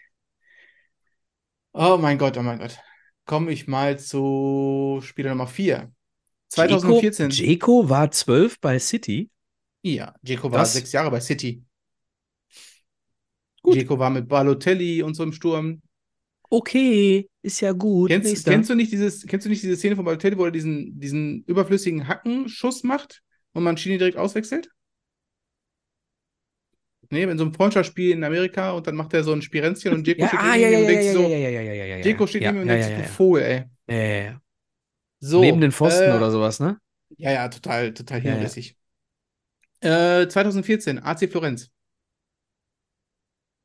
[1.73, 2.79] Oh mein Gott, oh mein Gott.
[3.31, 5.89] Komme ich mal zu Spieler Nummer 4.
[6.49, 7.29] 2014.
[7.29, 9.29] Dzeko war 12 bei City.
[9.83, 11.63] Ja, Dzeko war sechs Jahre bei City.
[13.61, 13.77] Gut.
[13.77, 15.81] Dzeko war mit Balotelli und so im Sturm.
[16.49, 18.09] Okay, ist ja gut.
[18.09, 20.99] Kennst, kennst du nicht dieses, kennst du nicht diese Szene von Balotelli, wo er diesen,
[20.99, 23.21] diesen überflüssigen Hackenschuss macht
[23.53, 24.69] und Mancini direkt auswechselt?
[27.11, 30.07] Nee, in so einem Freundschaftsspiel in Amerika und dann macht er so ein Spirenzchen und
[30.07, 32.01] Dzeko ja, steht ah, neben ja, ihm und denkt so.
[32.01, 33.63] Dzeko steht neben ihm und denkt sich, du Vogel, ey.
[33.87, 34.41] ja, ja, ja.
[35.19, 36.79] So, Neben den Pfosten äh, oder sowas, ne?
[37.17, 38.75] Ja, ja, total, total hirnrissig.
[39.81, 41.69] Äh, 2014, AC Florenz.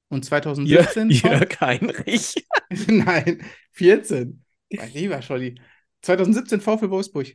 [0.08, 2.46] Und 2017 Jörg Heinrich.
[2.88, 3.42] Nein,
[3.72, 4.44] 14.
[4.70, 5.60] Mein lieber Scholli.
[6.02, 7.34] 2017 VfL Wolfsburg.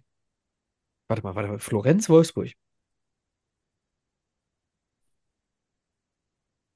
[1.07, 1.59] Warte mal, warte mal.
[1.59, 2.51] Florenz, Wolfsburg.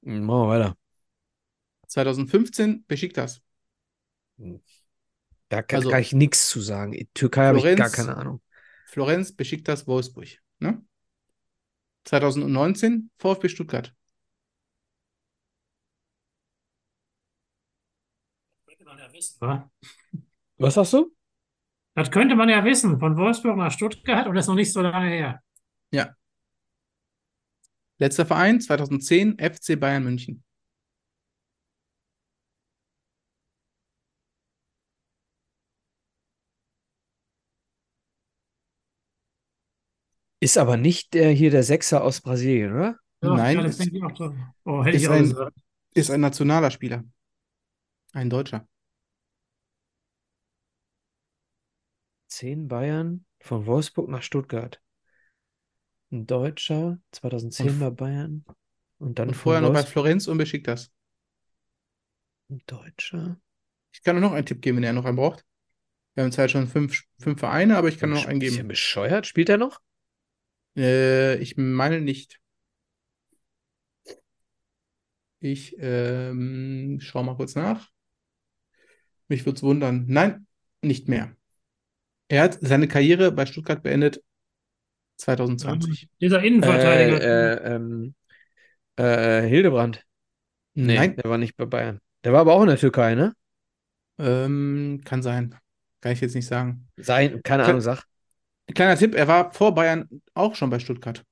[0.06, 0.76] Machen wir weiter.
[1.88, 3.42] 2015 Besiktas.
[5.48, 6.92] Da kann, Also- kann ich nichts zu sagen.
[6.92, 8.40] In Türkei habe ich gar keine Ahnung.
[8.86, 10.28] Florenz, Besiktas, Wolfsburg.
[10.60, 10.84] Ne?
[12.04, 13.92] 2019 VfB Stuttgart.
[18.66, 19.70] Könnte man ja wissen, wa?
[20.58, 21.12] Was sagst du?
[21.94, 23.00] Das könnte man ja wissen.
[23.00, 25.42] Von Wolfsburg nach Stuttgart und das ist noch nicht so lange her.
[27.98, 30.42] Letzter Verein 2010 FC Bayern München.
[40.40, 43.00] Ist aber nicht der hier der Sechser aus Brasilien, oder?
[43.22, 43.90] Ja, Nein, ja, ist-.
[44.64, 45.34] Oh, hätte ist ein-.
[45.94, 47.04] Ist ein nationaler Spieler.
[48.12, 48.68] Ein Deutscher.
[52.28, 54.82] Zehn Bayern von Wolfsburg nach Stuttgart.
[56.16, 58.44] Ein Deutscher, 2010 Und- bei Bayern.
[58.98, 59.82] Und dann Und vorher noch bei.
[59.82, 60.90] Florenz und Besiktas.
[62.48, 63.38] Ein Deutscher.
[63.92, 65.44] Ich kann nur noch einen Tipp geben, wenn er noch einen braucht.
[66.14, 68.66] Wir haben zwar schon fünf, fünf Vereine, aber ich kann noch einen geben.
[68.68, 69.26] bescheuert.
[69.26, 69.82] Spielt er noch?
[70.74, 72.40] Äh, ich meine nicht.
[75.40, 77.90] Ich ähm, schau mal kurz nach.
[79.28, 80.06] Mich würde es wundern.
[80.08, 80.46] Nein,
[80.80, 81.36] nicht mehr.
[82.28, 84.22] Er hat seine Karriere bei Stuttgart beendet
[85.16, 86.08] 2020.
[86.20, 87.20] Dieser Innenverteidiger.
[87.20, 88.14] Äh, äh, ähm,
[88.96, 90.04] äh, Hildebrand.
[90.74, 92.00] Nee, Nein, der war nicht bei Bayern.
[92.24, 93.34] Der war aber auch in der Türkei, ne?
[94.18, 95.54] ähm, kann sein.
[96.00, 96.88] Kann ich jetzt nicht sagen.
[96.96, 98.04] Sein, keine Ahnung, sag.
[98.74, 101.24] Kleiner Tipp, er war vor Bayern auch schon bei Stuttgart.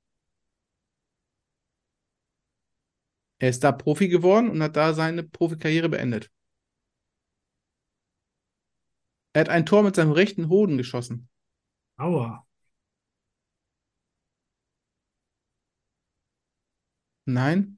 [3.39, 6.31] Er ist da Profi geworden und hat da seine Profikarriere beendet.
[9.33, 11.27] Er hat ein Tor mit seinem rechten Hoden geschossen.
[11.97, 12.44] Aua.
[17.25, 17.77] Nein.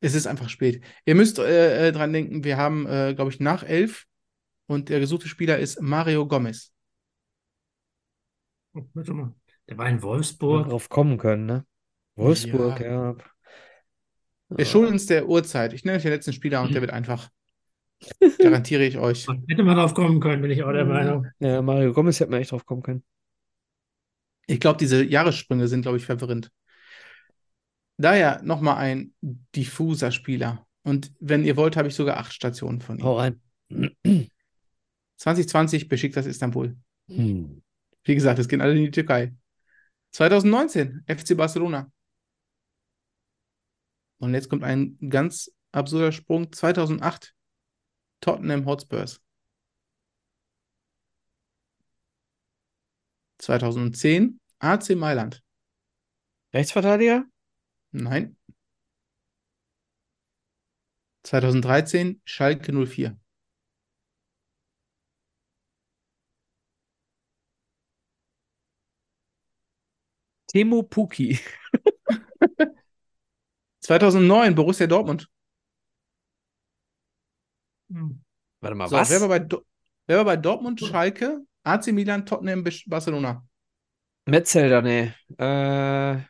[0.00, 0.84] Es ist einfach spät.
[1.06, 4.04] Ihr müsst äh, äh, dran denken, wir haben, äh, glaube ich, nach elf
[4.66, 6.72] und der gesuchte Spieler ist Mario Gomez.
[8.74, 9.34] Oh, warte mal.
[9.68, 10.68] Der war in Wolfsburg.
[10.68, 11.66] drauf kommen können, ne?
[12.16, 13.12] Wolfsburg, Ja.
[13.12, 13.16] ja.
[14.50, 15.72] Wir schulden uns der Uhrzeit.
[15.72, 17.30] Ich nenne euch den letzten Spieler und der wird einfach.
[18.38, 19.26] Garantiere ich euch.
[19.48, 21.26] Hätte man drauf kommen können, bin ich auch der Meinung.
[21.38, 23.02] Ja, Mario Gomez hätte man echt drauf kommen können.
[24.46, 26.50] Ich glaube, diese Jahressprünge sind, glaube ich, verwirrend.
[27.96, 29.14] Daher nochmal ein
[29.54, 30.66] diffuser Spieler.
[30.82, 33.04] Und wenn ihr wollt, habe ich sogar acht Stationen von ihm.
[33.04, 33.40] Hau rein.
[35.16, 36.76] 2020 Besiktas Istanbul.
[37.08, 37.62] Hm.
[38.02, 39.32] Wie gesagt, es gehen alle in die Türkei.
[40.12, 41.90] 2019 FC Barcelona.
[44.18, 46.52] Und jetzt kommt ein ganz absurder Sprung.
[46.52, 47.34] 2008
[48.20, 49.20] Tottenham Hotspurs.
[53.38, 55.42] 2010 AC Mailand.
[56.52, 57.24] Rechtsverteidiger?
[57.94, 58.36] Nein.
[61.22, 63.16] 2013 Schalke 04.
[70.46, 71.38] Timo Puki.
[73.80, 75.28] 2009 Borussia Dortmund.
[77.90, 78.20] Hm.
[78.60, 79.08] Warte mal, So, was?
[79.10, 79.64] wer war bei, Do
[80.06, 83.46] wer war bei Dortmund, Schalke, AC Milan, Tottenham, Barcelona?
[84.26, 85.12] Metzelder, nee.
[85.38, 86.22] Äh,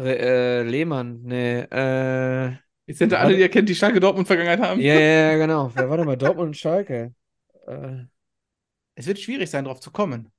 [0.00, 1.60] Re äh, Lehmann, nee.
[1.60, 2.52] Äh,
[2.86, 4.80] Jetzt sind alle, die ihr kennt, die Schalke Dortmund Vergangenheit haben.
[4.80, 5.70] ja, ja, ja, genau.
[5.74, 7.14] Wer war denn bei Dortmund und Schalke?
[7.66, 8.04] Äh,
[8.94, 10.32] Es wird schwierig sein, drauf zu kommen.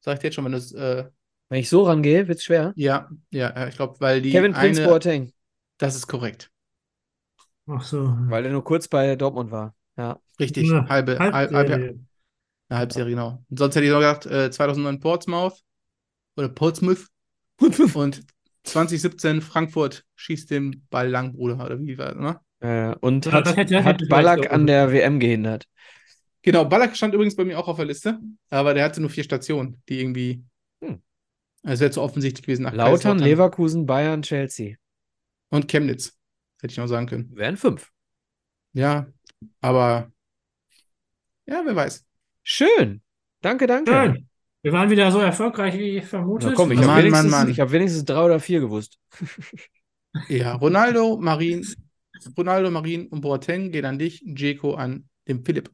[0.00, 1.04] Sag ich dir jetzt schon, wenn du es, äh,
[1.48, 2.72] wenn ich so rangehe, wird's schwer.
[2.76, 5.32] ja, ja, ja, ich glaube, weil die Kevin Prince eine, Boateng,
[5.78, 6.50] das ist korrekt.
[7.66, 8.14] Ach so.
[8.28, 9.74] weil er nur kurz bei Dortmund war.
[9.96, 10.20] Ja.
[10.38, 12.00] Richtig, Eine halbe, halb, halb, Halbserie.
[12.68, 13.42] eine Halbserie, genau.
[13.48, 15.62] Und sonst hätte ich noch gedacht, äh, 2009 Portsmouth
[16.36, 17.06] oder Portsmouth
[17.94, 18.26] und
[18.64, 22.40] 2017 Frankfurt schießt den Ball lang, Bruder, oder wie war das, ne?
[22.60, 25.66] Äh, und Ja, hat, das hätte- hat Ballack an der WM gehindert.
[26.42, 28.18] Genau, Ballack stand übrigens bei mir auch auf der Liste,
[28.50, 30.44] aber der hatte nur vier Stationen, die irgendwie.
[30.82, 31.00] Hm.
[31.62, 32.64] Also wäre zu offensichtlich gewesen.
[32.64, 34.76] nach Lautern, Leverkusen, Bayern, Chelsea.
[35.50, 36.18] Und Chemnitz.
[36.60, 37.30] Hätte ich noch sagen können.
[37.34, 37.90] Wären fünf.
[38.72, 39.06] Ja,
[39.60, 40.10] aber.
[41.46, 42.04] Ja, wer weiß.
[42.42, 43.02] Schön.
[43.40, 43.90] Danke, danke.
[43.92, 44.28] Schön.
[44.64, 46.48] Wir waren wieder so erfolgreich wie vermutet.
[46.48, 48.98] Na komm, ich habe wenigstens, ich hab wenigstens drei oder vier gewusst.
[50.28, 51.66] Ja, Ronaldo, Marin,
[52.38, 55.72] Ronaldo, Marin und Boateng gehen an dich, Dzeko an den Philipp.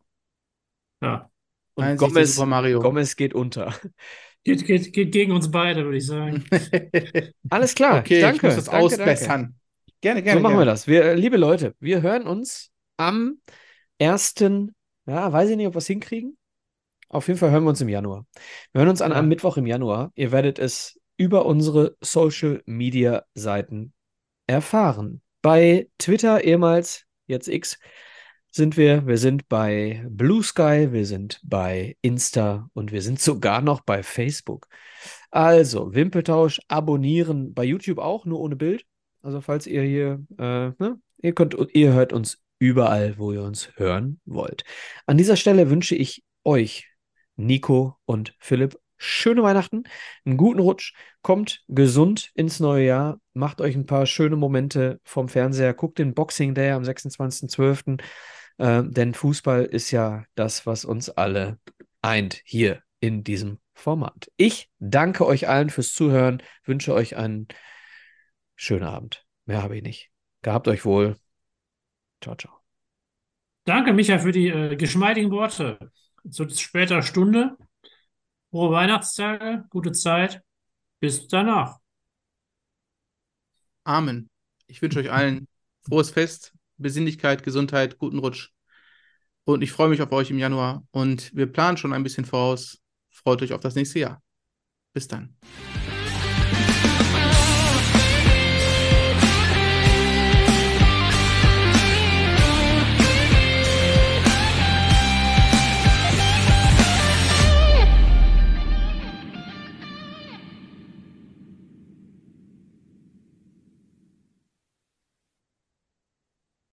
[1.02, 1.30] Ja.
[1.74, 2.80] Und der Gomez, Super Mario.
[2.80, 3.74] Gomez geht unter.
[4.42, 6.46] Geht, geht, geht gegen uns beide, würde ich sagen.
[7.50, 7.98] Alles klar.
[7.98, 8.36] okay, danke.
[8.38, 9.54] ich muss das danke, ausbessern.
[10.00, 10.40] Gerne, gerne.
[10.40, 10.70] So machen wir gerne.
[10.70, 10.86] das.
[10.86, 13.42] Wir, liebe Leute, wir hören uns am
[14.00, 14.36] 1.
[15.06, 16.38] Ja, weiß ich nicht, ob wir es hinkriegen.
[17.10, 18.24] Auf jeden Fall hören wir uns im Januar.
[18.72, 20.12] Wir hören uns an einem Mittwoch im Januar.
[20.14, 23.92] Ihr werdet es über unsere Social Media Seiten
[24.46, 25.20] erfahren.
[25.42, 27.78] Bei Twitter ehemals, jetzt X,
[28.52, 29.06] sind wir.
[29.08, 34.04] Wir sind bei Blue Sky, wir sind bei Insta und wir sind sogar noch bei
[34.04, 34.68] Facebook.
[35.32, 38.84] Also, Wimpeltausch abonnieren bei YouTube auch, nur ohne Bild.
[39.22, 43.70] Also, falls ihr hier, äh, ne, ihr könnt, ihr hört uns überall, wo ihr uns
[43.76, 44.64] hören wollt.
[45.06, 46.89] An dieser Stelle wünsche ich euch,
[47.46, 49.84] Nico und Philipp, schöne Weihnachten,
[50.24, 55.28] einen guten Rutsch, kommt gesund ins neue Jahr, macht euch ein paar schöne Momente vom
[55.28, 58.00] Fernseher, guckt den Boxing Day am 26.12.,
[58.58, 61.58] äh, denn Fußball ist ja das, was uns alle
[62.02, 64.30] eint hier in diesem Format.
[64.36, 67.48] Ich danke euch allen fürs Zuhören, wünsche euch einen
[68.54, 69.24] schönen Abend.
[69.46, 70.10] Mehr habe ich nicht.
[70.42, 71.16] Gehabt euch wohl.
[72.22, 72.52] Ciao, ciao.
[73.64, 75.78] Danke, Micha, für die äh, geschmeidigen Worte.
[76.28, 77.56] Zu später Stunde.
[78.50, 80.42] Frohe Weihnachtstage, gute Zeit.
[81.00, 81.78] Bis danach.
[83.84, 84.28] Amen.
[84.66, 85.48] Ich wünsche euch allen
[85.82, 88.50] frohes Fest, Besinnlichkeit, Gesundheit, guten Rutsch.
[89.44, 90.84] Und ich freue mich auf euch im Januar.
[90.90, 92.78] Und wir planen schon ein bisschen voraus.
[93.10, 94.22] Freut euch auf das nächste Jahr.
[94.92, 95.36] Bis dann.